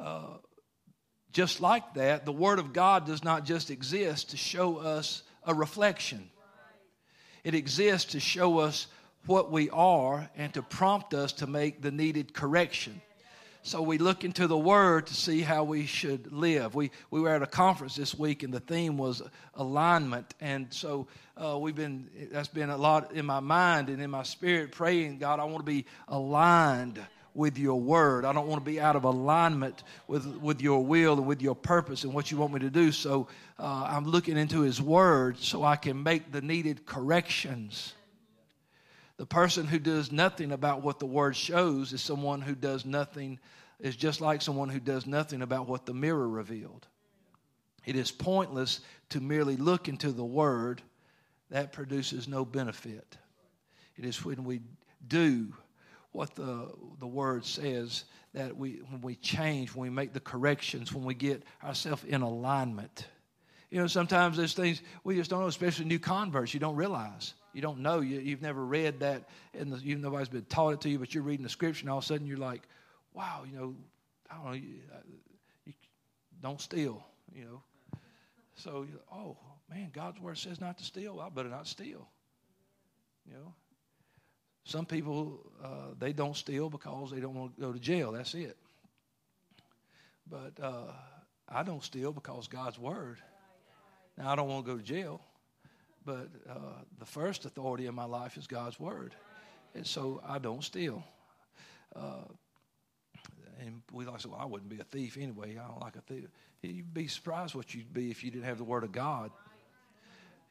uh, 0.00 0.38
just 1.32 1.60
like 1.60 1.94
that, 1.94 2.24
the 2.24 2.32
Word 2.32 2.58
of 2.58 2.72
God 2.72 3.06
does 3.06 3.22
not 3.22 3.44
just 3.44 3.70
exist 3.70 4.30
to 4.30 4.36
show 4.36 4.78
us 4.78 5.22
a 5.46 5.54
reflection, 5.54 6.30
it 7.44 7.54
exists 7.54 8.12
to 8.12 8.20
show 8.20 8.58
us 8.58 8.88
what 9.26 9.52
we 9.52 9.70
are 9.70 10.28
and 10.36 10.52
to 10.54 10.62
prompt 10.62 11.14
us 11.14 11.32
to 11.34 11.46
make 11.46 11.80
the 11.80 11.90
needed 11.90 12.34
correction. 12.34 13.00
So 13.66 13.80
we 13.80 13.96
look 13.96 14.24
into 14.24 14.46
the 14.46 14.58
Word 14.58 15.06
to 15.06 15.14
see 15.14 15.40
how 15.40 15.64
we 15.64 15.86
should 15.86 16.30
live. 16.30 16.74
We, 16.74 16.90
we 17.10 17.22
were 17.22 17.30
at 17.30 17.40
a 17.40 17.46
conference 17.46 17.96
this 17.96 18.14
week, 18.14 18.42
and 18.42 18.52
the 18.52 18.60
theme 18.60 18.98
was 18.98 19.22
alignment. 19.54 20.34
And 20.38 20.70
so 20.70 21.06
uh, 21.42 21.58
we've 21.58 21.74
been, 21.74 22.10
that's 22.30 22.48
been 22.48 22.68
a 22.68 22.76
lot 22.76 23.12
in 23.12 23.24
my 23.24 23.40
mind 23.40 23.88
and 23.88 24.02
in 24.02 24.10
my 24.10 24.22
spirit 24.22 24.72
praying, 24.72 25.16
God, 25.16 25.40
I 25.40 25.44
want 25.44 25.60
to 25.60 25.64
be 25.64 25.86
aligned 26.08 27.00
with 27.32 27.56
your 27.56 27.80
word. 27.80 28.26
I 28.26 28.34
don't 28.34 28.48
want 28.48 28.62
to 28.62 28.70
be 28.70 28.82
out 28.82 28.96
of 28.96 29.04
alignment 29.04 29.82
with, 30.08 30.26
with 30.26 30.60
your 30.60 30.84
will 30.84 31.14
and 31.14 31.26
with 31.26 31.40
your 31.40 31.56
purpose 31.56 32.04
and 32.04 32.12
what 32.12 32.30
you 32.30 32.36
want 32.36 32.52
me 32.52 32.60
to 32.60 32.70
do. 32.70 32.92
So 32.92 33.28
uh, 33.58 33.88
I'm 33.88 34.04
looking 34.04 34.36
into 34.36 34.60
his 34.60 34.82
word 34.82 35.38
so 35.38 35.64
I 35.64 35.76
can 35.76 36.02
make 36.02 36.30
the 36.32 36.42
needed 36.42 36.84
corrections. 36.84 37.94
The 39.16 39.26
person 39.26 39.66
who 39.66 39.78
does 39.78 40.10
nothing 40.10 40.52
about 40.52 40.82
what 40.82 40.98
the 40.98 41.06
word 41.06 41.36
shows 41.36 41.92
is 41.92 42.02
someone 42.02 42.40
who 42.40 42.54
does 42.54 42.84
nothing, 42.84 43.38
is 43.78 43.96
just 43.96 44.20
like 44.20 44.42
someone 44.42 44.68
who 44.68 44.80
does 44.80 45.06
nothing 45.06 45.42
about 45.42 45.68
what 45.68 45.86
the 45.86 45.94
mirror 45.94 46.28
revealed. 46.28 46.86
It 47.84 47.96
is 47.96 48.10
pointless 48.10 48.80
to 49.10 49.20
merely 49.20 49.56
look 49.56 49.88
into 49.88 50.10
the 50.10 50.24
word, 50.24 50.82
that 51.50 51.72
produces 51.72 52.26
no 52.26 52.44
benefit. 52.44 53.16
It 53.96 54.04
is 54.04 54.24
when 54.24 54.42
we 54.44 54.62
do 55.06 55.54
what 56.10 56.34
the, 56.34 56.72
the 56.98 57.06
word 57.06 57.44
says 57.44 58.04
that 58.32 58.56
we, 58.56 58.80
when 58.88 59.00
we 59.02 59.14
change, 59.16 59.74
when 59.74 59.90
we 59.90 59.94
make 59.94 60.12
the 60.12 60.20
corrections, 60.20 60.92
when 60.92 61.04
we 61.04 61.14
get 61.14 61.42
ourselves 61.62 62.02
in 62.04 62.22
alignment. 62.22 63.06
You 63.70 63.80
know, 63.80 63.86
sometimes 63.86 64.36
there's 64.36 64.54
things 64.54 64.82
we 65.04 65.16
just 65.16 65.30
don't 65.30 65.40
know, 65.40 65.46
especially 65.46 65.84
new 65.84 65.98
converts, 65.98 66.54
you 66.54 66.60
don't 66.60 66.76
realize 66.76 67.34
you 67.54 67.62
don't 67.62 67.78
know. 67.78 68.00
You, 68.00 68.18
you've 68.20 68.42
never 68.42 68.62
read 68.64 69.00
that, 69.00 69.28
and 69.54 69.80
you, 69.80 69.96
nobody's 69.96 70.28
been 70.28 70.44
taught 70.44 70.74
it 70.74 70.80
to 70.82 70.90
you, 70.90 70.98
but 70.98 71.14
you're 71.14 71.22
reading 71.22 71.44
the 71.44 71.50
scripture, 71.50 71.82
and 71.82 71.90
all 71.90 71.98
of 71.98 72.04
a 72.04 72.06
sudden 72.06 72.26
you're 72.26 72.36
like, 72.36 72.62
wow, 73.14 73.44
you 73.50 73.56
know, 73.56 73.74
I 74.30 74.34
don't 74.34 74.44
know, 74.46 74.52
you, 74.52 74.74
you 75.64 75.72
don't 76.42 76.60
steal, 76.60 77.02
you 77.34 77.44
know. 77.44 77.62
So, 78.56 78.86
oh, 79.12 79.36
man, 79.70 79.90
God's 79.92 80.20
word 80.20 80.36
says 80.36 80.60
not 80.60 80.78
to 80.78 80.84
steal. 80.84 81.20
I 81.20 81.28
better 81.28 81.48
not 81.48 81.66
steal, 81.66 82.08
you 83.26 83.34
know. 83.34 83.54
Some 84.64 84.86
people, 84.86 85.40
uh, 85.62 85.94
they 85.98 86.12
don't 86.12 86.36
steal 86.36 86.70
because 86.70 87.10
they 87.10 87.20
don't 87.20 87.34
want 87.34 87.54
to 87.54 87.60
go 87.60 87.72
to 87.72 87.78
jail. 87.78 88.12
That's 88.12 88.34
it. 88.34 88.56
But 90.28 90.58
uh, 90.60 90.92
I 91.48 91.62
don't 91.62 91.84
steal 91.84 92.12
because 92.12 92.48
God's 92.48 92.78
word. 92.78 93.18
Now, 94.16 94.32
I 94.32 94.36
don't 94.36 94.48
want 94.48 94.64
to 94.64 94.72
go 94.72 94.78
to 94.78 94.82
jail 94.82 95.20
but 96.04 96.28
uh, 96.48 96.82
the 96.98 97.06
first 97.06 97.44
authority 97.44 97.86
in 97.86 97.94
my 97.94 98.04
life 98.04 98.36
is 98.36 98.46
God's 98.46 98.78
word, 98.78 99.14
and 99.74 99.86
so 99.86 100.20
I 100.26 100.38
don't 100.38 100.62
steal. 100.62 101.02
Uh, 101.94 102.24
and 103.60 103.82
we 103.92 104.04
like 104.04 104.16
to 104.16 104.22
say, 104.22 104.28
well, 104.28 104.40
I 104.40 104.44
wouldn't 104.44 104.68
be 104.68 104.80
a 104.80 104.84
thief 104.84 105.16
anyway. 105.16 105.56
I 105.56 105.68
don't 105.68 105.80
like 105.80 105.96
a 105.96 106.00
thief. 106.00 106.24
You'd 106.62 106.92
be 106.92 107.06
surprised 107.06 107.54
what 107.54 107.74
you'd 107.74 107.92
be 107.92 108.10
if 108.10 108.24
you 108.24 108.30
didn't 108.30 108.44
have 108.44 108.58
the 108.58 108.64
word 108.64 108.84
of 108.84 108.92
God. 108.92 109.30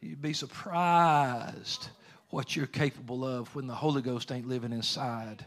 You'd 0.02 0.22
be 0.22 0.34
surprised 0.34 1.88
what 2.30 2.56
you're 2.56 2.68
capable 2.68 3.26
of 3.26 3.54
when 3.56 3.68
the 3.68 3.76
Holy 3.76 4.02
Ghost 4.02 4.32
ain't 4.32 4.48
living 4.48 4.72
inside. 4.72 5.46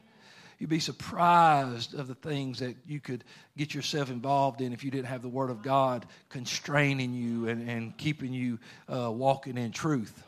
You'd 0.58 0.70
be 0.70 0.80
surprised 0.80 1.94
of 1.94 2.08
the 2.08 2.14
things 2.14 2.60
that 2.60 2.76
you 2.86 2.98
could 2.98 3.24
get 3.58 3.74
yourself 3.74 4.10
involved 4.10 4.62
in 4.62 4.72
if 4.72 4.84
you 4.84 4.90
didn't 4.90 5.06
have 5.06 5.20
the 5.20 5.28
Word 5.28 5.50
of 5.50 5.62
God 5.62 6.06
constraining 6.30 7.12
you 7.12 7.48
and, 7.48 7.68
and 7.68 7.96
keeping 7.96 8.32
you 8.32 8.58
uh, 8.88 9.10
walking 9.10 9.58
in 9.58 9.70
truth. 9.72 10.22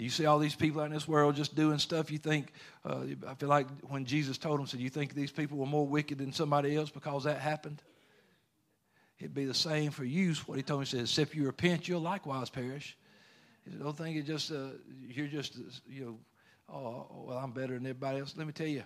You 0.00 0.08
see 0.08 0.24
all 0.24 0.38
these 0.38 0.54
people 0.54 0.80
out 0.80 0.86
in 0.86 0.92
this 0.92 1.06
world 1.06 1.36
just 1.36 1.54
doing 1.54 1.78
stuff. 1.78 2.10
You 2.10 2.18
think, 2.18 2.52
uh, 2.86 3.02
I 3.28 3.34
feel 3.34 3.50
like 3.50 3.66
when 3.88 4.06
Jesus 4.06 4.38
told 4.38 4.58
them, 4.58 4.66
said, 4.66 4.80
You 4.80 4.88
think 4.88 5.12
these 5.12 5.30
people 5.30 5.58
were 5.58 5.66
more 5.66 5.86
wicked 5.86 6.18
than 6.18 6.32
somebody 6.32 6.74
else 6.74 6.88
because 6.88 7.24
that 7.24 7.38
happened? 7.38 7.82
It'd 9.18 9.34
be 9.34 9.44
the 9.44 9.52
same 9.52 9.90
for 9.90 10.04
you. 10.04 10.32
What 10.46 10.56
he 10.56 10.62
told 10.62 10.80
me, 10.80 10.86
he 10.86 10.90
said, 10.90 11.00
Except 11.00 11.34
you 11.34 11.44
repent, 11.44 11.86
you'll 11.86 12.00
likewise 12.00 12.48
perish. 12.48 12.96
He 13.64 13.72
said, 13.72 13.82
Don't 13.82 13.96
think 13.96 14.16
it 14.16 14.22
just, 14.22 14.50
uh, 14.50 14.68
you're 15.06 15.26
just, 15.26 15.58
you 15.86 16.04
know, 16.06 16.18
oh, 16.74 17.06
well, 17.26 17.36
I'm 17.36 17.50
better 17.50 17.74
than 17.74 17.84
everybody 17.84 18.20
else. 18.20 18.34
Let 18.38 18.46
me 18.46 18.54
tell 18.54 18.68
you, 18.68 18.84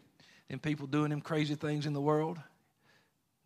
them 0.49 0.59
people 0.59 0.87
doing 0.87 1.11
them 1.11 1.21
crazy 1.21 1.55
things 1.55 1.87
in 1.87 1.93
the 1.93 2.01
world, 2.01 2.39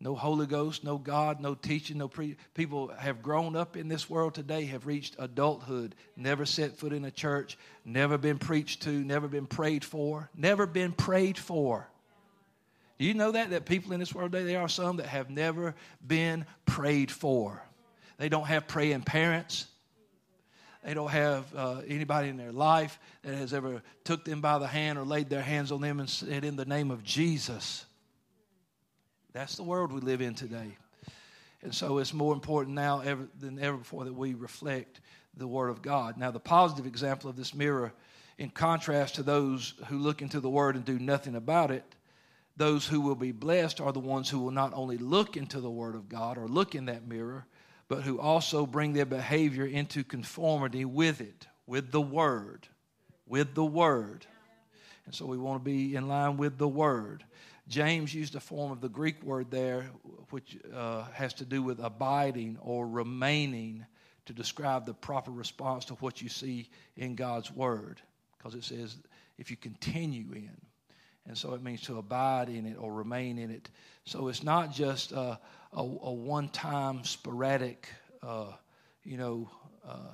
no 0.01 0.15
Holy 0.15 0.45
Ghost, 0.45 0.83
no 0.83 0.97
God, 0.97 1.41
no 1.41 1.55
teaching, 1.55 1.97
no 1.97 2.07
pre. 2.07 2.37
People 2.53 2.87
have 2.87 3.21
grown 3.21 3.55
up 3.55 3.75
in 3.75 3.89
this 3.89 4.09
world 4.09 4.33
today, 4.33 4.65
have 4.65 4.85
reached 4.85 5.15
adulthood, 5.19 5.93
never 6.15 6.45
set 6.45 6.77
foot 6.77 6.93
in 6.93 7.03
a 7.03 7.11
church, 7.11 7.57
never 7.83 8.17
been 8.17 8.37
preached 8.37 8.83
to, 8.83 8.91
never 8.91 9.27
been 9.27 9.45
prayed 9.45 9.83
for, 9.83 10.29
never 10.35 10.65
been 10.65 10.93
prayed 10.93 11.37
for. 11.37 11.89
Do 12.97 13.05
you 13.05 13.13
know 13.13 13.31
that? 13.31 13.49
That 13.49 13.65
people 13.65 13.91
in 13.91 13.99
this 13.99 14.13
world 14.13 14.31
today, 14.31 14.45
there 14.45 14.61
are 14.61 14.69
some 14.69 14.97
that 14.97 15.07
have 15.07 15.29
never 15.29 15.75
been 16.05 16.45
prayed 16.65 17.11
for. 17.11 17.61
They 18.17 18.29
don't 18.29 18.47
have 18.47 18.67
praying 18.67 19.01
parents. 19.01 19.67
They 20.83 20.93
don't 20.93 21.09
have 21.09 21.53
uh, 21.55 21.81
anybody 21.87 22.29
in 22.29 22.37
their 22.37 22.53
life 22.53 22.99
that 23.23 23.35
has 23.35 23.53
ever 23.53 23.81
took 24.03 24.23
them 24.23 24.39
by 24.39 24.59
the 24.59 24.67
hand 24.67 24.97
or 24.97 25.03
laid 25.03 25.29
their 25.29 25.41
hands 25.41 25.71
on 25.71 25.81
them 25.81 25.99
and 25.99 26.09
said, 26.09 26.43
"In 26.43 26.55
the 26.55 26.65
name 26.65 26.89
of 26.89 27.03
Jesus." 27.03 27.85
That's 29.33 29.55
the 29.55 29.63
world 29.63 29.91
we 29.91 30.01
live 30.01 30.21
in 30.21 30.33
today, 30.33 30.77
and 31.61 31.75
so 31.75 31.99
it's 31.99 32.13
more 32.13 32.33
important 32.33 32.75
now 32.75 33.01
ever, 33.01 33.27
than 33.39 33.59
ever 33.59 33.77
before 33.77 34.05
that 34.05 34.13
we 34.13 34.33
reflect 34.33 35.01
the 35.37 35.47
Word 35.47 35.69
of 35.69 35.81
God. 35.81 36.17
Now, 36.17 36.31
the 36.31 36.39
positive 36.39 36.87
example 36.87 37.29
of 37.29 37.35
this 37.35 37.53
mirror, 37.53 37.93
in 38.37 38.49
contrast 38.49 39.15
to 39.15 39.23
those 39.23 39.75
who 39.87 39.97
look 39.97 40.21
into 40.21 40.39
the 40.39 40.49
Word 40.49 40.75
and 40.75 40.83
do 40.83 40.97
nothing 40.97 41.35
about 41.35 41.71
it, 41.71 41.83
those 42.57 42.87
who 42.87 43.01
will 43.01 43.15
be 43.15 43.31
blessed 43.31 43.79
are 43.79 43.93
the 43.93 43.99
ones 43.99 44.29
who 44.29 44.39
will 44.39 44.51
not 44.51 44.73
only 44.73 44.97
look 44.97 45.37
into 45.37 45.61
the 45.61 45.69
Word 45.69 45.95
of 45.95 46.09
God 46.09 46.37
or 46.37 46.47
look 46.47 46.73
in 46.73 46.85
that 46.85 47.07
mirror 47.07 47.45
but 47.89 48.03
who 48.03 48.19
also 48.19 48.65
bring 48.65 48.93
their 48.93 49.05
behavior 49.05 49.65
into 49.65 50.03
conformity 50.03 50.85
with 50.85 51.19
it, 51.19 51.47
with 51.65 51.91
the 51.91 52.01
Word, 52.01 52.67
with 53.27 53.55
the 53.55 53.65
Word. 53.65 54.25
And 55.05 55.13
so 55.13 55.25
we 55.25 55.39
want 55.39 55.61
to 55.61 55.65
be 55.65 55.95
in 55.95 56.07
line 56.07 56.37
with 56.37 56.57
the 56.57 56.67
Word. 56.67 57.25
James 57.67 58.13
used 58.13 58.35
a 58.35 58.39
form 58.39 58.71
of 58.71 58.79
the 58.79 58.89
Greek 58.89 59.21
word 59.23 59.51
there, 59.51 59.89
which 60.29 60.57
uh, 60.73 61.03
has 61.13 61.33
to 61.35 61.45
do 61.45 61.61
with 61.61 61.79
abiding 61.79 62.57
or 62.61 62.87
remaining 62.87 63.85
to 64.25 64.33
describe 64.33 64.85
the 64.85 64.93
proper 64.93 65.31
response 65.31 65.85
to 65.85 65.95
what 65.95 66.21
you 66.21 66.29
see 66.29 66.69
in 66.95 67.15
God's 67.15 67.51
Word. 67.51 68.01
Because 68.37 68.55
it 68.55 68.63
says, 68.63 68.97
if 69.37 69.49
you 69.49 69.57
continue 69.57 70.31
in. 70.33 70.51
And 71.27 71.37
so 71.37 71.53
it 71.53 71.61
means 71.61 71.81
to 71.81 71.97
abide 71.97 72.49
in 72.49 72.65
it 72.65 72.75
or 72.79 72.91
remain 72.91 73.37
in 73.37 73.51
it. 73.51 73.69
So 74.03 74.29
it's 74.29 74.43
not 74.43 74.71
just 74.71 75.11
a, 75.11 75.39
a, 75.73 75.81
a 75.81 76.11
one 76.11 76.49
time 76.49 77.03
sporadic, 77.03 77.87
uh, 78.23 78.53
you 79.03 79.17
know, 79.17 79.49
uh, 79.87 80.11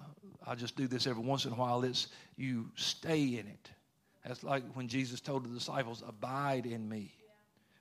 I 0.47 0.55
just 0.55 0.75
do 0.75 0.87
this 0.87 1.07
every 1.07 1.23
once 1.23 1.45
in 1.45 1.51
a 1.51 1.55
while. 1.55 1.83
It's 1.83 2.07
you 2.37 2.69
stay 2.75 3.23
in 3.23 3.47
it. 3.47 3.69
That's 4.25 4.43
like 4.43 4.63
when 4.73 4.87
Jesus 4.87 5.21
told 5.21 5.45
the 5.45 5.49
disciples, 5.49 6.03
Abide 6.07 6.65
in 6.65 6.87
me. 6.87 7.13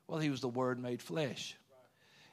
Well, 0.07 0.18
he 0.18 0.31
was 0.31 0.41
the 0.41 0.49
Word 0.49 0.81
made 0.81 1.01
flesh. 1.01 1.57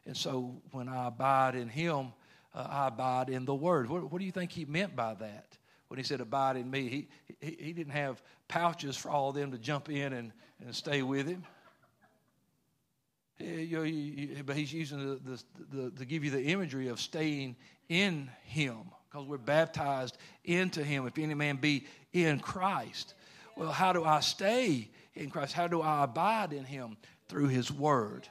And 0.06 0.18
so 0.18 0.62
when 0.72 0.90
I 0.90 1.08
abide 1.08 1.56
in 1.56 1.70
him, 1.70 2.08
uh, 2.54 2.68
I 2.70 2.88
abide 2.88 3.30
in 3.30 3.46
the 3.46 3.56
Word. 3.56 3.90
What, 3.90 4.12
what, 4.12 4.20
do 4.20 4.26
you 4.26 4.32
think 4.32 4.52
he 4.52 4.66
meant 4.66 4.96
by 4.96 5.14
that? 5.16 5.58
When 5.88 5.98
he 5.98 6.04
said, 6.04 6.22
Abide 6.22 6.58
in 6.58 6.70
me, 6.70 6.88
he, 6.88 7.08
he, 7.40 7.58
he 7.60 7.74
didn't 7.74 7.94
have 7.94 8.22
pouches 8.48 8.98
for 8.98 9.10
all 9.10 9.30
of 9.30 9.36
them 9.36 9.52
to 9.52 9.58
jump 9.58 9.90
in 9.90 10.14
and, 10.14 10.32
and 10.64 10.76
stay 10.76 11.02
with 11.02 11.28
him. 11.28 11.44
You 13.42 13.78
know, 13.78 13.84
you, 13.84 14.44
but 14.46 14.56
he's 14.56 14.72
using 14.72 15.00
the, 15.00 15.20
the, 15.24 15.44
the, 15.76 15.92
to 15.92 16.06
give 16.06 16.24
you 16.24 16.32
the 16.32 16.44
imagery 16.44 16.88
of 16.88 17.00
staying 17.00 17.56
in 17.90 18.30
him 18.44 18.78
because 19.10 19.28
we're 19.28 19.38
baptized 19.38 20.18
into 20.46 20.84
him. 20.84 21.08
If 21.08 21.18
any 21.18 21.34
man 21.34 21.58
be 21.58 21.86
in 22.14 22.40
Christ. 22.40 23.14
Well, 23.58 23.72
how 23.72 23.94
do 23.94 24.04
I 24.04 24.22
stay 24.22 24.90
in 25.16 25.30
Christ? 25.30 25.54
How 25.54 25.68
do 25.68 25.82
I 25.82 26.04
abide 26.04 26.54
in 26.54 26.64
him? 26.64 26.98
Through 27.28 27.48
his 27.48 27.72
word. 27.72 28.28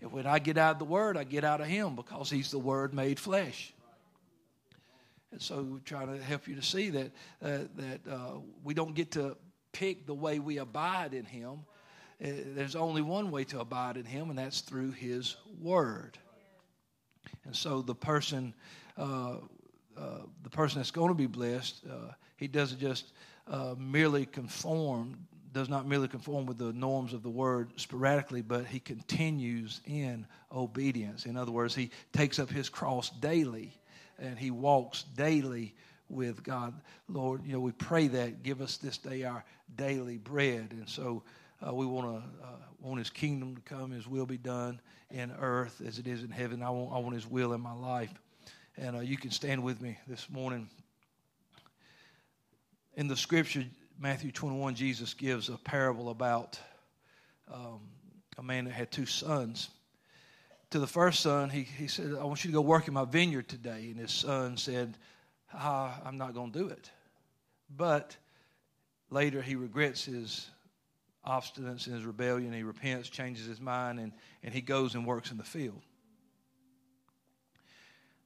And 0.00 0.12
when 0.12 0.26
I 0.26 0.38
get 0.38 0.56
out 0.56 0.72
of 0.72 0.78
the 0.78 0.86
word, 0.86 1.16
I 1.16 1.24
get 1.24 1.44
out 1.44 1.60
of 1.60 1.66
him 1.66 1.94
because 1.94 2.30
he's 2.30 2.50
the 2.50 2.58
word 2.58 2.94
made 2.94 3.20
flesh. 3.20 3.74
And 5.30 5.40
so 5.40 5.62
we're 5.62 5.78
trying 5.80 6.08
to 6.08 6.22
help 6.22 6.48
you 6.48 6.56
to 6.56 6.62
see 6.62 6.90
that, 6.90 7.10
uh, 7.42 7.58
that 7.76 8.00
uh, 8.10 8.38
we 8.64 8.74
don't 8.74 8.94
get 8.94 9.12
to 9.12 9.36
pick 9.72 10.06
the 10.06 10.14
way 10.14 10.38
we 10.38 10.58
abide 10.58 11.14
in 11.14 11.24
him 11.24 11.60
there's 12.20 12.76
only 12.76 13.02
one 13.02 13.30
way 13.30 13.44
to 13.44 13.60
abide 13.60 13.96
in 13.96 14.04
Him, 14.04 14.30
and 14.30 14.38
that's 14.38 14.60
through 14.60 14.92
His 14.92 15.36
Word. 15.60 16.18
And 17.44 17.56
so 17.56 17.80
the 17.80 17.94
person, 17.94 18.54
uh, 18.98 19.36
uh, 19.96 20.18
the 20.42 20.50
person 20.50 20.78
that's 20.78 20.90
going 20.90 21.08
to 21.08 21.14
be 21.14 21.26
blessed, 21.26 21.82
uh, 21.90 22.12
he 22.36 22.46
doesn't 22.46 22.78
just 22.78 23.12
uh, 23.48 23.74
merely 23.78 24.26
conform, 24.26 25.26
does 25.52 25.68
not 25.68 25.86
merely 25.86 26.08
conform 26.08 26.46
with 26.46 26.58
the 26.58 26.72
norms 26.72 27.14
of 27.14 27.22
the 27.22 27.30
Word 27.30 27.72
sporadically, 27.76 28.42
but 28.42 28.66
he 28.66 28.80
continues 28.80 29.80
in 29.86 30.26
obedience. 30.52 31.24
In 31.24 31.36
other 31.36 31.52
words, 31.52 31.74
he 31.74 31.90
takes 32.12 32.38
up 32.38 32.50
his 32.50 32.68
cross 32.68 33.10
daily, 33.10 33.72
and 34.18 34.38
he 34.38 34.50
walks 34.50 35.04
daily 35.16 35.74
with 36.10 36.42
God. 36.42 36.74
Lord, 37.08 37.46
you 37.46 37.54
know, 37.54 37.60
we 37.60 37.72
pray 37.72 38.08
that 38.08 38.42
give 38.42 38.60
us 38.60 38.76
this 38.76 38.98
day 38.98 39.24
our 39.24 39.42
daily 39.74 40.18
bread, 40.18 40.68
and 40.72 40.86
so. 40.86 41.22
Uh, 41.66 41.74
we 41.74 41.86
want 41.86 42.06
to 42.06 42.44
uh, 42.44 42.56
want 42.80 42.98
His 42.98 43.10
kingdom 43.10 43.54
to 43.56 43.62
come, 43.62 43.90
His 43.90 44.06
will 44.06 44.26
be 44.26 44.38
done 44.38 44.80
in 45.10 45.32
earth 45.40 45.82
as 45.86 45.98
it 45.98 46.06
is 46.06 46.22
in 46.22 46.30
heaven. 46.30 46.62
I 46.62 46.70
want 46.70 46.94
I 46.94 46.98
want 46.98 47.14
His 47.14 47.26
will 47.26 47.52
in 47.52 47.60
my 47.60 47.74
life, 47.74 48.12
and 48.76 48.96
uh, 48.96 49.00
you 49.00 49.16
can 49.16 49.30
stand 49.30 49.62
with 49.62 49.80
me 49.80 49.98
this 50.06 50.28
morning. 50.30 50.68
In 52.94 53.08
the 53.08 53.16
Scripture, 53.16 53.64
Matthew 53.98 54.32
21, 54.32 54.74
Jesus 54.74 55.14
gives 55.14 55.48
a 55.48 55.56
parable 55.58 56.08
about 56.08 56.58
um, 57.52 57.80
a 58.38 58.42
man 58.42 58.64
that 58.64 58.72
had 58.72 58.90
two 58.90 59.06
sons. 59.06 59.68
To 60.70 60.78
the 60.78 60.86
first 60.86 61.20
son, 61.20 61.50
he, 61.50 61.62
he 61.62 61.86
said, 61.86 62.14
I 62.18 62.24
want 62.24 62.44
you 62.44 62.50
to 62.50 62.54
go 62.54 62.60
work 62.60 62.88
in 62.88 62.94
my 62.94 63.04
vineyard 63.04 63.48
today. 63.48 63.88
And 63.90 63.96
his 63.96 64.12
son 64.12 64.56
said, 64.56 64.96
ah, 65.52 66.00
I'm 66.04 66.16
not 66.16 66.32
going 66.32 66.52
to 66.52 66.58
do 66.58 66.68
it. 66.68 66.90
But 67.76 68.16
later 69.10 69.42
he 69.42 69.56
regrets 69.56 70.04
his 70.04 70.48
obstinance 71.26 71.86
in 71.86 71.92
his 71.92 72.04
rebellion. 72.04 72.52
He 72.52 72.62
repents, 72.62 73.08
changes 73.08 73.46
his 73.46 73.60
mind, 73.60 74.00
and, 74.00 74.12
and 74.42 74.54
he 74.54 74.60
goes 74.60 74.94
and 74.94 75.06
works 75.06 75.30
in 75.30 75.36
the 75.36 75.44
field. 75.44 75.82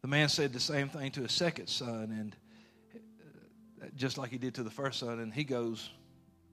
The 0.03 0.09
man 0.09 0.29
said 0.29 0.53
the 0.53 0.61
same 0.61 0.89
thing 0.89 1.11
to 1.13 1.23
his 1.23 1.33
second 1.33 1.69
son, 1.69 2.11
and 2.11 2.37
uh, 3.83 3.87
just 3.97 4.19
like 4.19 4.31
he 4.31 4.39
did 4.39 4.55
to 4.57 4.63
the 4.63 4.71
first 4.71 5.01
son, 5.01 5.19
and 5.19 5.33
he 5.33 5.45
goes, 5.45 5.91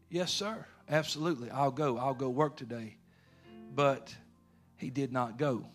Yes, 0.09 0.31
sir, 0.31 0.65
absolutely, 0.89 1.49
I'll 1.49 1.71
go. 1.71 1.97
I'll 1.97 2.13
go 2.13 2.29
work 2.29 2.57
today. 2.57 2.97
But 3.73 4.13
he 4.77 4.89
did 4.89 5.13
not 5.13 5.37
go. 5.37 5.65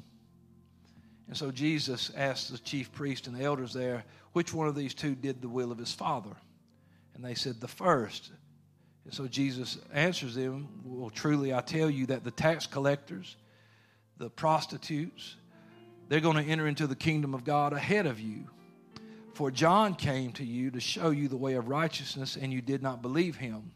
And 1.29 1.37
so 1.37 1.51
Jesus 1.51 2.11
asked 2.17 2.53
the 2.53 2.59
chief 2.59 2.93
priest 2.93 3.27
and 3.27 3.35
the 3.35 3.45
elders 3.45 3.73
there, 3.73 4.05
which 4.33 4.53
one 4.53 4.69
of 4.69 4.75
these 4.75 4.95
two 4.95 5.15
did 5.15 5.41
the 5.41 5.49
will 5.49 5.73
of 5.73 5.79
his 5.79 5.93
father? 5.93 6.37
And 7.15 7.25
they 7.25 7.35
said, 7.35 7.61
The 7.61 7.69
first. 7.69 8.31
And 9.07 9.15
so 9.15 9.29
Jesus 9.29 9.79
answers 9.93 10.35
them, 10.35 10.69
Well, 10.85 11.11
truly 11.11 11.55
I 11.55 11.61
tell 11.61 11.89
you 11.89 12.07
that 12.07 12.25
the 12.25 12.33
tax 12.33 12.67
collectors, 12.67 13.37
the 14.19 14.29
prostitutes, 14.29 15.37
they're 16.09 16.19
going 16.19 16.45
to 16.45 16.51
enter 16.51 16.67
into 16.67 16.89
the 16.89 16.97
kingdom 16.97 17.33
of 17.33 17.45
God 17.45 17.73
ahead 17.73 18.07
of 18.07 18.19
you. 18.19 18.49
For 19.35 19.53
John 19.53 19.95
came 19.95 20.33
to 20.33 20.45
you 20.45 20.73
to 20.73 20.81
show 20.81 21.11
you 21.11 21.29
the 21.29 21.37
way 21.37 21.55
of 21.55 21.69
righteousness, 21.69 22.37
and 22.41 22.53
you 22.53 22.61
did 22.61 22.83
not 22.83 23.01
believe 23.01 23.37
him. 23.37 23.71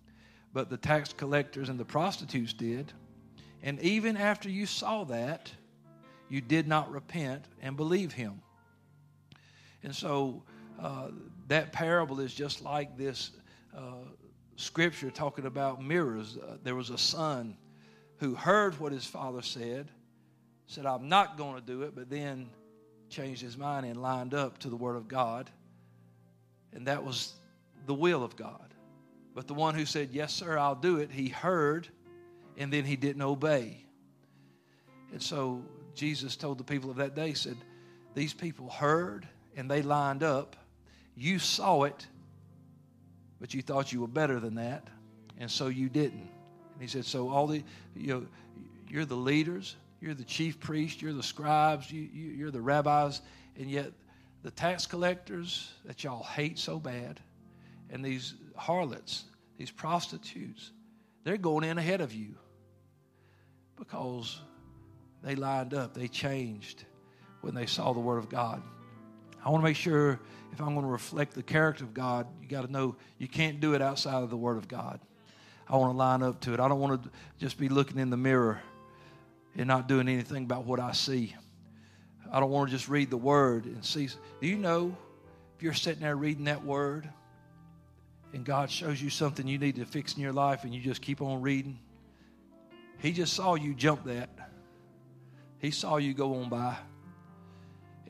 But 0.52 0.68
the 0.68 0.76
tax 0.76 1.12
collectors 1.12 1.68
and 1.68 1.78
the 1.78 1.84
prostitutes 1.84 2.52
did. 2.52 2.92
And 3.62 3.80
even 3.82 4.16
after 4.16 4.50
you 4.50 4.66
saw 4.66 5.04
that, 5.04 5.52
you 6.28 6.40
did 6.40 6.66
not 6.66 6.90
repent 6.90 7.44
and 7.62 7.76
believe 7.76 8.12
him. 8.12 8.42
And 9.84 9.94
so 9.94 10.42
uh, 10.82 11.08
that 11.46 11.72
parable 11.72 12.18
is 12.18 12.34
just 12.34 12.62
like 12.62 12.96
this 12.96 13.30
uh, 13.76 14.06
scripture 14.60 15.10
talking 15.10 15.46
about 15.46 15.82
mirrors. 15.82 16.36
Uh, 16.36 16.56
there 16.62 16.74
was 16.74 16.90
a 16.90 16.98
son 16.98 17.56
who 18.18 18.34
heard 18.34 18.78
what 18.78 18.92
his 18.92 19.06
father 19.06 19.42
said, 19.42 19.88
said, 20.66 20.86
I'm 20.86 21.08
not 21.08 21.36
going 21.36 21.54
to 21.56 21.60
do 21.60 21.82
it, 21.82 21.94
but 21.94 22.10
then 22.10 22.50
changed 23.08 23.42
his 23.42 23.56
mind 23.56 23.86
and 23.86 24.00
lined 24.00 24.34
up 24.34 24.58
to 24.58 24.68
the 24.68 24.76
Word 24.76 24.96
of 24.96 25.08
God. 25.08 25.50
And 26.72 26.86
that 26.86 27.02
was 27.02 27.32
the 27.86 27.94
will 27.94 28.22
of 28.22 28.36
God. 28.36 28.74
But 29.34 29.48
the 29.48 29.54
one 29.54 29.74
who 29.74 29.84
said, 29.84 30.10
Yes, 30.12 30.32
sir, 30.32 30.58
I'll 30.58 30.74
do 30.74 30.98
it, 30.98 31.10
he 31.10 31.28
heard 31.28 31.88
and 32.56 32.72
then 32.72 32.84
he 32.84 32.96
didn't 32.96 33.22
obey. 33.22 33.84
And 35.12 35.22
so 35.22 35.62
Jesus 35.94 36.36
told 36.36 36.58
the 36.58 36.64
people 36.64 36.90
of 36.90 36.96
that 36.96 37.14
day, 37.14 37.32
said, 37.32 37.56
These 38.14 38.34
people 38.34 38.68
heard 38.68 39.26
and 39.56 39.70
they 39.70 39.82
lined 39.82 40.22
up. 40.22 40.56
You 41.16 41.38
saw 41.38 41.84
it, 41.84 42.06
but 43.40 43.54
you 43.54 43.62
thought 43.62 43.92
you 43.92 44.00
were 44.00 44.08
better 44.08 44.38
than 44.38 44.54
that, 44.56 44.86
and 45.38 45.50
so 45.50 45.68
you 45.68 45.88
didn't. 45.88 46.28
And 46.72 46.80
he 46.80 46.86
said, 46.86 47.04
So 47.04 47.30
all 47.30 47.46
the 47.46 47.64
you 47.96 48.08
know, 48.08 48.26
you're 48.88 49.06
the 49.06 49.16
leaders, 49.16 49.76
you're 50.00 50.14
the 50.14 50.24
chief 50.24 50.60
priests, 50.60 51.00
you're 51.00 51.12
the 51.12 51.22
scribes, 51.22 51.90
you, 51.90 52.02
you, 52.12 52.30
you're 52.30 52.50
the 52.50 52.60
rabbis, 52.60 53.22
and 53.56 53.70
yet 53.70 53.92
the 54.42 54.50
tax 54.50 54.86
collectors 54.86 55.72
that 55.84 56.04
y'all 56.04 56.22
hate 56.22 56.58
so 56.58 56.78
bad, 56.78 57.20
and 57.90 58.04
these 58.04 58.34
harlots, 58.56 59.24
these 59.56 59.70
prostitutes, 59.70 60.72
they're 61.24 61.36
going 61.36 61.64
in 61.64 61.78
ahead 61.78 62.00
of 62.00 62.14
you 62.14 62.34
because 63.76 64.40
they 65.22 65.34
lined 65.34 65.74
up, 65.74 65.94
they 65.94 66.08
changed 66.08 66.84
when 67.40 67.54
they 67.54 67.66
saw 67.66 67.92
the 67.92 68.00
Word 68.00 68.18
of 68.18 68.28
God. 68.28 68.62
I 69.44 69.50
want 69.50 69.62
to 69.62 69.64
make 69.64 69.76
sure 69.76 70.20
if 70.52 70.60
I'm 70.60 70.74
going 70.74 70.82
to 70.82 70.90
reflect 70.92 71.34
the 71.34 71.42
character 71.42 71.84
of 71.84 71.94
God, 71.94 72.26
you 72.42 72.48
got 72.48 72.66
to 72.66 72.72
know 72.72 72.96
you 73.18 73.28
can't 73.28 73.60
do 73.60 73.74
it 73.74 73.82
outside 73.82 74.22
of 74.22 74.30
the 74.30 74.36
Word 74.36 74.56
of 74.56 74.68
God. 74.68 75.00
I 75.68 75.76
want 75.76 75.92
to 75.92 75.96
line 75.96 76.22
up 76.22 76.40
to 76.40 76.52
it. 76.52 76.60
I 76.60 76.68
don't 76.68 76.80
want 76.80 77.02
to 77.02 77.10
just 77.38 77.56
be 77.56 77.68
looking 77.68 77.98
in 77.98 78.10
the 78.10 78.16
mirror 78.16 78.60
and 79.56 79.66
not 79.66 79.88
doing 79.88 80.08
anything 80.08 80.44
about 80.44 80.64
what 80.64 80.80
I 80.80 80.92
see. 80.92 81.34
I 82.30 82.40
don't 82.40 82.50
want 82.50 82.70
to 82.70 82.76
just 82.76 82.88
read 82.88 83.10
the 83.10 83.16
Word 83.16 83.64
and 83.64 83.84
see. 83.84 84.08
Do 84.40 84.46
you 84.46 84.56
know 84.56 84.96
if 85.56 85.62
you're 85.62 85.74
sitting 85.74 86.02
there 86.02 86.16
reading 86.16 86.44
that 86.44 86.64
Word 86.64 87.08
and 88.32 88.44
God 88.44 88.70
shows 88.70 89.00
you 89.00 89.10
something 89.10 89.46
you 89.46 89.58
need 89.58 89.76
to 89.76 89.84
fix 89.84 90.14
in 90.14 90.22
your 90.22 90.32
life 90.32 90.64
and 90.64 90.74
you 90.74 90.80
just 90.80 91.02
keep 91.02 91.22
on 91.22 91.40
reading? 91.40 91.78
He 92.98 93.12
just 93.12 93.32
saw 93.32 93.54
you 93.54 93.74
jump 93.74 94.04
that. 94.04 94.28
He 95.58 95.70
saw 95.70 95.96
you 95.96 96.14
go 96.14 96.36
on 96.36 96.48
by. 96.48 96.76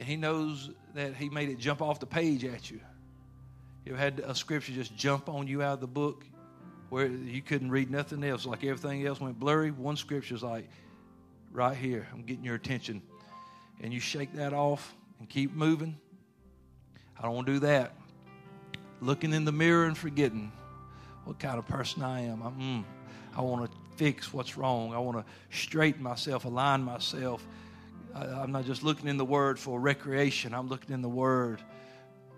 And 0.00 0.08
He 0.08 0.16
knows 0.16 0.70
that 0.94 1.14
He 1.14 1.28
made 1.28 1.50
it 1.50 1.58
jump 1.58 1.82
off 1.82 2.00
the 2.00 2.06
page 2.06 2.44
at 2.44 2.70
you. 2.70 2.80
You 3.84 3.92
ever 3.92 4.00
had 4.00 4.20
a 4.20 4.34
scripture 4.34 4.72
just 4.72 4.96
jump 4.96 5.28
on 5.28 5.46
you 5.46 5.62
out 5.62 5.74
of 5.74 5.80
the 5.80 5.86
book 5.86 6.24
where 6.88 7.06
you 7.06 7.42
couldn't 7.42 7.70
read 7.70 7.90
nothing 7.90 8.24
else, 8.24 8.46
like 8.46 8.64
everything 8.64 9.06
else 9.06 9.20
went 9.20 9.38
blurry? 9.38 9.70
One 9.70 9.96
scripture's 9.96 10.42
like, 10.42 10.68
right 11.52 11.76
here, 11.76 12.08
I'm 12.12 12.22
getting 12.22 12.44
your 12.44 12.54
attention. 12.54 13.02
And 13.82 13.92
you 13.92 14.00
shake 14.00 14.34
that 14.34 14.52
off 14.52 14.94
and 15.18 15.28
keep 15.28 15.54
moving. 15.54 15.96
I 17.18 17.22
don't 17.22 17.34
want 17.34 17.46
to 17.46 17.52
do 17.54 17.58
that. 17.60 17.92
Looking 19.00 19.32
in 19.32 19.44
the 19.44 19.52
mirror 19.52 19.84
and 19.84 19.96
forgetting 19.96 20.50
what 21.24 21.38
kind 21.38 21.58
of 21.58 21.66
person 21.68 22.02
I 22.02 22.22
am. 22.22 22.42
I'm, 22.42 22.54
mm, 22.54 22.84
I 23.36 23.42
want 23.42 23.70
to 23.70 23.76
fix 23.96 24.32
what's 24.32 24.56
wrong. 24.56 24.94
I 24.94 24.98
want 24.98 25.18
to 25.18 25.24
straighten 25.56 26.02
myself, 26.02 26.46
align 26.46 26.82
myself. 26.82 27.46
I, 28.14 28.24
I'm 28.24 28.52
not 28.52 28.64
just 28.64 28.82
looking 28.82 29.08
in 29.08 29.16
the 29.16 29.24
Word 29.24 29.58
for 29.58 29.78
recreation, 29.80 30.54
I'm 30.54 30.68
looking 30.68 30.94
in 30.94 31.02
the 31.02 31.08
Word 31.08 31.62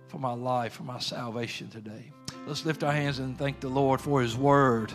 for 0.09 0.18
my 0.18 0.33
life, 0.33 0.75
for 0.75 0.83
my 0.83 0.99
salvation 0.99 1.68
today. 1.68 2.12
Let's 2.47 2.64
lift 2.64 2.83
our 2.83 2.93
hands 2.93 3.18
and 3.18 3.39
thank 3.39 3.61
the 3.61 3.68
Lord 3.68 4.01
for 4.01 4.20
His 4.20 4.37
Word 4.37 4.93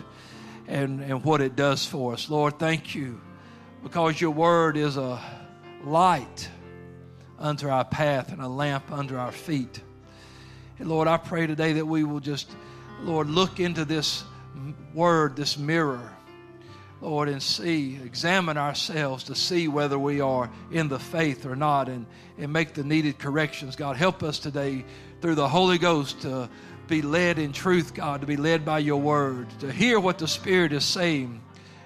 and, 0.66 1.00
and 1.00 1.24
what 1.24 1.40
it 1.40 1.56
does 1.56 1.84
for 1.84 2.12
us. 2.12 2.28
Lord, 2.28 2.58
thank 2.58 2.94
you 2.94 3.20
because 3.82 4.20
your 4.20 4.30
Word 4.30 4.76
is 4.76 4.96
a 4.96 5.20
light 5.84 6.48
unto 7.38 7.68
our 7.68 7.84
path 7.84 8.32
and 8.32 8.42
a 8.42 8.48
lamp 8.48 8.90
under 8.92 9.18
our 9.18 9.32
feet. 9.32 9.80
And 10.78 10.88
Lord, 10.88 11.08
I 11.08 11.16
pray 11.16 11.46
today 11.46 11.74
that 11.74 11.86
we 11.86 12.04
will 12.04 12.20
just, 12.20 12.50
Lord, 13.00 13.28
look 13.28 13.60
into 13.60 13.84
this 13.84 14.24
word, 14.94 15.36
this 15.36 15.58
mirror, 15.58 16.12
Lord, 17.00 17.28
and 17.28 17.42
see, 17.42 17.98
examine 18.04 18.58
ourselves 18.58 19.24
to 19.24 19.34
see 19.34 19.68
whether 19.68 19.98
we 19.98 20.20
are 20.20 20.50
in 20.72 20.88
the 20.88 20.98
faith 20.98 21.46
or 21.46 21.54
not 21.54 21.88
and, 21.88 22.06
and 22.38 22.52
make 22.52 22.74
the 22.74 22.82
needed 22.82 23.18
corrections. 23.18 23.76
God, 23.76 23.96
help 23.96 24.22
us 24.22 24.40
today 24.40 24.84
through 25.20 25.36
the 25.36 25.48
Holy 25.48 25.78
Ghost 25.78 26.22
to 26.22 26.50
be 26.88 27.02
led 27.02 27.38
in 27.38 27.52
truth, 27.52 27.94
God, 27.94 28.22
to 28.22 28.26
be 28.26 28.36
led 28.36 28.64
by 28.64 28.80
your 28.80 29.00
word, 29.00 29.48
to 29.60 29.70
hear 29.70 30.00
what 30.00 30.18
the 30.18 30.26
Spirit 30.26 30.72
is 30.72 30.84
saying 30.84 31.40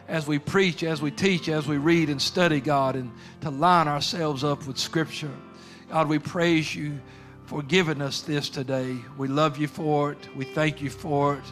as 0.08 0.26
we 0.26 0.38
preach, 0.38 0.82
as 0.82 1.02
we 1.02 1.10
teach, 1.10 1.48
as 1.48 1.66
we 1.66 1.76
read 1.76 2.08
and 2.08 2.20
study, 2.20 2.60
God, 2.60 2.96
and 2.96 3.12
to 3.42 3.50
line 3.50 3.88
ourselves 3.88 4.44
up 4.44 4.66
with 4.66 4.78
Scripture. 4.78 5.30
God, 5.90 6.08
we 6.08 6.18
praise 6.18 6.74
you 6.74 7.00
for 7.46 7.62
giving 7.62 8.00
us 8.00 8.22
this 8.22 8.48
today. 8.48 8.96
We 9.18 9.28
love 9.28 9.58
you 9.58 9.68
for 9.68 10.12
it. 10.12 10.36
We 10.36 10.46
thank 10.46 10.80
you 10.80 10.88
for 10.88 11.34
it. 11.34 11.44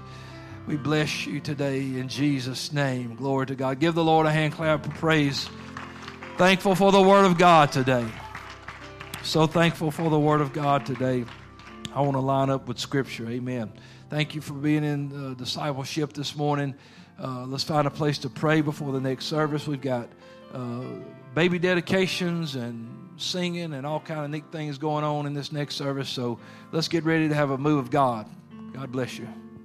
We 0.66 0.76
bless 0.76 1.26
you 1.26 1.40
today 1.40 1.78
in 1.78 2.08
Jesus' 2.08 2.72
name. 2.72 3.16
Glory 3.16 3.46
to 3.46 3.54
God. 3.54 3.80
Give 3.80 3.94
the 3.94 4.04
Lord 4.04 4.26
a 4.26 4.30
hand 4.30 4.52
clap 4.52 4.86
of 4.86 4.94
praise. 4.94 5.48
Thankful 6.36 6.74
for 6.74 6.92
the 6.92 7.00
Word 7.00 7.24
of 7.24 7.38
God 7.38 7.72
today. 7.72 8.06
So 9.22 9.46
thankful 9.46 9.90
for 9.90 10.08
the 10.10 10.18
Word 10.18 10.40
of 10.40 10.52
God 10.52 10.86
today. 10.86 11.24
I 11.94 12.02
want 12.02 12.12
to 12.12 12.20
line 12.20 12.50
up 12.50 12.68
with 12.68 12.78
Scripture. 12.78 13.28
Amen. 13.28 13.72
Thank 14.10 14.34
you 14.34 14.40
for 14.40 14.52
being 14.52 14.84
in 14.84 15.12
uh, 15.12 15.34
discipleship 15.34 16.12
this 16.12 16.36
morning. 16.36 16.74
Uh, 17.20 17.44
let's 17.46 17.64
find 17.64 17.86
a 17.86 17.90
place 17.90 18.18
to 18.18 18.28
pray 18.28 18.60
before 18.60 18.92
the 18.92 19.00
next 19.00 19.26
service. 19.26 19.66
We've 19.66 19.80
got 19.80 20.08
uh, 20.54 20.84
baby 21.34 21.58
dedications 21.58 22.54
and 22.54 23.10
singing 23.16 23.74
and 23.74 23.84
all 23.84 24.00
kind 24.00 24.24
of 24.24 24.30
neat 24.30 24.44
things 24.52 24.78
going 24.78 25.04
on 25.04 25.26
in 25.26 25.34
this 25.34 25.52
next 25.52 25.76
service. 25.76 26.08
So 26.08 26.38
let's 26.72 26.88
get 26.88 27.04
ready 27.04 27.28
to 27.28 27.34
have 27.34 27.50
a 27.50 27.58
move 27.58 27.78
of 27.78 27.90
God. 27.90 28.26
God 28.72 28.92
bless 28.92 29.18
you. 29.18 29.28